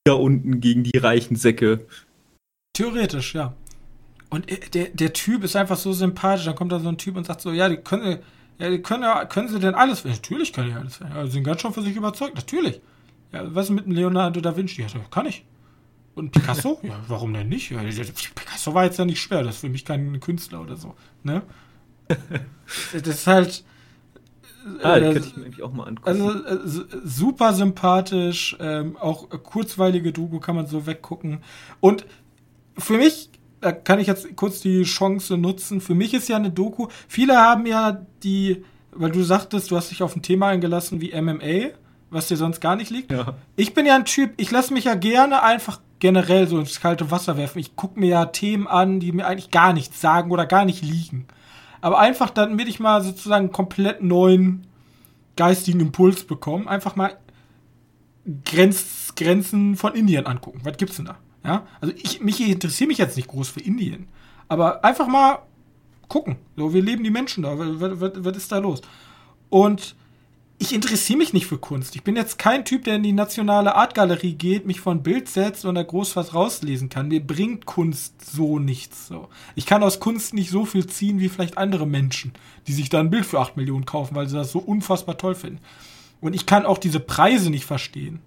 [0.05, 1.87] da unten gegen die reichen Säcke.
[2.77, 3.55] Theoretisch, ja.
[4.29, 6.45] Und äh, der, der Typ ist einfach so sympathisch.
[6.45, 8.19] Dann kommt da so ein Typ und sagt so, ja, die können,
[8.59, 10.17] ja, die können, können sie denn alles werden?
[10.17, 11.17] Natürlich können die alles werden.
[11.17, 12.35] Ja, sie sind ganz schon für sich überzeugt.
[12.35, 12.83] Natürlich.
[13.33, 14.83] Ja, was ist mit Leonardo da Vinci?
[14.83, 15.45] Ja, kann ich.
[16.15, 16.79] Und Picasso?
[16.83, 17.71] ja, warum denn nicht?
[17.71, 19.43] Ja, Picasso war jetzt ja nicht schwer.
[19.43, 20.95] Das ist für mich kein Künstler oder so.
[21.23, 21.43] Ne?
[22.93, 23.65] das ist halt.
[24.83, 26.09] Ah, äh, könnte ich mir eigentlich auch mal angucken.
[26.09, 26.59] Also äh,
[27.05, 31.39] super sympathisch, ähm, auch kurzweilige Doku kann man so weggucken.
[31.81, 32.05] Und
[32.79, 33.31] für mich,
[33.61, 37.37] da kann ich jetzt kurz die Chance nutzen, für mich ist ja eine Doku, viele
[37.37, 41.75] haben ja die, weil du sagtest, du hast dich auf ein Thema eingelassen wie MMA,
[42.11, 43.11] was dir sonst gar nicht liegt.
[43.11, 43.35] Ja.
[43.57, 47.11] Ich bin ja ein Typ, ich lasse mich ja gerne einfach generell so ins kalte
[47.11, 47.59] Wasser werfen.
[47.59, 50.83] Ich gucke mir ja Themen an, die mir eigentlich gar nichts sagen oder gar nicht
[50.83, 51.27] liegen.
[51.81, 54.67] Aber einfach dann, damit ich mal sozusagen einen komplett neuen
[55.37, 57.17] geistigen Impuls bekomme, einfach mal
[58.45, 60.61] Grenz, Grenzen von Indien angucken.
[60.65, 61.17] Was gibt's denn da?
[61.47, 64.09] Ja, also ich mich interessiere mich jetzt nicht groß für Indien,
[64.49, 65.39] aber einfach mal
[66.09, 66.37] gucken.
[66.57, 67.57] So, wie leben die Menschen da?
[67.57, 68.83] Was, was, was ist da los?
[69.49, 69.95] Und
[70.59, 71.95] ich interessiere mich nicht für Kunst.
[71.95, 75.65] Ich bin jetzt kein Typ, der in die nationale Artgalerie geht, mich von Bild setzt
[75.67, 77.09] und da groß was rauslesen kann.
[77.09, 79.07] Mir bringt Kunst so nichts.
[79.07, 79.29] So.
[79.55, 82.33] Ich kann aus Kunst nicht so viel ziehen wie vielleicht andere Menschen,
[82.67, 85.35] die sich da ein Bild für 8 Millionen kaufen, weil sie das so unfassbar toll
[85.35, 85.61] finden.
[86.21, 88.21] Und ich kann auch diese Preise nicht verstehen.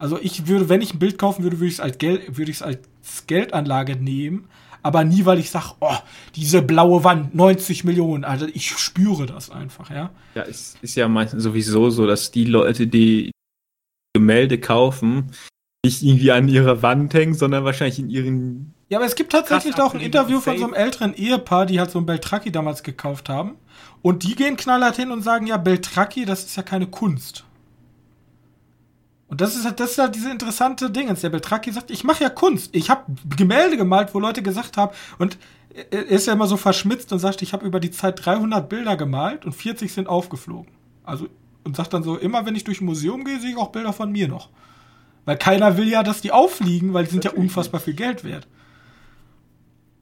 [0.00, 2.50] Also ich würde, wenn ich ein Bild kaufen würde, würde ich es als, Geld, würde
[2.50, 2.78] ich als
[3.26, 4.48] Geldanlage nehmen.
[4.82, 5.96] Aber nie, weil ich sage, oh,
[6.34, 8.24] diese blaue Wand, 90 Millionen.
[8.24, 10.10] Also ich spüre das einfach, ja.
[10.34, 13.30] Ja, es ist ja meistens sowieso so, dass die Leute, die
[14.14, 15.32] Gemälde kaufen,
[15.84, 18.74] nicht irgendwie an ihrer Wand hängen, sondern wahrscheinlich in ihren.
[18.88, 21.90] Ja, aber es gibt tatsächlich auch ein Interview von so einem älteren Ehepaar, die halt
[21.90, 23.56] so ein Beltracchi damals gekauft haben.
[24.00, 27.44] Und die gehen knallhart hin und sagen, ja, Beltracchi, das ist ja keine Kunst.
[29.30, 31.14] Und das ist halt, das ist halt diese interessante Ding.
[31.14, 32.74] Der Beltracchi sagt, ich mache ja Kunst.
[32.74, 33.04] Ich habe
[33.36, 35.38] Gemälde gemalt, wo Leute gesagt haben, und
[35.90, 38.96] er ist ja immer so verschmitzt und sagt, ich habe über die Zeit 300 Bilder
[38.96, 40.72] gemalt und 40 sind aufgeflogen.
[41.04, 41.28] Also
[41.62, 43.92] und sagt dann so, immer wenn ich durch ein Museum gehe, sehe ich auch Bilder
[43.92, 44.48] von mir noch.
[45.26, 48.48] Weil keiner will ja, dass die auffliegen, weil die sind ja unfassbar viel Geld wert.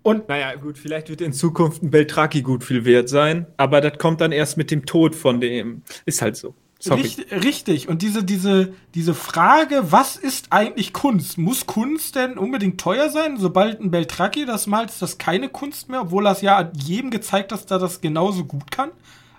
[0.03, 3.99] Und naja, gut, vielleicht wird in Zukunft ein Beltraki gut viel wert sein, aber das
[3.99, 5.83] kommt dann erst mit dem Tod von dem.
[6.07, 6.55] Ist halt so.
[6.87, 7.89] Richtig, richtig.
[7.89, 11.37] Und diese, diese, diese Frage, was ist eigentlich Kunst?
[11.37, 13.37] Muss Kunst denn unbedingt teuer sein?
[13.37, 17.11] Sobald ein Beltraki das malt, ist das keine Kunst mehr, obwohl er es ja jedem
[17.11, 18.91] gezeigt hat, dass er das genauso gut kann,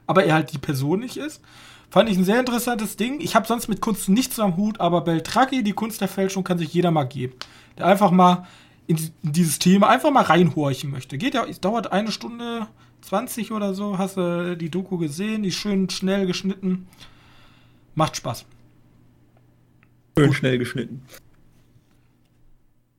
[0.06, 1.42] aber er halt die Person nicht ist.
[1.90, 3.22] Fand ich ein sehr interessantes Ding.
[3.22, 6.58] Ich habe sonst mit Kunst nichts am Hut, aber Beltraki, die Kunst der Fälschung, kann
[6.58, 7.34] sich jeder mal geben.
[7.78, 8.48] Der einfach mal
[8.86, 11.18] in, dieses Thema einfach mal reinhorchen möchte.
[11.18, 12.68] Geht ja, es dauert eine Stunde
[13.02, 13.98] 20 oder so.
[13.98, 16.88] Hast du die Doku gesehen, die schön schnell geschnitten.
[17.96, 18.46] Macht Spaß.
[20.18, 20.36] Schön gut.
[20.36, 21.02] schnell geschnitten.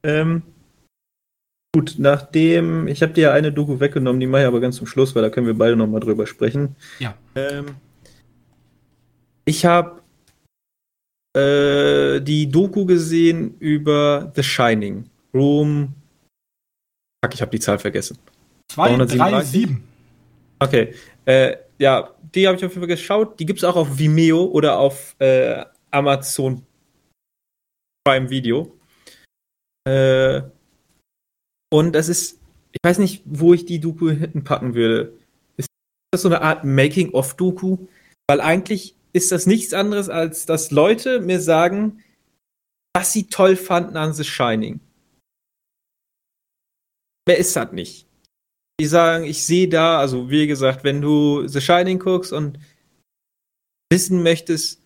[0.03, 0.43] Ähm,
[1.75, 4.87] gut, nachdem, ich habe dir ja eine Doku weggenommen, die mache ich aber ganz zum
[4.87, 6.77] Schluss, weil da können wir beide nochmal drüber sprechen.
[6.99, 7.15] Ja.
[7.35, 7.77] Ähm,
[9.45, 10.01] ich habe
[11.37, 15.05] äh, die Doku gesehen über The Shining.
[15.35, 15.95] Room.
[17.25, 18.19] Fuck, ich habe die Zahl vergessen.
[18.73, 19.69] 237.
[20.59, 20.95] Okay.
[21.25, 23.41] Äh, ja, die habe ich auf jeden Fall geschaut.
[23.41, 26.65] Die gibt es auch auf Vimeo oder auf äh, Amazon
[28.05, 28.79] Prime Video.
[29.89, 30.43] Äh,
[31.73, 32.39] und das ist,
[32.73, 35.19] ich weiß nicht, wo ich die Doku hinten packen würde.
[35.57, 35.69] Ist
[36.13, 37.87] das so eine Art Making-of-Doku?
[38.29, 42.05] Weil eigentlich ist das nichts anderes, als dass Leute mir sagen,
[42.95, 44.81] was sie toll fanden an The Shining.
[47.27, 48.10] Wer ist das nicht?
[48.81, 52.59] Die sagen, ich sehe da, also wie gesagt, wenn du The Shining guckst und
[53.93, 54.83] wissen möchtest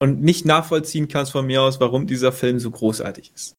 [0.00, 3.54] und nicht nachvollziehen kannst von mir aus, warum dieser Film so großartig ist.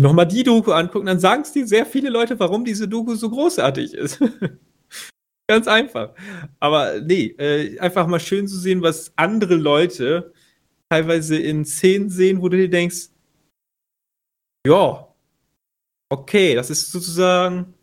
[0.00, 3.30] Nochmal die Doku angucken, dann sagen es dir sehr viele Leute, warum diese Doku so
[3.30, 4.20] großartig ist.
[5.48, 6.14] Ganz einfach.
[6.60, 10.32] Aber nee, äh, einfach mal schön zu sehen, was andere Leute
[10.88, 13.08] teilweise in Szenen sehen, wo du dir denkst,
[14.66, 15.08] ja,
[16.10, 17.74] okay, das ist sozusagen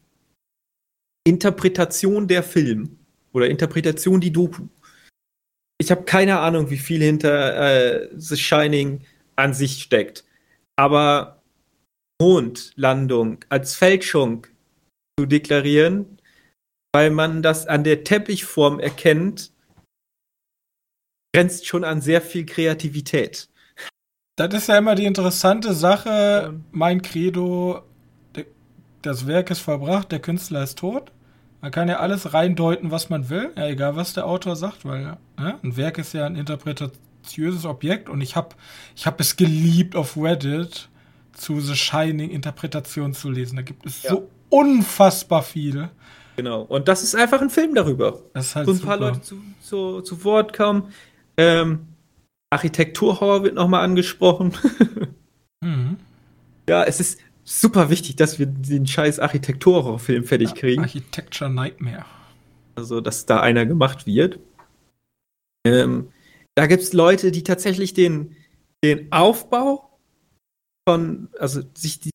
[1.23, 2.97] Interpretation der Film
[3.33, 4.67] oder Interpretation die Doku.
[5.79, 9.01] Ich habe keine Ahnung, wie viel hinter äh, The Shining
[9.35, 10.25] an sich steckt.
[10.75, 11.41] Aber
[12.21, 14.45] Mondlandung als Fälschung
[15.19, 16.21] zu deklarieren,
[16.93, 19.51] weil man das an der Teppichform erkennt,
[21.33, 23.49] grenzt schon an sehr viel Kreativität.
[24.37, 26.59] Das ist ja immer die interessante Sache.
[26.71, 27.83] Mein Credo,
[29.01, 31.11] das Werk ist verbracht, der Künstler ist tot.
[31.61, 35.01] Man kann ja alles reindeuten, was man will, ja, egal was der Autor sagt, weil
[35.03, 38.55] ja, ne, ein Werk ist ja ein interpretatiöses Objekt und ich habe
[38.95, 40.89] ich hab es geliebt auf Reddit
[41.33, 43.57] zu The Shining Interpretationen zu lesen.
[43.57, 44.11] Da gibt es ja.
[44.11, 45.91] so unfassbar viele.
[46.35, 48.19] Genau, und das ist einfach ein Film darüber.
[48.33, 48.87] Das halt so ein super.
[48.87, 50.91] paar Leute zu, zu, zu Wort kommen.
[51.37, 51.87] Ähm,
[52.49, 54.53] Architekturhorror wird nochmal angesprochen.
[55.61, 55.97] mhm.
[56.67, 60.81] Ja, es ist, super wichtig, dass wir den scheiß Architekturhorrorfilm fertig kriegen.
[60.81, 62.05] Architecture Nightmare.
[62.75, 64.39] Also, dass da einer gemacht wird.
[65.65, 66.09] Ähm,
[66.55, 68.35] da gibt es Leute, die tatsächlich den,
[68.83, 69.89] den Aufbau
[70.87, 72.11] von, also sich die,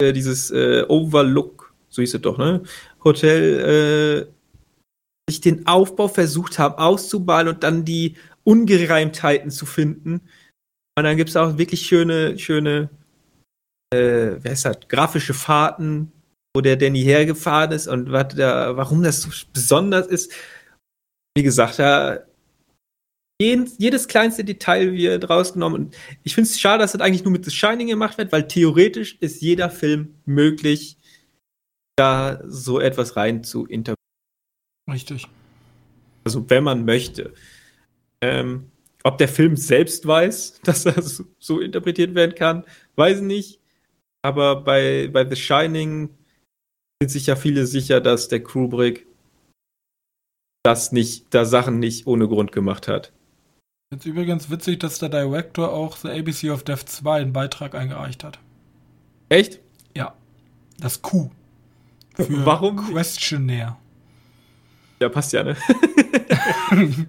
[0.00, 2.62] äh, dieses äh, Overlook, so hieß es doch, ne?
[3.04, 10.20] Hotel, äh, sich den Aufbau versucht haben auszubauen und dann die Ungereimtheiten zu finden.
[10.96, 12.90] Und dann gibt es auch wirklich schöne, schöne
[13.96, 16.12] äh, wer ist das, grafische Fahrten,
[16.54, 20.32] wo der Danny hergefahren ist und was da, warum das so besonders ist.
[21.36, 22.20] Wie gesagt, da
[23.38, 25.84] jedes kleinste Detail wird rausgenommen.
[25.84, 28.48] Und ich finde es schade, dass das eigentlich nur mit The Shining gemacht wird, weil
[28.48, 30.96] theoretisch ist jeder Film möglich,
[31.96, 33.96] da so etwas rein zu interpretieren.
[34.90, 35.26] Richtig.
[36.24, 37.34] Also, wenn man möchte.
[38.22, 38.70] Ähm,
[39.02, 42.64] ob der Film selbst weiß, dass das so interpretiert werden kann,
[42.96, 43.60] weiß ich nicht.
[44.26, 46.08] Aber bei, bei The Shining
[47.00, 49.06] sind sich ja viele sicher, dass der Kubrick
[50.64, 53.12] das nicht, da Sachen nicht ohne Grund gemacht hat.
[53.92, 58.24] Jetzt übrigens witzig, dass der Director auch The ABC of Death 2 einen Beitrag eingereicht
[58.24, 58.40] hat.
[59.28, 59.60] Echt?
[59.94, 60.16] Ja.
[60.80, 61.30] Das Q.
[62.16, 62.78] Für Warum?
[62.78, 63.76] Questionnaire.
[64.98, 65.56] Ja, passt ja, ne?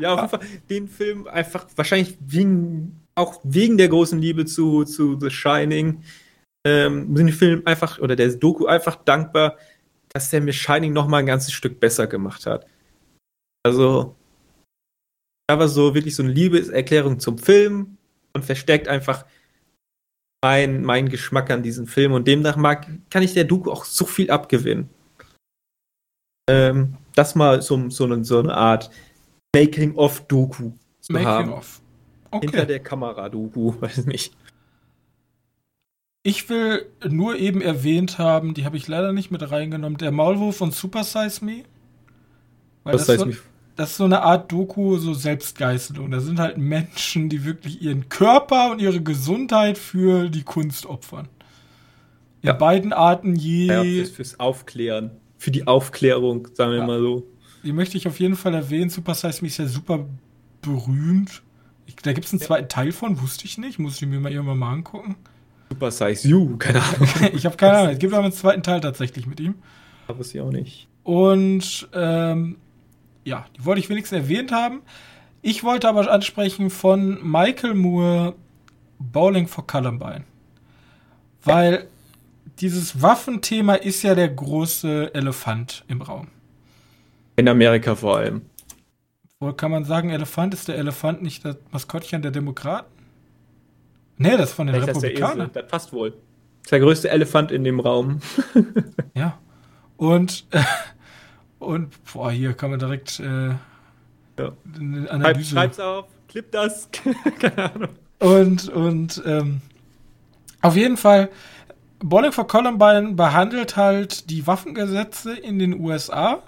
[0.00, 0.40] ja, auf jeden Fall
[0.70, 6.02] den Film einfach wahrscheinlich wegen auch wegen der großen Liebe zu, zu The Shining,
[6.66, 9.56] ähm, sind die Film einfach, oder der Doku einfach dankbar,
[10.08, 12.66] dass der mir Shining noch mal ein ganzes Stück besser gemacht hat.
[13.64, 14.16] Also,
[15.48, 17.96] da war so wirklich so eine Liebeserklärung zum Film
[18.32, 19.24] und verstärkt einfach
[20.44, 24.04] mein, mein Geschmack an diesem Film und demnach mag, kann ich der Doku auch so
[24.04, 24.88] viel abgewinnen.
[26.48, 28.90] Ähm, das mal so, so, eine, so eine Art
[29.54, 31.52] Making-of-Doku zu Making haben.
[31.52, 31.80] of.
[32.32, 32.66] Hinter Okay.
[32.66, 34.34] der Kamera-Doku, weiß nicht.
[36.22, 40.56] Ich will nur eben erwähnt haben, die habe ich leider nicht mit reingenommen, der Maulwurf
[40.56, 41.62] von Super Size Me.
[42.82, 43.38] Weil das, heißt so, mich?
[43.76, 46.10] das ist so eine Art Doku, so Selbstgeißelung.
[46.10, 51.28] Da sind halt Menschen, die wirklich ihren Körper und ihre Gesundheit für die Kunst opfern.
[52.42, 52.52] In Ja.
[52.54, 53.66] beiden Arten je.
[53.66, 55.12] Ja, fürs, fürs Aufklären.
[55.38, 56.86] Für die Aufklärung, sagen wir Ja.
[56.86, 57.24] mal so.
[57.62, 58.90] Die möchte ich auf jeden Fall erwähnen.
[58.90, 60.04] Super Size Me ist ja super
[60.62, 61.42] berühmt.
[62.02, 63.78] Da gibt es einen zweiten Teil von, wusste ich nicht.
[63.78, 65.16] Muss ich mir mal irgendwann mal angucken.
[65.70, 67.08] Super Size You, keine Ahnung.
[67.34, 67.92] ich habe keine Ahnung.
[67.92, 69.54] Es gibt aber einen zweiten Teil tatsächlich mit ihm.
[70.08, 70.86] Aber sie auch nicht.
[71.02, 72.56] Und ähm,
[73.24, 74.82] ja, die wollte ich wenigstens erwähnt haben.
[75.42, 78.34] Ich wollte aber ansprechen von Michael Moore
[78.98, 80.24] Bowling for Columbine.
[81.42, 81.86] Weil
[82.60, 86.28] dieses Waffenthema ist ja der große Elefant im Raum.
[87.36, 88.42] In Amerika vor allem.
[89.40, 92.90] Wohl kann man sagen, Elefant ist der Elefant nicht das Maskottchen der Demokraten?
[94.16, 95.50] Nee, das ist von den Vielleicht Republikanern.
[95.52, 96.10] Das passt wohl.
[96.12, 96.18] Das
[96.62, 98.20] ist der größte Elefant in dem Raum.
[99.14, 99.38] Ja.
[99.98, 100.62] Und, äh,
[101.58, 104.52] und boah, hier kann man direkt äh, Ja.
[104.78, 105.50] eine Analyse.
[105.54, 106.88] schreib's auf, klipp das.
[107.38, 107.88] keine Ahnung.
[108.18, 109.60] Und, und ähm,
[110.60, 111.30] auf jeden Fall,
[112.00, 116.42] Bowling for Columbine behandelt halt die Waffengesetze in den USA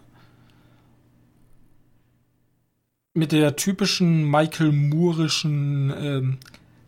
[3.14, 6.38] mit der typischen Michael Moorischen ähm,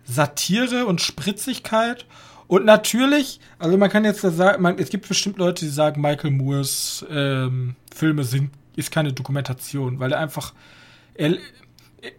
[0.04, 2.06] Satire und Spritzigkeit.
[2.46, 6.32] Und natürlich, also man kann jetzt sagen, man, es gibt bestimmt Leute, die sagen, Michael
[6.32, 10.52] Moores ähm, Filme sind, ist keine Dokumentation, weil er einfach,
[11.14, 11.36] er,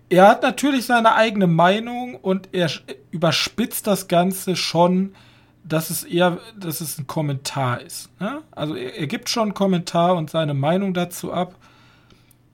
[0.09, 2.69] er hat natürlich seine eigene Meinung und er
[3.11, 5.15] überspitzt das Ganze schon,
[5.63, 8.09] dass es eher, dass es ein Kommentar ist.
[8.19, 8.41] Ne?
[8.51, 11.55] Also er, er gibt schon einen Kommentar und seine Meinung dazu ab.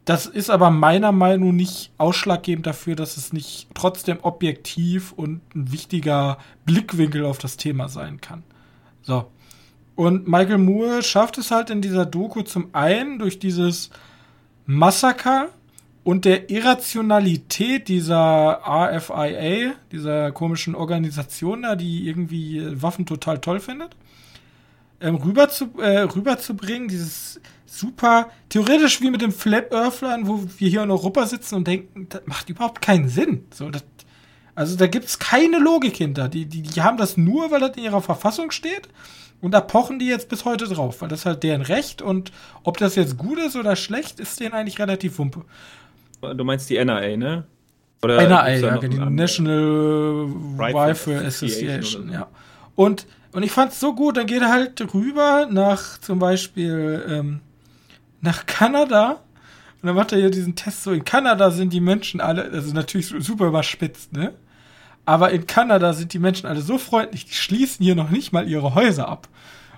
[0.08, 5.74] Das ist aber meiner Meinung nicht ausschlaggebend dafür, dass es nicht trotzdem objektiv und ein
[5.74, 8.44] wichtiger Blickwinkel auf das Thema sein kann.
[9.02, 9.30] So.
[9.98, 13.90] Und Michael Moore schafft es halt in dieser Doku zum einen durch dieses
[14.66, 15.50] Massaker
[16.06, 23.60] und der Irrationalität dieser RFIA, dieser komischen Organisation da, die irgendwie äh, Waffen total toll
[23.60, 23.94] findet,
[25.02, 30.70] ähm, rüber zu, äh, rüberzubringen, dieses super, theoretisch wie mit dem Flat Earthlern, wo wir
[30.70, 33.46] hier in Europa sitzen und denken, das macht überhaupt keinen Sinn.
[33.54, 33.84] So, das,
[34.56, 36.30] also da gibt es keine Logik hinter.
[36.30, 38.90] Die, die, die haben das nur, weil das in ihrer Verfassung steht.
[39.40, 42.32] Und da pochen die jetzt bis heute drauf, weil das halt deren Recht und
[42.64, 45.46] ob das jetzt gut ist oder schlecht, ist denen eigentlich relativ wumpe.
[46.22, 47.46] Du meinst die NRA, ne?
[48.02, 48.98] Oder NRA, ja, noch die?
[48.98, 50.28] National
[50.58, 52.28] Rifle Association ja.
[52.76, 57.42] Und, und ich fand's so gut, dann geht er halt rüber nach zum Beispiel ähm,
[58.22, 59.20] nach Kanada
[59.82, 62.74] und dann macht er hier diesen Test so, in Kanada sind die Menschen alle, also
[62.74, 64.34] natürlich su- super überspitzt, ne?
[65.06, 68.48] Aber in Kanada sind die Menschen alle so freundlich, die schließen hier noch nicht mal
[68.48, 69.30] ihre Häuser ab.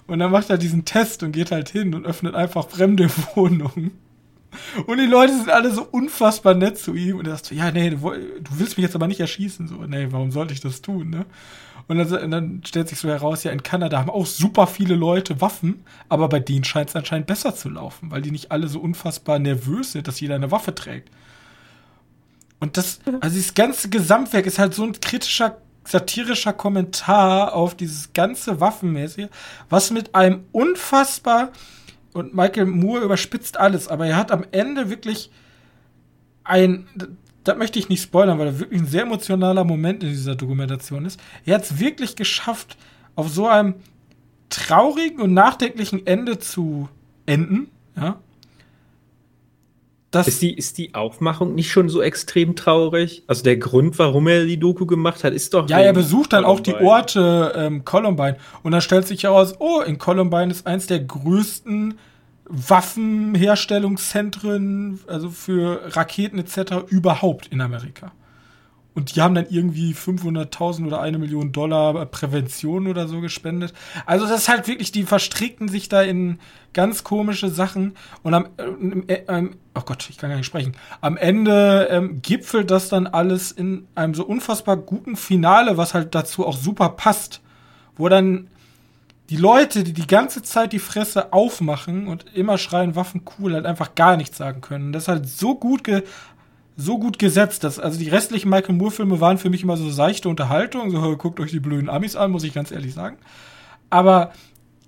[0.07, 3.91] Und dann macht er diesen Test und geht halt hin und öffnet einfach fremde Wohnungen.
[4.87, 7.17] Und die Leute sind alle so unfassbar nett zu ihm.
[7.17, 9.67] Und er sagt so, ja, nee, du willst mich jetzt aber nicht erschießen.
[9.67, 11.25] So, nee, warum sollte ich das tun, ne?
[11.89, 15.41] Und dann, dann stellt sich so heraus, ja, in Kanada haben auch super viele Leute
[15.41, 18.79] Waffen, aber bei denen scheint es anscheinend besser zu laufen, weil die nicht alle so
[18.79, 21.09] unfassbar nervös sind, dass jeder eine Waffe trägt.
[22.59, 28.13] Und das, also dieses ganze Gesamtwerk ist halt so ein kritischer, satirischer Kommentar auf dieses
[28.13, 29.29] ganze Waffenmäßige,
[29.69, 31.51] was mit einem unfassbar,
[32.13, 35.31] und Michael Moore überspitzt alles, aber er hat am Ende wirklich
[36.43, 36.87] ein,
[37.49, 41.05] das möchte ich nicht spoilern, weil er wirklich ein sehr emotionaler Moment in dieser Dokumentation
[41.05, 41.19] ist.
[41.45, 42.77] Er hat es wirklich geschafft,
[43.15, 43.76] auf so einem
[44.49, 46.89] traurigen und nachdenklichen Ende zu
[47.26, 48.19] enden, ja.
[50.11, 53.21] Das, Ist die, ist die Aufmachung nicht schon so extrem traurig?
[53.27, 55.69] Also der Grund, warum er die Doku gemacht hat, ist doch.
[55.69, 56.91] Ja, er besucht dann auch die Columbine.
[56.91, 58.38] Orte ähm, Columbine.
[58.63, 61.99] Und dann stellt sich heraus, oh, in Columbine ist eins der größten
[62.49, 66.89] Waffenherstellungszentren, also für Raketen etc.
[66.89, 68.11] überhaupt in Amerika.
[68.95, 73.73] Und die haben dann irgendwie 500.000 oder eine Million Dollar Prävention oder so gespendet.
[74.05, 76.39] Also das ist halt wirklich, die verstricken sich da in
[76.73, 77.95] ganz komische Sachen.
[78.23, 78.47] Und am,
[79.07, 80.76] äh, ähm, oh Gott, ich kann gar nicht sprechen.
[81.01, 86.15] Am Ende ähm, gipfelt das dann alles in einem so unfassbar guten Finale, was halt
[86.15, 87.41] dazu auch super passt.
[87.95, 88.47] Wo dann
[89.30, 93.65] die Leute, die die ganze Zeit die Fresse aufmachen und immer schreien Waffen cool, halt
[93.65, 94.91] einfach gar nichts sagen können.
[94.91, 96.03] Das ist halt so gut ge
[96.76, 99.89] so gut gesetzt, dass also die restlichen Michael Moore Filme waren für mich immer so
[99.89, 103.18] seichte Unterhaltung, so guckt euch die blöden Amis an, muss ich ganz ehrlich sagen.
[103.89, 104.31] Aber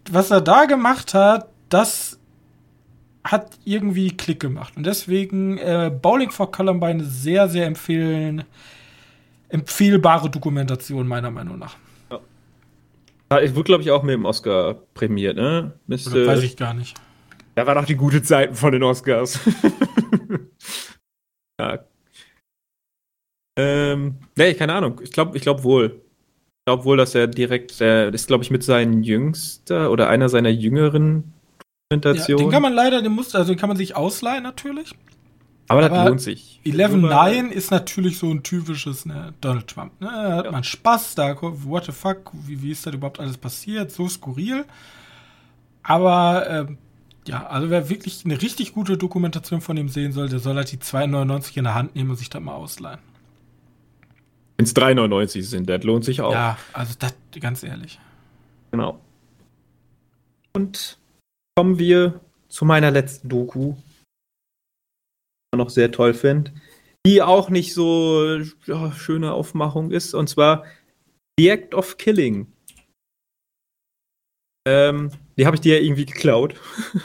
[0.09, 2.18] was er da gemacht hat, das
[3.26, 4.77] hat irgendwie Klick gemacht.
[4.77, 8.45] Und deswegen äh, Bowling for Columbine sehr, sehr empfehlen,
[9.49, 11.76] empfehlbare Dokumentation, meiner Meinung nach.
[13.31, 13.39] Ja.
[13.39, 15.73] Ich wurde, glaube ich, auch mit dem Oscar prämiert, ne?
[15.87, 16.97] Müsste, weiß ich gar nicht.
[17.55, 19.39] Da waren auch die gute Zeiten von den Oscars.
[21.59, 21.79] ja.
[23.57, 25.01] Ähm, nee, keine Ahnung.
[25.03, 26.01] Ich glaube ich glaub wohl.
[26.61, 30.29] Ich glaube wohl, dass er direkt, äh, ist, glaube ich, mit seinen jüngster oder einer
[30.29, 31.33] seiner jüngeren
[31.89, 32.39] Dokumentationen.
[32.39, 34.93] Ja, den kann man leider, den muss, also den kann man sich ausleihen natürlich.
[35.72, 36.60] Aber, Aber das lohnt sich.
[36.65, 39.99] 11.9 ist natürlich so ein typisches ne, Donald Trump.
[40.02, 40.10] Ne?
[40.11, 40.52] Da hat ja.
[40.52, 43.91] man Spaß, da, what the fuck, wie, wie ist das überhaupt alles passiert?
[43.91, 44.65] So skurril.
[45.81, 46.77] Aber ähm,
[47.26, 50.72] ja, also wer wirklich eine richtig gute Dokumentation von ihm sehen soll, der soll halt
[50.72, 52.99] die 2,99 in der Hand nehmen und sich das mal ausleihen.
[54.57, 56.34] Wenn es 3,99 sind, das lohnt sich auch.
[56.34, 57.98] Ja, also das, ganz ehrlich.
[58.72, 58.99] Genau.
[60.53, 60.98] Und
[61.56, 62.19] kommen wir
[62.49, 63.76] zu meiner letzten Doku,
[65.57, 66.51] noch sehr toll finde,
[67.05, 70.65] die auch nicht so ja, schöne Aufmachung ist, und zwar
[71.37, 72.47] The Act of Killing.
[74.67, 76.55] Ähm, die habe ich dir ja irgendwie geklaut.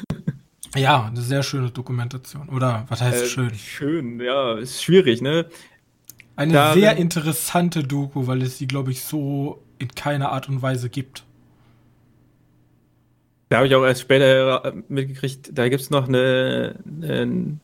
[0.74, 2.50] Ja, eine sehr schöne Dokumentation.
[2.50, 3.54] Oder was heißt äh, schön?
[3.54, 5.46] Schön, ja, ist schwierig, ne?
[6.34, 10.60] Eine Darin, sehr interessante Doku, weil es sie, glaube ich, so in keiner Art und
[10.60, 11.24] Weise gibt.
[13.48, 17.60] Da habe ich auch erst später mitgekriegt, da gibt es noch eine, einen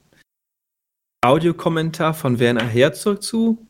[1.24, 3.66] Audiokommentar von Werner Herzog zu.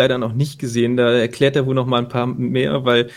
[0.00, 3.10] Leider noch nicht gesehen, da erklärt er wohl noch mal ein paar mehr, weil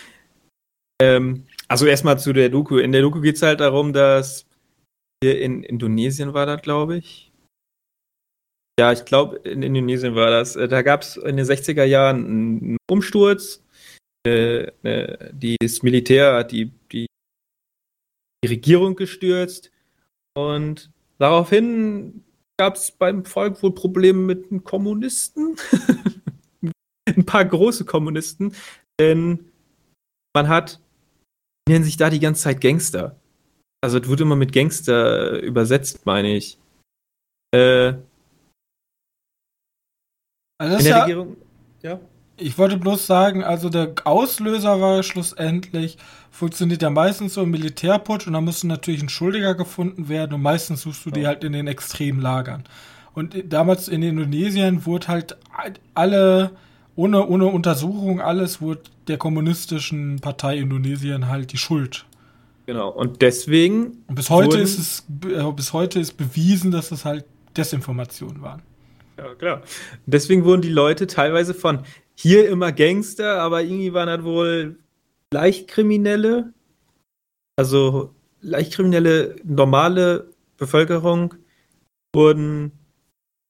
[1.02, 2.78] ähm, also erstmal zu der Doku.
[2.78, 4.46] In der Doku geht es halt darum, dass
[5.24, 7.32] hier in Indonesien war das, glaube ich.
[8.80, 10.56] Ja, ich glaube, in Indonesien war das.
[10.56, 13.64] Äh, da gab es in den 60er Jahren einen Umsturz.
[14.26, 17.08] Äh, äh, das Militär hat die, die,
[18.44, 19.72] die Regierung gestürzt.
[20.38, 22.24] Und daraufhin
[22.60, 25.56] gab es beim Volk wohl Probleme mit den Kommunisten.
[27.06, 28.54] ein paar große Kommunisten.
[29.00, 29.50] Denn
[30.36, 30.82] man hat,
[31.70, 33.16] nennen sich da die ganze Zeit Gangster.
[33.82, 36.60] Also es wurde immer mit Gangster übersetzt, meine ich.
[37.56, 37.94] Äh,
[40.60, 41.38] also in der ja, Regierung,
[41.82, 42.00] ja.
[42.40, 45.98] Ich wollte bloß sagen, also der Auslöser war schlussendlich,
[46.32, 50.42] funktioniert ja meistens so im Militärputsch und da müsste natürlich ein Schuldiger gefunden werden und
[50.42, 52.64] meistens suchst du die halt in den extremen Lagern.
[53.14, 55.38] Und damals in Indonesien wurde halt
[55.94, 56.52] alle,
[56.96, 62.06] ohne, ohne Untersuchung, alles wurde der kommunistischen Partei Indonesien halt die Schuld
[62.70, 62.90] Genau.
[62.90, 64.04] Und deswegen.
[64.06, 67.26] Und bis heute ist es, äh, bis heute ist bewiesen, dass es halt
[67.58, 68.62] Desinformationen waren.
[69.18, 69.64] Ja, klar.
[70.06, 71.80] Deswegen wurden die Leute teilweise von
[72.20, 74.80] hier immer Gangster, aber irgendwie waren das wohl
[75.34, 76.54] Leichtkriminelle.
[77.58, 81.36] Also Leichtkriminelle, normale Bevölkerung
[82.16, 82.72] wurden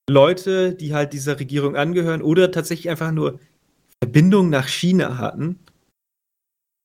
[0.10, 3.40] Leute, die halt dieser Regierung angehören oder tatsächlich einfach nur
[4.04, 5.60] Verbindung nach China hatten,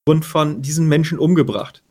[0.04, 1.82] und von diesen Menschen umgebracht.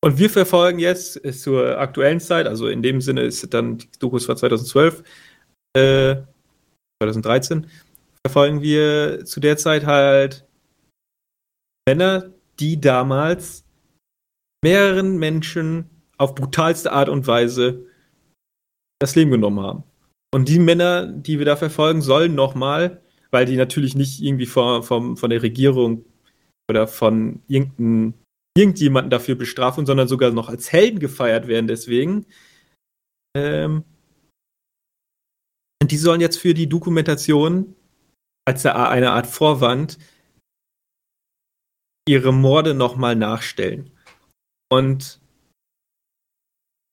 [0.00, 4.28] Und wir verfolgen jetzt zur aktuellen Zeit, also in dem Sinne ist dann, die Dokus
[4.28, 5.02] war 2012,
[5.76, 6.16] äh,
[7.02, 7.66] 2013,
[8.28, 10.46] verfolgen wir zu der Zeit halt
[11.88, 12.30] Männer,
[12.60, 13.64] die damals
[14.62, 15.88] mehreren Menschen
[16.18, 17.86] auf brutalste Art und Weise
[19.00, 19.84] das Leben genommen haben.
[20.34, 23.00] Und die Männer, die wir da verfolgen, sollen nochmal,
[23.30, 26.04] weil die natürlich nicht irgendwie von, von, von der Regierung
[26.68, 28.14] oder von irgendeinem
[28.58, 32.26] irgendjemanden dafür bestrafen, sondern sogar noch als Helden gefeiert werden deswegen.
[33.36, 33.84] Ähm,
[35.80, 37.76] und die sollen jetzt für die Dokumentation
[38.48, 39.98] als eine Art Vorwand
[42.08, 43.92] ihre Morde nochmal nachstellen.
[44.72, 45.20] Und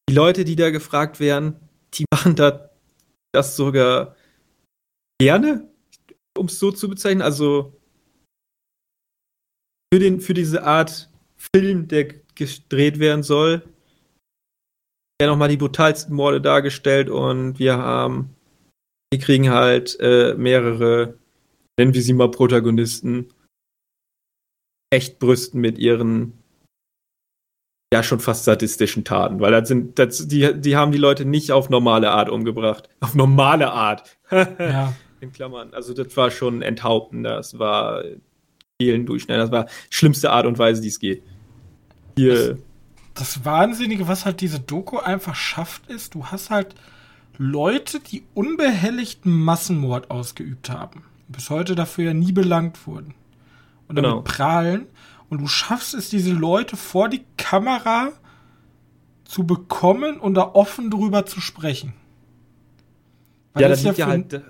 [0.09, 1.55] die Leute, die da gefragt werden,
[1.93, 2.69] die machen da
[3.33, 4.17] das sogar
[5.17, 5.69] gerne,
[6.37, 7.21] um es so zu bezeichnen.
[7.21, 7.79] Also
[9.93, 11.09] für, den, für diese Art
[11.55, 13.63] Film, der gedreht werden soll,
[15.21, 18.35] ja nochmal die brutalsten Morde dargestellt und wir haben,
[19.09, 21.17] wir kriegen halt äh, mehrere,
[21.77, 23.33] nennen wir sie mal Protagonisten,
[24.91, 26.33] echt brüsten mit ihren
[27.93, 31.51] ja schon fast sadistischen Taten, weil das sind, das, die, die haben die Leute nicht
[31.51, 32.89] auf normale Art umgebracht.
[32.99, 34.17] Auf normale Art.
[34.31, 34.93] ja.
[35.21, 35.73] In Klammern.
[35.73, 38.03] Also das war schon enthaupten, das war
[38.79, 41.23] Kehlen durchschneiden, das war schlimmste Art und Weise, die es geht.
[42.17, 42.49] Hier.
[42.49, 42.57] Das,
[43.13, 46.75] das Wahnsinnige, was halt diese Doku einfach schafft, ist, du hast halt
[47.37, 51.03] Leute, die unbehelligten Massenmord ausgeübt haben.
[51.27, 53.15] Bis heute dafür ja nie belangt wurden.
[53.87, 54.21] Und damit genau.
[54.21, 54.87] prahlen.
[55.29, 58.11] Und du schaffst es, diese Leute vor die Kamera
[59.25, 61.93] zu bekommen und da offen drüber zu sprechen.
[63.53, 64.41] Weil ja, das, liegt ja halt,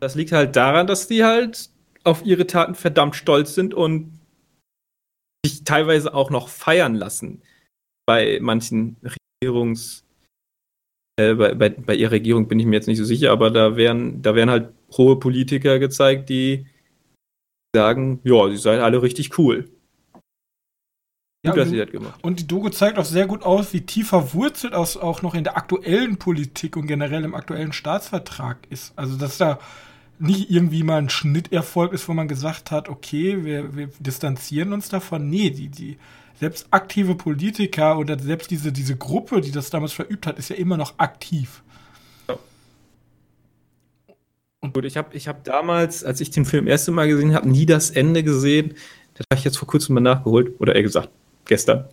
[0.00, 1.70] das liegt halt daran, dass die halt
[2.04, 4.18] auf ihre Taten verdammt stolz sind und
[5.44, 7.42] sich teilweise auch noch feiern lassen
[8.06, 8.96] bei manchen
[9.42, 10.04] Regierungs
[11.16, 13.76] äh, bei, bei, bei ihrer Regierung bin ich mir jetzt nicht so sicher, aber da
[13.76, 16.66] werden, da werden halt hohe Politiker gezeigt, die
[17.74, 19.70] sagen, ja, sie seid alle richtig cool.
[21.44, 22.20] Ja, gut, und, gemacht.
[22.22, 25.42] und die Doku zeigt auch sehr gut aus, wie tief verwurzelt aus auch noch in
[25.42, 28.92] der aktuellen Politik und generell im aktuellen Staatsvertrag ist.
[28.96, 29.58] Also, dass da
[30.20, 34.88] nicht irgendwie mal ein Schnitterfolg ist, wo man gesagt hat, okay, wir, wir distanzieren uns
[34.88, 35.28] davon.
[35.28, 35.98] Nee, die, die,
[36.42, 40.56] selbst aktive Politiker oder selbst diese, diese Gruppe, die das damals verübt hat, ist ja
[40.56, 41.62] immer noch aktiv.
[44.62, 47.34] Und Gut, ich habe ich hab damals, als ich den Film das erste Mal gesehen
[47.34, 48.74] habe, nie das Ende gesehen.
[49.14, 50.58] Das habe ich jetzt vor kurzem mal nachgeholt.
[50.60, 51.10] Oder eher gesagt,
[51.44, 51.88] gestern.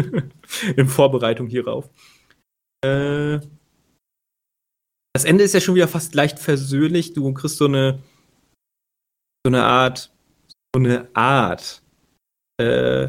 [0.76, 1.90] In Vorbereitung hierauf.
[2.84, 3.40] Äh,
[5.12, 7.14] das Ende ist ja schon wieder fast leicht versöhnlich.
[7.14, 8.00] Du kriegst so eine,
[9.44, 10.12] so eine Art,
[10.74, 11.82] so eine Art,
[12.60, 13.08] äh,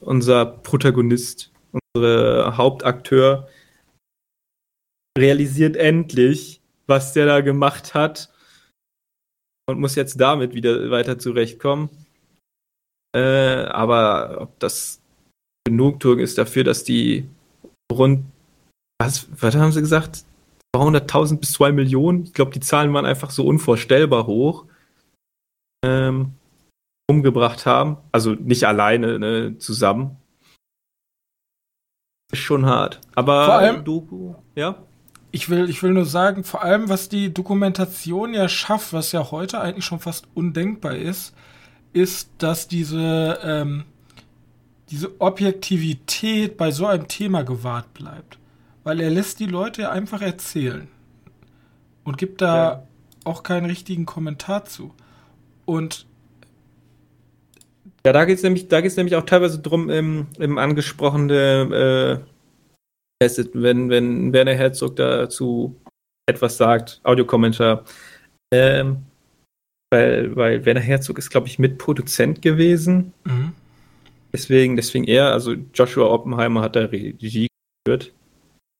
[0.00, 1.52] unser Protagonist,
[1.94, 3.48] unser Hauptakteur,
[5.16, 6.55] realisiert endlich,
[6.86, 8.30] was der da gemacht hat
[9.68, 11.90] und muss jetzt damit wieder weiter zurechtkommen.
[13.14, 15.00] Äh, aber ob das
[15.66, 17.28] Genugtuung ist dafür, dass die
[17.92, 18.24] rund,
[19.00, 20.24] was, was haben sie gesagt?
[20.76, 22.24] 200.000 bis 2 Millionen.
[22.24, 24.66] Ich glaube, die Zahlen waren einfach so unvorstellbar hoch.
[25.84, 26.34] Ähm,
[27.08, 27.98] umgebracht haben.
[28.12, 30.16] Also nicht alleine, ne, zusammen.
[32.32, 33.00] Ist schon hart.
[33.14, 34.84] Aber Vor allem, Doku, ja
[35.36, 39.30] ich will, ich will nur sagen, vor allem was die Dokumentation ja schafft, was ja
[39.30, 41.34] heute eigentlich schon fast undenkbar ist,
[41.92, 43.84] ist, dass diese, ähm,
[44.88, 48.38] diese Objektivität bei so einem Thema gewahrt bleibt.
[48.82, 50.88] Weil er lässt die Leute einfach erzählen
[52.04, 52.82] und gibt da ja.
[53.24, 54.94] auch keinen richtigen Kommentar zu.
[55.66, 56.06] Und
[58.06, 62.35] ja, da geht es nämlich, nämlich auch teilweise drum im, im angesprochene äh,
[63.20, 65.74] wenn, wenn Werner Herzog dazu
[66.28, 67.84] etwas sagt, Audiokommentar.
[68.52, 69.04] Ähm,
[69.90, 73.12] weil, weil Werner Herzog ist, glaube ich, Mitproduzent gewesen.
[73.24, 73.52] Mhm.
[74.32, 77.48] Deswegen, deswegen er, also Joshua Oppenheimer hat da Regie
[77.84, 78.12] geführt.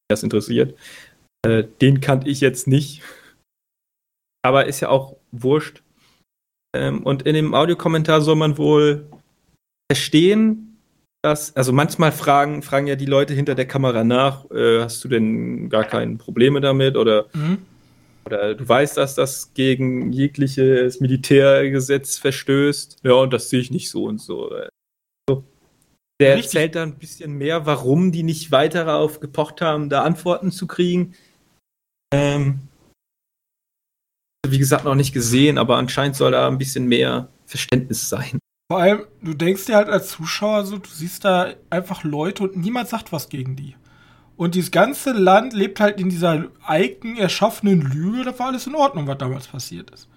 [0.09, 0.77] Das interessiert.
[1.47, 3.03] Äh, den kannte ich jetzt nicht.
[4.45, 5.83] Aber ist ja auch wurscht.
[6.77, 9.09] Ähm, und in dem Audiokommentar soll man wohl
[9.91, 10.76] verstehen,
[11.27, 15.09] das, also manchmal fragen, fragen ja die Leute hinter der Kamera nach, äh, hast du
[15.09, 17.59] denn gar keine Probleme damit oder, mhm.
[18.25, 22.99] oder du weißt, dass das gegen jegliches Militärgesetz verstößt.
[23.03, 24.51] Ja, und das sehe ich nicht so und so.
[25.29, 25.45] so.
[26.21, 26.55] Der Richtig.
[26.55, 30.69] erzählt da ein bisschen mehr, warum die nicht weiter darauf gepocht haben, da Antworten zu
[30.69, 31.15] kriegen.
[32.15, 32.61] Ähm,
[34.47, 38.39] wie gesagt, noch nicht gesehen, aber anscheinend soll da ein bisschen mehr Verständnis sein.
[38.69, 42.57] Vor allem, du denkst dir halt als Zuschauer so, du siehst da einfach Leute und
[42.57, 43.77] niemand sagt was gegen die.
[44.37, 48.75] Und dieses ganze Land lebt halt in dieser eigen erschaffenen Lüge, da war alles in
[48.75, 50.09] Ordnung, was damals passiert ist.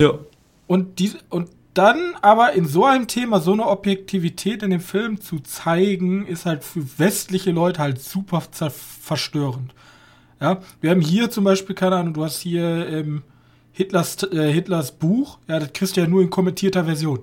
[0.00, 0.18] Ja.
[0.66, 5.20] Und, die, und dann aber in so einem Thema so eine Objektivität in dem Film
[5.20, 9.74] zu zeigen, ist halt für westliche Leute halt super verstörend.
[10.40, 13.22] Ja, wir haben hier zum Beispiel, keine Ahnung, du hast hier ähm,
[13.74, 17.18] Hitlers, äh, Hitlers Buch, ja, das kriegst du ja nur in kommentierter Version.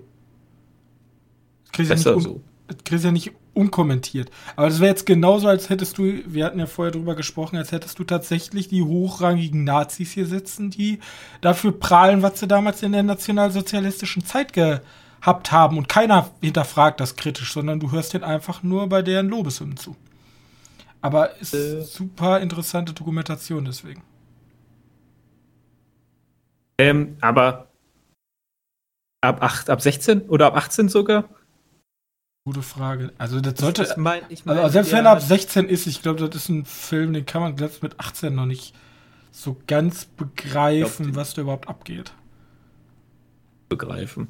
[1.63, 2.41] Das kriegst, ja nicht, so.
[2.67, 4.29] das kriegst ja nicht unkommentiert.
[4.57, 7.71] Aber das wäre jetzt genauso, als hättest du, wir hatten ja vorher drüber gesprochen, als
[7.71, 10.99] hättest du tatsächlich die hochrangigen Nazis hier sitzen, die
[11.39, 15.77] dafür prahlen, was sie damals in der nationalsozialistischen Zeit gehabt haben.
[15.77, 19.95] Und keiner hinterfragt das kritisch, sondern du hörst den einfach nur bei deren Lobeshymnen zu.
[20.99, 21.81] Aber ist äh.
[21.81, 24.03] super interessante Dokumentation deswegen.
[26.81, 27.67] Ähm, aber
[29.21, 31.25] ab, 8, ab 16 oder ab 18 sogar?
[32.43, 33.13] Gute Frage.
[33.19, 33.83] Also das sollte.
[33.83, 36.49] Ich mein, ich mein, also selbst wenn er ab 16 ist, ich glaube, das ist
[36.49, 38.73] ein Film, den kann man selbst mit 18 noch nicht
[39.29, 42.13] so ganz begreifen, glaub, was da überhaupt abgeht.
[43.69, 44.29] Begreifen.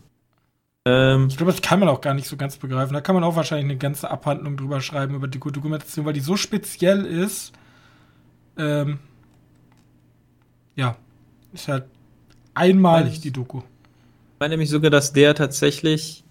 [0.85, 2.93] Ähm, ich glaube, das kann man auch gar nicht so ganz begreifen.
[2.93, 6.19] Da kann man auch wahrscheinlich eine ganze Abhandlung drüber schreiben, über die Dokumentation, weil die
[6.19, 7.53] so speziell ist.
[8.57, 8.99] Ähm,
[10.75, 10.97] ja,
[11.53, 11.85] ist halt
[12.53, 13.59] Einmalig die Doku.
[13.59, 16.23] Ich meine nämlich sogar, dass der tatsächlich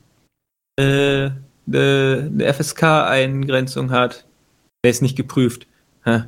[0.77, 1.31] äh,
[1.67, 4.27] eine, FSK-Eingrenzung hat.
[4.85, 5.67] Der ist nicht geprüft.
[6.05, 6.27] Ha.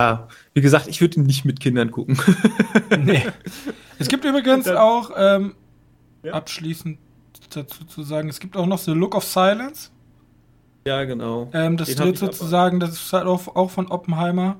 [0.00, 2.18] Ah, wie gesagt, ich würde ihn nicht mit Kindern gucken.
[2.98, 3.26] nee.
[3.98, 5.56] Es gibt übrigens dann, auch, ähm,
[6.22, 6.34] ja?
[6.34, 6.98] abschließend
[7.50, 9.90] dazu zu sagen, es gibt auch noch The Look of Silence.
[10.86, 11.50] Ja, genau.
[11.52, 12.16] Ähm, das Den aber.
[12.16, 14.56] sozusagen, das ist halt auch, auch von Oppenheimer,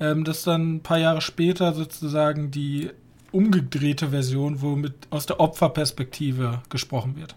[0.00, 2.90] ähm, dass dann ein paar Jahre später sozusagen die
[3.32, 7.36] umgedrehte Version, wo mit aus der Opferperspektive gesprochen wird.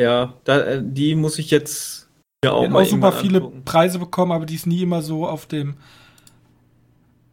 [0.00, 2.08] Ja, da, äh, die muss ich jetzt
[2.44, 3.64] ja auch auch super viele angucken.
[3.64, 5.76] Preise bekommen, aber die ist nie immer so auf dem.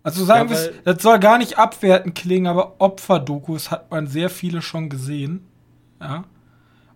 [0.04, 4.30] Also sagen Ja, wir das soll gar nicht abwertend klingen, aber Opferdokus hat man sehr
[4.30, 5.46] viele schon gesehen.
[6.00, 6.26] Ja.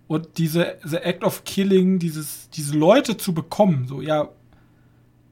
[0.08, 4.30] Und diese the Act of Killing, dieses, diese Leute zu bekommen, so, ja,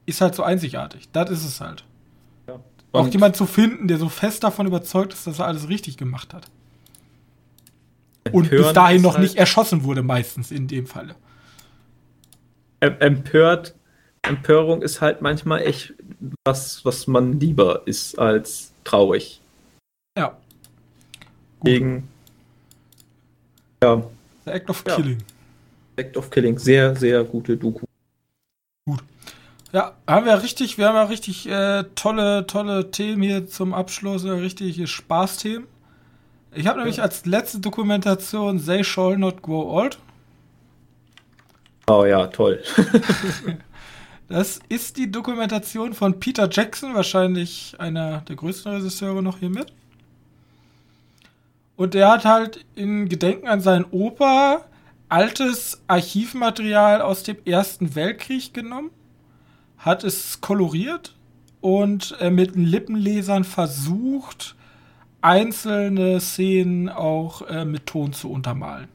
[0.06, 1.08] ist halt so einzigartig.
[1.12, 1.84] Das ist es halt.
[2.92, 5.96] Auch Und jemand zu finden, der so fest davon überzeugt ist, dass er alles richtig
[5.96, 6.46] gemacht hat.
[8.30, 11.14] Und bis dahin noch halt- nicht erschossen wurde, meistens in dem Falle.
[12.80, 13.74] Em- empört,
[14.22, 15.94] Empörung ist halt manchmal echt
[16.44, 19.40] was, was man lieber ist als traurig.
[20.16, 20.36] Ja.
[21.64, 22.08] Gegen
[23.82, 24.02] ja,
[24.44, 24.96] The Act of Ja.
[24.96, 25.18] Killing.
[25.96, 27.84] Act of Killing, sehr, sehr gute Doku.
[29.72, 34.24] Ja, haben wir richtig, wir haben ja richtig äh, tolle, tolle Themen hier zum Abschluss,
[34.24, 35.66] äh, richtige Spaßthemen.
[36.54, 37.04] Ich habe nämlich Ja.
[37.04, 39.98] als letzte Dokumentation They Shall Not Grow Old.
[41.88, 42.62] Oh ja, toll.
[44.28, 49.74] Das ist die Dokumentation von Peter Jackson, wahrscheinlich einer der größten Regisseure noch hier mit.
[51.76, 54.64] Und der hat halt in Gedenken an seinen Opa
[55.10, 58.90] altes Archivmaterial aus dem Ersten Weltkrieg genommen,
[59.82, 61.14] hat es koloriert
[61.60, 64.56] und äh, mit Lippenlesern versucht,
[65.20, 68.88] einzelne Szenen auch äh, mit Ton zu untermalen.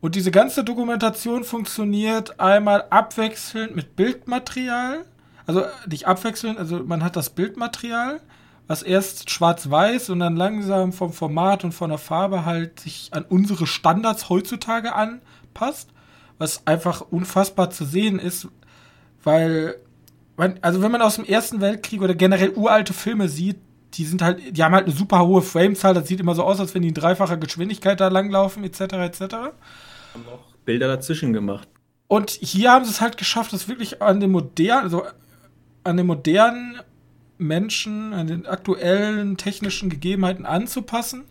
[0.00, 5.04] Und diese ganze Dokumentation funktioniert einmal abwechselnd mit Bildmaterial.
[5.46, 8.20] Also nicht abwechselnd, also man hat das Bildmaterial,
[8.66, 13.24] was erst schwarz-weiß und dann langsam vom Format und von der Farbe halt sich an
[13.28, 15.90] unsere Standards heutzutage anpasst.
[16.38, 18.48] Was einfach unfassbar zu sehen ist,
[19.22, 19.76] weil,
[20.60, 23.56] also wenn man aus dem Ersten Weltkrieg oder generell uralte Filme sieht,
[23.94, 26.60] die sind halt, die haben halt eine super hohe Framezahl, das sieht immer so aus,
[26.60, 28.80] als wenn die in dreifacher Geschwindigkeit da langlaufen, etc.
[28.80, 29.20] etc.
[29.20, 29.52] Haben
[30.32, 31.68] auch Bilder dazwischen gemacht.
[32.06, 35.04] Und hier haben sie es halt geschafft, das wirklich an den modernen, also
[35.84, 36.80] an den modernen
[37.38, 41.24] Menschen, an den aktuellen technischen Gegebenheiten anzupassen.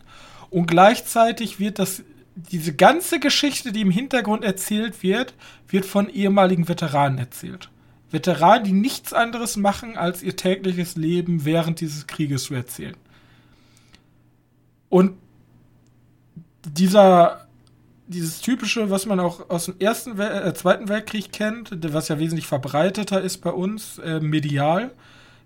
[0.50, 2.02] Und gleichzeitig wird das,
[2.34, 5.34] diese ganze Geschichte, die im Hintergrund erzählt wird,
[5.68, 7.70] wird von ehemaligen Veteranen erzählt.
[8.10, 12.96] Veteranen, die nichts anderes machen, als ihr tägliches Leben während dieses Krieges zu erzählen.
[14.88, 15.12] Und
[16.66, 17.46] dieser
[18.10, 22.46] dieses typische, was man auch aus dem ersten, äh, zweiten Weltkrieg kennt, was ja wesentlich
[22.46, 24.90] verbreiteter ist bei uns, äh, medial.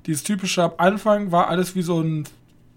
[0.06, 2.24] Dieses typische am Anfang war alles wie so ein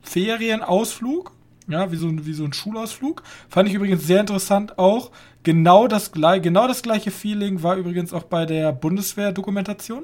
[0.02, 1.32] Ferienausflug,
[1.70, 3.24] ja, wie so ein, wie so ein Schulausflug.
[3.50, 5.12] Fand ich übrigens sehr interessant auch.
[5.48, 10.04] Genau das, genau das gleiche Feeling war übrigens auch bei der Bundeswehr-Dokumentation.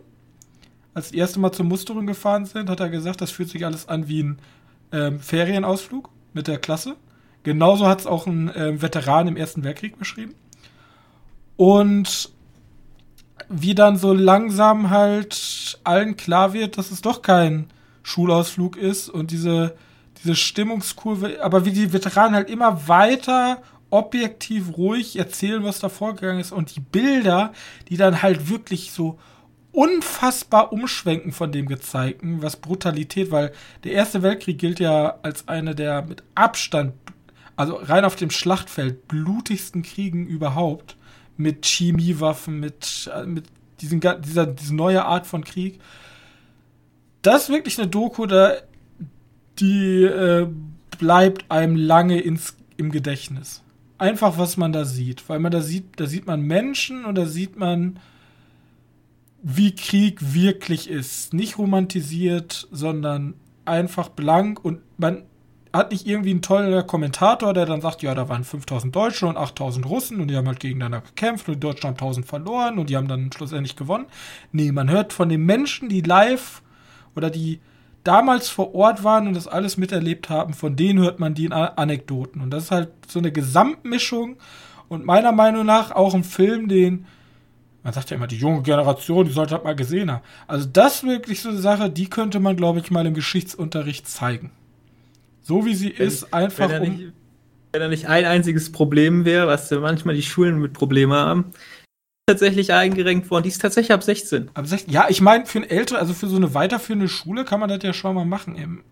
[0.93, 3.89] Als die erste Mal zur Musterung gefahren sind, hat er gesagt, das fühlt sich alles
[3.89, 4.39] an wie ein
[4.93, 6.95] ähm, Ferienausflug mit der Klasse.
[7.43, 10.33] Genauso hat es auch ein ähm, Veteran im Ersten Weltkrieg beschrieben.
[11.57, 12.31] Und
[13.49, 17.65] wie dann so langsam halt allen klar wird, dass es doch kein
[18.01, 19.75] Schulausflug ist und diese,
[20.23, 23.61] diese Stimmungskurve, aber wie die Veteranen halt immer weiter
[23.93, 27.53] objektiv ruhig erzählen, was da vorgegangen ist und die Bilder,
[27.89, 29.19] die dann halt wirklich so
[29.71, 33.51] unfassbar umschwenken von dem gezeigten, was Brutalität, weil
[33.83, 36.93] der Erste Weltkrieg gilt ja als eine der mit Abstand,
[37.55, 40.95] also rein auf dem Schlachtfeld, blutigsten Kriegen überhaupt,
[41.37, 43.45] mit Chemiewaffen, mit, äh, mit
[43.81, 45.79] diesen, dieser, diese neue Art von Krieg.
[47.23, 48.53] Das ist wirklich eine Doku, da,
[49.59, 50.47] die äh,
[50.99, 53.62] bleibt einem lange ins, im Gedächtnis.
[54.03, 55.29] Einfach, was man da sieht.
[55.29, 57.99] Weil man da sieht, da sieht man Menschen und da sieht man,
[59.41, 61.33] wie Krieg wirklich ist.
[61.33, 65.23] Nicht romantisiert, sondern einfach blank und man
[65.71, 69.37] hat nicht irgendwie einen tollen Kommentator, der dann sagt, ja, da waren 5000 Deutsche und
[69.37, 72.89] 8000 Russen und die haben halt gegeneinander gekämpft und die Deutschen haben 1000 verloren und
[72.89, 74.07] die haben dann schlussendlich gewonnen.
[74.51, 76.61] Nee, man hört von den Menschen, die live
[77.15, 77.61] oder die
[78.03, 82.41] damals vor Ort waren und das alles miterlebt haben, von denen hört man die Anekdoten.
[82.41, 84.37] Und das ist halt so eine Gesamtmischung
[84.89, 87.05] und meiner Meinung nach auch ein Film, den
[87.83, 90.23] man sagt ja immer, die junge Generation, die sollte halt mal gesehen haben.
[90.47, 94.51] Also das wirklich so eine Sache, die könnte man, glaube ich, mal im Geschichtsunterricht zeigen.
[95.41, 96.89] So wie sie Wenn- ist, einfach wenn, um.
[96.97, 97.13] nicht,
[97.73, 101.51] wenn da nicht ein einziges Problem wäre, was manchmal die Schulen mit Problemen haben,
[102.27, 103.43] tatsächlich eingerenkt worden.
[103.43, 104.49] Die ist tatsächlich ab 16.
[104.53, 107.59] Ab 16, ja, ich meine, für ein ältere, also für so eine weiterführende Schule kann
[107.59, 108.83] man das ja schon mal machen im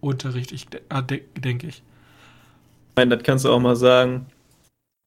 [0.00, 1.76] Unterricht, ich de- ah, de- denke ich.
[1.76, 4.26] Ich meine, das kannst du auch mal sagen.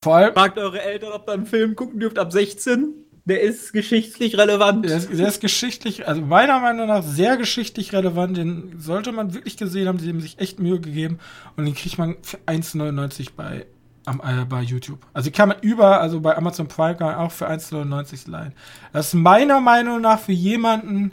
[0.04, 0.34] Vor allem.
[0.34, 2.94] Fragt eure Eltern, ob ihr einen Film gucken dürft ab 16.
[3.26, 4.84] Der ist geschichtlich relevant.
[4.86, 8.36] Der ist, der ist, geschichtlich, also meiner Meinung nach sehr geschichtlich relevant.
[8.36, 10.00] Den sollte man wirklich gesehen haben.
[10.00, 11.20] Die haben sich echt Mühe gegeben.
[11.56, 13.68] Und den kriegt man für 1,99 bei,
[14.06, 15.00] äh, bei YouTube.
[15.14, 18.54] Also die kann man über, also bei Amazon Prime kann man auch für 1,99 leihen.
[18.94, 21.12] Das ist meiner Meinung nach für jemanden,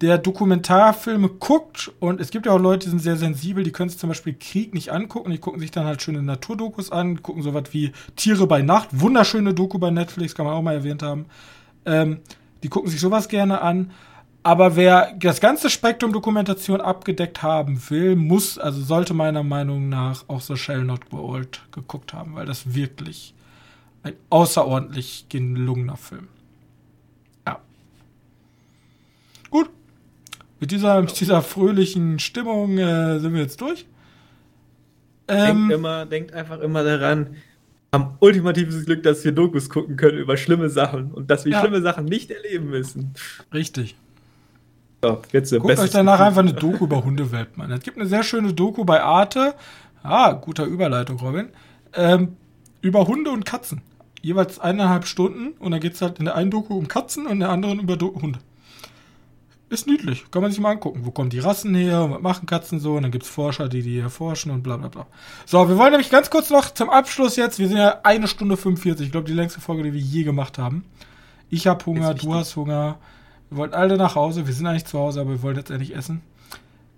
[0.00, 3.88] der Dokumentarfilme guckt und es gibt ja auch Leute, die sind sehr sensibel, die können
[3.88, 7.42] sich zum Beispiel Krieg nicht angucken, die gucken sich dann halt schöne Naturdokus an, gucken
[7.42, 11.26] sowas wie Tiere bei Nacht, wunderschöne Doku bei Netflix, kann man auch mal erwähnt haben.
[11.86, 12.18] Ähm,
[12.62, 13.92] die gucken sich sowas gerne an.
[14.46, 20.28] Aber wer das ganze Spektrum Dokumentation abgedeckt haben will, muss, also sollte meiner Meinung nach
[20.28, 23.34] auch so Shell Not Gold geguckt haben, weil das wirklich
[24.02, 26.28] ein außerordentlich gelungener Film.
[27.46, 27.58] Ja.
[29.48, 29.70] Gut,
[30.60, 33.86] mit dieser, mit dieser fröhlichen Stimmung äh, sind wir jetzt durch.
[35.26, 37.36] Ähm, denkt, immer, denkt einfach immer daran,
[37.94, 41.60] haben ultimatives Glück, dass wir Dokus gucken können über schlimme Sachen und dass wir ja.
[41.60, 43.14] schlimme Sachen nicht erleben müssen.
[43.54, 43.96] Richtig.
[45.04, 47.70] So, jetzt Guckt euch danach einfach eine Doku über Hundewelpen an.
[47.70, 49.54] Es gibt eine sehr schöne Doku bei Arte.
[50.02, 51.50] Ah, guter Überleitung, Robin.
[51.92, 52.36] Ähm,
[52.80, 53.82] über Hunde und Katzen.
[54.22, 57.32] Jeweils eineinhalb Stunden und dann geht es halt in der einen Doku um Katzen und
[57.32, 58.38] in der anderen über Do Hunde.
[59.68, 61.00] Ist niedlich, kann man sich mal angucken.
[61.02, 62.94] Wo kommen die Rassen her und was machen Katzen so?
[62.94, 65.06] Und dann gibt es Forscher, die die erforschen und bla bla bla.
[65.44, 67.58] So, wir wollen nämlich ganz kurz noch zum Abschluss jetzt.
[67.58, 69.04] Wir sind ja eine Stunde 45.
[69.04, 70.86] Ich glaube, die längste Folge, die wir je gemacht haben.
[71.50, 72.98] Ich habe Hunger, du hast Hunger.
[73.54, 74.48] Wir wollten alle nach Hause.
[74.48, 76.22] Wir sind eigentlich zu Hause, aber wir wollen jetzt endlich essen.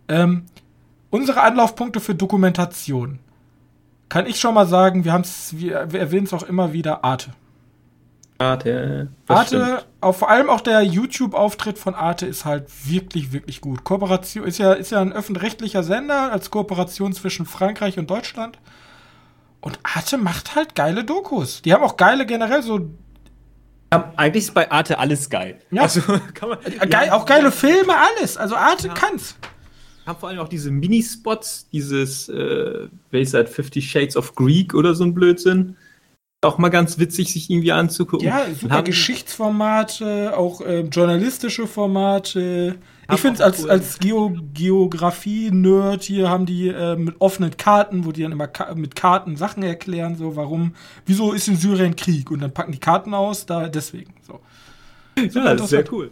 [0.08, 0.46] Ähm,
[1.10, 3.18] unsere Anlaufpunkte für Dokumentation.
[4.08, 7.34] Kann ich schon mal sagen, wir, wir, wir erwähnen es auch immer wieder, Arte.
[8.38, 9.10] Arte.
[9.28, 13.84] Arte, auch, vor allem auch der YouTube-Auftritt von Arte ist halt wirklich, wirklich gut.
[13.84, 18.58] Kooperation ist ja, ist ja ein öffentlich-rechtlicher Sender als Kooperation zwischen Frankreich und Deutschland.
[19.60, 21.60] Und Arte macht halt geile Dokus.
[21.60, 22.88] Die haben auch geile generell so.
[24.16, 25.58] Eigentlich ist bei Arte alles geil.
[25.70, 25.82] Ja.
[25.82, 26.00] Also,
[26.34, 28.36] kann man, geil, ja, auch geile Filme, alles.
[28.36, 28.94] Also Arte ja.
[28.94, 29.36] kann's.
[30.06, 34.94] Haben vor allem auch diese Minispots, dieses, äh, welches halt 50 Shades of Greek oder
[34.94, 35.76] so ein Blödsinn
[36.46, 38.26] auch mal ganz witzig, sich irgendwie anzugucken.
[38.26, 42.76] Ja, super Geschichtsformate, auch äh, journalistische Formate.
[43.12, 43.70] Ich finde es als, cool.
[43.70, 48.74] als Geo Geografie-Nerd hier haben die äh, mit offenen Karten, wo die dann immer ka
[48.74, 50.74] mit Karten Sachen erklären, so warum,
[51.04, 54.14] wieso ist in Syrien Krieg und dann packen die Karten aus, da deswegen.
[54.26, 54.40] So.
[55.16, 56.10] ja, das ist sehr cool.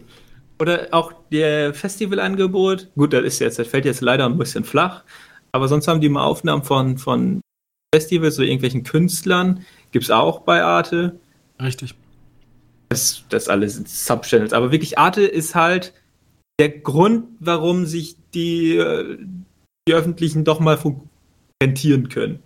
[0.59, 5.03] Oder auch der Festivalangebot, gut, das ist jetzt, das fällt jetzt leider ein bisschen flach,
[5.51, 7.41] aber sonst haben die mal Aufnahmen von, von
[7.93, 9.65] Festivals oder irgendwelchen Künstlern,
[9.95, 11.17] Gibt es auch bei Arte.
[11.57, 11.95] Richtig.
[12.89, 14.51] Das, das alles Subchannels.
[14.51, 15.93] Aber wirklich, Arte ist halt
[16.59, 19.17] der Grund, warum sich die, äh,
[19.87, 20.79] die Öffentlichen doch mal
[21.61, 22.39] rentieren können.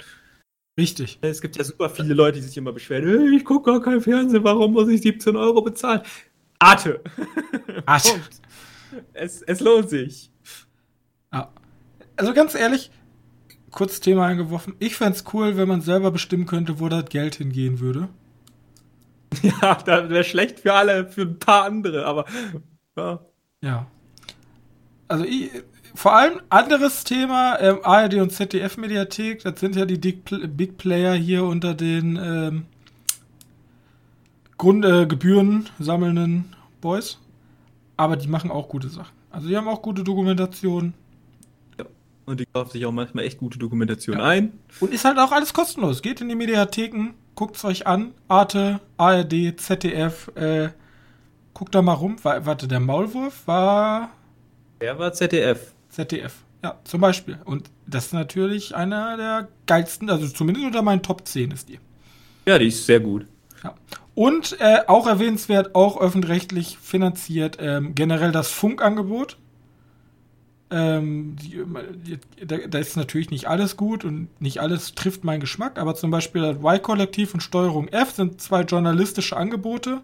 [0.80, 1.20] Richtig.
[1.22, 4.02] Es gibt ja super viele Leute, die sich immer beschweren, hey, ich gucke gar kein
[4.02, 6.02] Fernsehen, warum muss ich 17 Euro bezahlen?
[6.60, 7.02] Arte.
[7.86, 8.22] Arte.
[9.14, 10.32] es, es lohnt sich.
[11.34, 11.52] Ja.
[12.16, 12.92] Also ganz ehrlich,
[13.72, 14.76] kurz Thema eingeworfen.
[14.80, 18.10] Ich fände es cool, wenn man selber bestimmen könnte, wo das Geld hingehen würde.
[19.44, 22.26] Ja, das wäre schlecht für alle, für ein paar andere, aber
[22.98, 23.20] ja.
[23.62, 23.86] Ja.
[25.10, 25.52] Also ich,
[25.96, 31.44] vor allem anderes Thema, ähm, ARD und ZDF-Mediathek, das sind ja die Big, Player hier
[31.44, 32.66] unter den ähm,
[34.58, 37.20] Grund, äh, Gebühren sammelnden Boys.
[37.98, 39.14] Aber die machen auch gute Sachen.
[39.32, 40.94] Also die haben auch gute Dokumentationen.
[42.26, 44.24] Und die kauft sich auch manchmal echt gute Dokumentation ja.
[44.24, 44.54] ein.
[44.80, 46.04] Und ist halt auch alles kostenlos.
[46.04, 48.14] Geht in die Mediatheken, guckt es euch an.
[48.28, 50.70] Arte, ARD, ZDF, äh,
[51.56, 52.24] guckt da mal rum.
[52.24, 54.12] War, warte, der Maulwurf war.
[54.82, 55.74] Der war ZDF.
[55.90, 56.34] ZDF,
[56.64, 57.40] ja, zum Beispiel.
[57.46, 61.80] Und das ist natürlich einer der geilsten, also zumindest unter meinen Top 10 ist die.
[62.46, 63.26] Ja, die ist sehr gut.
[63.64, 63.76] Ja.
[64.16, 69.38] Und äh, auch erwähnenswert, auch öffentlich finanziert, ähm, generell das Funkangebot.
[70.72, 71.66] Ähm, die,
[72.06, 75.96] die, da, da, ist natürlich nicht alles gut und nicht alles trifft meinen Geschmack, aber
[75.96, 80.02] zum Beispiel das Y-Kollektiv und Steuerung F sind zwei journalistische Angebote.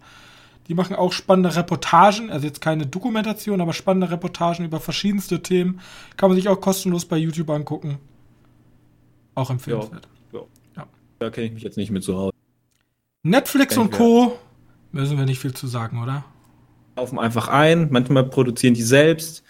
[0.68, 5.80] Die machen auch spannende Reportagen, also jetzt keine Dokumentation, aber spannende Reportagen über verschiedenste Themen.
[6.18, 8.00] Kann man sich auch kostenlos bei YouTube angucken.
[9.36, 10.08] Auch empfehlenswert.
[10.34, 10.46] Ja, ja.
[10.78, 10.88] ja.
[11.20, 12.32] Da kenne ich mich jetzt nicht mit zu Hause.
[13.24, 14.38] Netflix und Co.
[14.92, 16.26] müssen wir nicht viel zu sagen, oder?
[16.96, 19.44] Laufen einfach ein, manchmal produzieren die selbst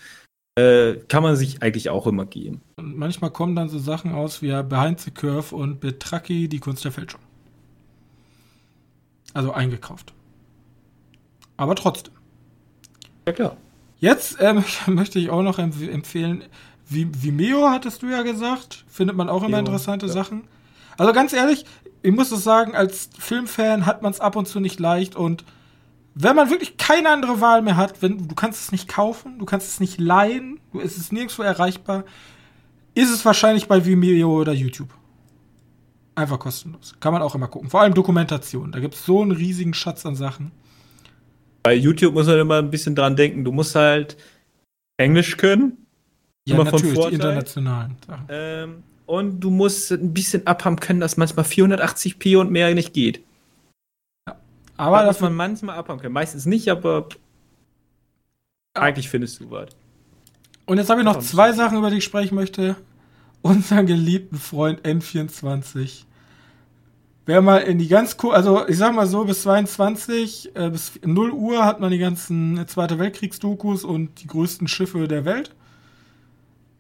[0.56, 2.62] äh, kann man sich eigentlich auch immer geben.
[2.78, 6.84] Und manchmal kommen dann so Sachen aus wie Behind the Curve und Betraki, die Kunst
[6.86, 7.22] der Fälschung.
[9.34, 10.14] Also eingekauft.
[11.58, 12.14] Aber trotzdem.
[13.26, 13.58] Ja, klar.
[14.00, 16.44] Jetzt ähm, möchte ich auch noch empf empfehlen,
[16.88, 18.86] Vimeo hattest du ja gesagt.
[18.88, 20.12] Findet man auch immer interessante ja.
[20.14, 20.44] Sachen.
[20.98, 21.66] Also ganz ehrlich,
[22.04, 25.44] ich muss es sagen, als Filmfan hat man es ab und zu nicht leicht und
[26.14, 29.46] wenn man wirklich keine andere Wahl mehr hat, wenn du kannst es nicht kaufen, du
[29.46, 32.06] kannst es nicht leihen, es ist nirgendwo erreichbar,
[32.94, 34.94] ist es wahrscheinlich bei Vimeo oder YouTube.
[36.16, 36.96] Einfach kostenlos.
[37.02, 37.70] Kann man auch immer gucken.
[37.70, 38.72] Vor allem Dokumentation.
[38.72, 40.52] Da gibt es so einen riesigen Schatz an Sachen.
[41.66, 43.44] Bei YouTube muss man immer ein bisschen dran denken.
[43.44, 44.18] Du musst halt
[44.98, 45.88] Englisch können.
[46.48, 48.26] Ja, immer natürlich, die internationalen Sachen.
[48.30, 53.24] Ähm, und du musst ein bisschen abhaben können, dass manchmal 480p und mehr nicht geht.
[54.28, 54.38] Ja.
[54.78, 56.14] Aber das muss man manchmal abhaben können.
[56.14, 57.10] Meistens nicht, aber
[58.76, 58.84] ja.
[58.84, 59.70] eigentlich findest du was.
[60.68, 62.76] Und jetzt habe ich noch zwei Sachen, über die ich sprechen möchte.
[63.42, 66.04] Unseren geliebten Freund N24.
[67.26, 71.00] Wer mal in die ganz cool, also ich sag mal so, bis 22, äh, bis
[71.04, 75.56] 0 Uhr hat man die ganzen Zweite Weltkriegsdokus und die größten Schiffe der Welt.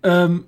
[0.03, 0.45] Ähm,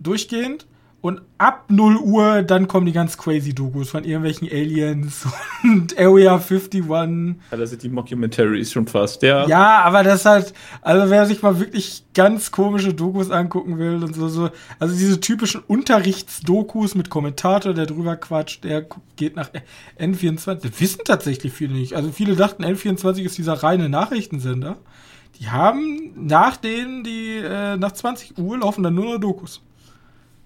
[0.00, 0.66] durchgehend.
[1.04, 5.26] Und ab 0 Uhr, dann kommen die ganz crazy Dokus von irgendwelchen Aliens
[5.62, 6.82] und Area 51.
[6.88, 9.46] Ja, das sind die Mockumentaries schon fast, ja.
[9.46, 14.14] Ja, aber das halt, also wer sich mal wirklich ganz komische Dokus angucken will und
[14.14, 14.48] so, so
[14.78, 18.86] also diese typischen Unterrichtsdokus mit Kommentator, der drüber quatscht, der
[19.16, 19.50] geht nach
[20.00, 20.62] N24.
[20.62, 21.92] Das wissen tatsächlich viele nicht.
[21.92, 24.78] Also viele dachten, N24 ist dieser reine Nachrichtensender.
[25.38, 29.60] Die haben nach denen, die äh, nach 20 Uhr laufen dann nur noch Dokus.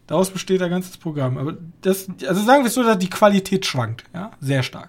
[0.09, 1.39] Daraus besteht ein ganzes Programm.
[1.39, 4.89] Aber das, also sagen wir es so, dass die Qualität schwankt, ja, sehr stark.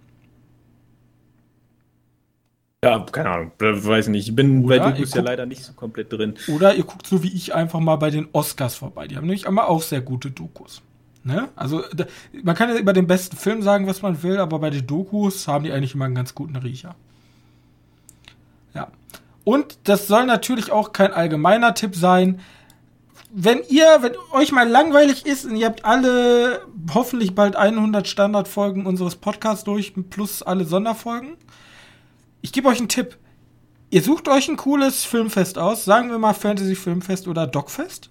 [2.83, 4.29] Ja, keine Ahnung, weiß nicht.
[4.29, 6.35] Ich bin Oder bei Dokus ja leider nicht so komplett drin.
[6.47, 9.07] Oder ihr guckt so wie ich einfach mal bei den Oscars vorbei.
[9.07, 10.83] Die haben nämlich immer auch sehr gute Dokus.
[11.23, 11.49] Ne?
[11.55, 12.05] Also, da,
[12.43, 15.47] man kann ja über den besten Film sagen, was man will, aber bei den Dokus
[15.47, 16.95] haben die eigentlich immer einen ganz guten Riecher.
[18.73, 18.87] Ja.
[19.43, 22.39] Und das soll natürlich auch kein allgemeiner Tipp sein
[23.39, 28.87] wenn ihr, wenn euch mal langweilig ist und ihr habt alle hoffentlich bald 100 Standardfolgen
[28.87, 31.37] unseres Podcasts durch, plus alle Sonderfolgen,
[32.41, 33.15] ich gebe euch einen Tipp.
[33.91, 38.09] Ihr sucht euch ein cooles Filmfest aus, sagen wir mal Fantasy Filmfest oder Dogfest.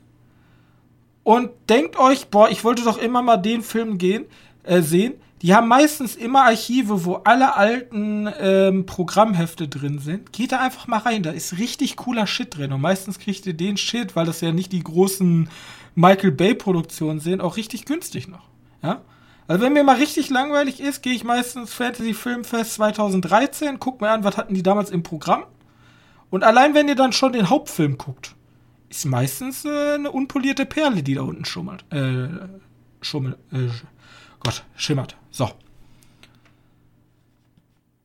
[1.24, 4.27] Und denkt euch, boah, ich wollte doch immer mal den Film gehen,
[4.62, 5.15] äh, sehen.
[5.42, 10.32] Die haben meistens immer Archive, wo alle alten ähm, Programmhefte drin sind.
[10.32, 12.72] Geht da einfach mal rein, da ist richtig cooler Shit drin.
[12.72, 15.50] Und meistens kriegt ihr den Shit, weil das ja nicht die großen
[15.94, 18.48] Michael Bay-Produktionen sind, auch richtig günstig noch.
[18.82, 19.02] Ja?
[19.48, 24.10] Also wenn mir mal richtig langweilig ist, gehe ich meistens Fantasy Filmfest 2013, guck mir
[24.10, 25.44] an, was hatten die damals im Programm.
[26.30, 28.34] Und allein wenn ihr dann schon den Hauptfilm guckt,
[28.88, 31.84] ist meistens äh, eine unpolierte Perle, die da unten schummelt.
[31.92, 32.28] Äh,
[33.00, 33.36] schummelt.
[33.52, 33.68] Äh,
[34.40, 35.16] Gott, schimmert.
[35.36, 35.50] So.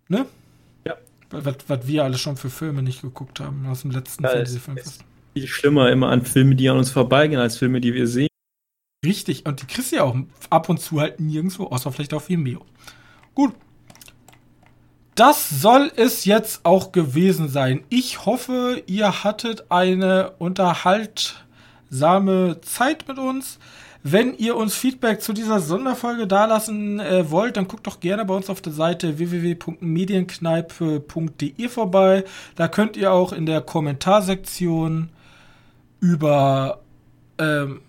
[0.10, 0.26] Ne?
[0.86, 0.98] Ja.
[1.30, 4.78] Was, was wir alle schon für Filme nicht geguckt haben aus dem letzten ja, Fantasy-Film.
[5.34, 8.28] Viel schlimmer immer an Filme, die an uns vorbeigehen, als Filme, die wir sehen.
[9.06, 10.14] Richtig, und die kriegst du ja auch
[10.50, 12.66] ab und zu halt nirgendwo, außer vielleicht auf Vimeo.
[13.34, 13.56] Gut.
[15.16, 17.86] Das soll es jetzt auch gewesen sein.
[17.88, 23.58] Ich hoffe, ihr hattet eine unterhaltsame Zeit mit uns.
[24.04, 28.34] Wenn ihr uns Feedback zu dieser Sonderfolge dalassen äh, wollt, dann guckt doch gerne bei
[28.34, 32.24] uns auf der Seite www.medienkneipe.de vorbei.
[32.56, 35.10] Da könnt ihr auch in der Kommentarsektion
[36.00, 36.80] über
[37.38, 37.82] ähm,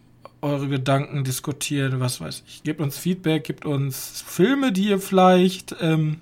[0.43, 2.63] eure Gedanken diskutieren, was weiß ich.
[2.63, 6.21] Gebt uns Feedback, gebt uns Filme, die ihr vielleicht ähm,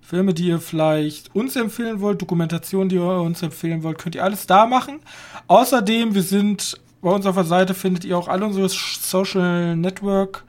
[0.00, 4.24] Filme, die ihr vielleicht uns empfehlen wollt, Dokumentationen, die ihr uns empfehlen wollt, könnt ihr
[4.24, 4.98] alles da machen.
[5.46, 10.44] Außerdem, wir sind bei uns auf der Seite findet ihr auch alle unsere Social Network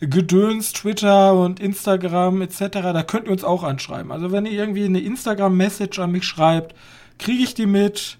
[0.00, 2.58] Gedöns, Twitter und Instagram etc.
[2.72, 4.10] Da könnt ihr uns auch anschreiben.
[4.10, 6.74] Also wenn ihr irgendwie eine Instagram-Message an mich schreibt,
[7.18, 8.18] kriege ich die mit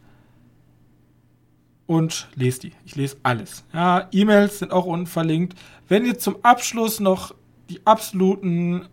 [1.86, 2.72] und lese die.
[2.84, 3.64] Ich lese alles.
[3.72, 5.59] Ja, E-Mails sind auch unten verlinkt.
[5.88, 7.34] Wenn ihr zum Abschluss noch
[7.68, 8.86] die absoluten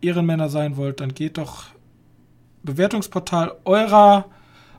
[0.00, 1.64] Ehrenmänner sein wollt, dann geht doch
[2.62, 4.26] Bewertungsportal eurer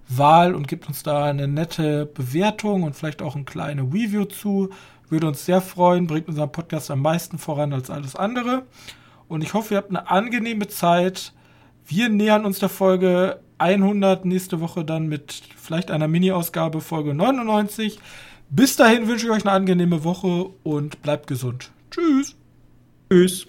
[0.07, 4.69] Wahl und gibt uns da eine nette Bewertung und vielleicht auch ein kleines Review zu.
[5.09, 8.63] Würde uns sehr freuen, bringt unseren Podcast am meisten voran als alles andere.
[9.27, 11.33] Und ich hoffe, ihr habt eine angenehme Zeit.
[11.85, 17.99] Wir nähern uns der Folge 100 nächste Woche dann mit vielleicht einer Mini-Ausgabe Folge 99.
[18.49, 21.71] Bis dahin wünsche ich euch eine angenehme Woche und bleibt gesund.
[21.91, 22.35] Tschüss.
[23.09, 23.47] Tschüss.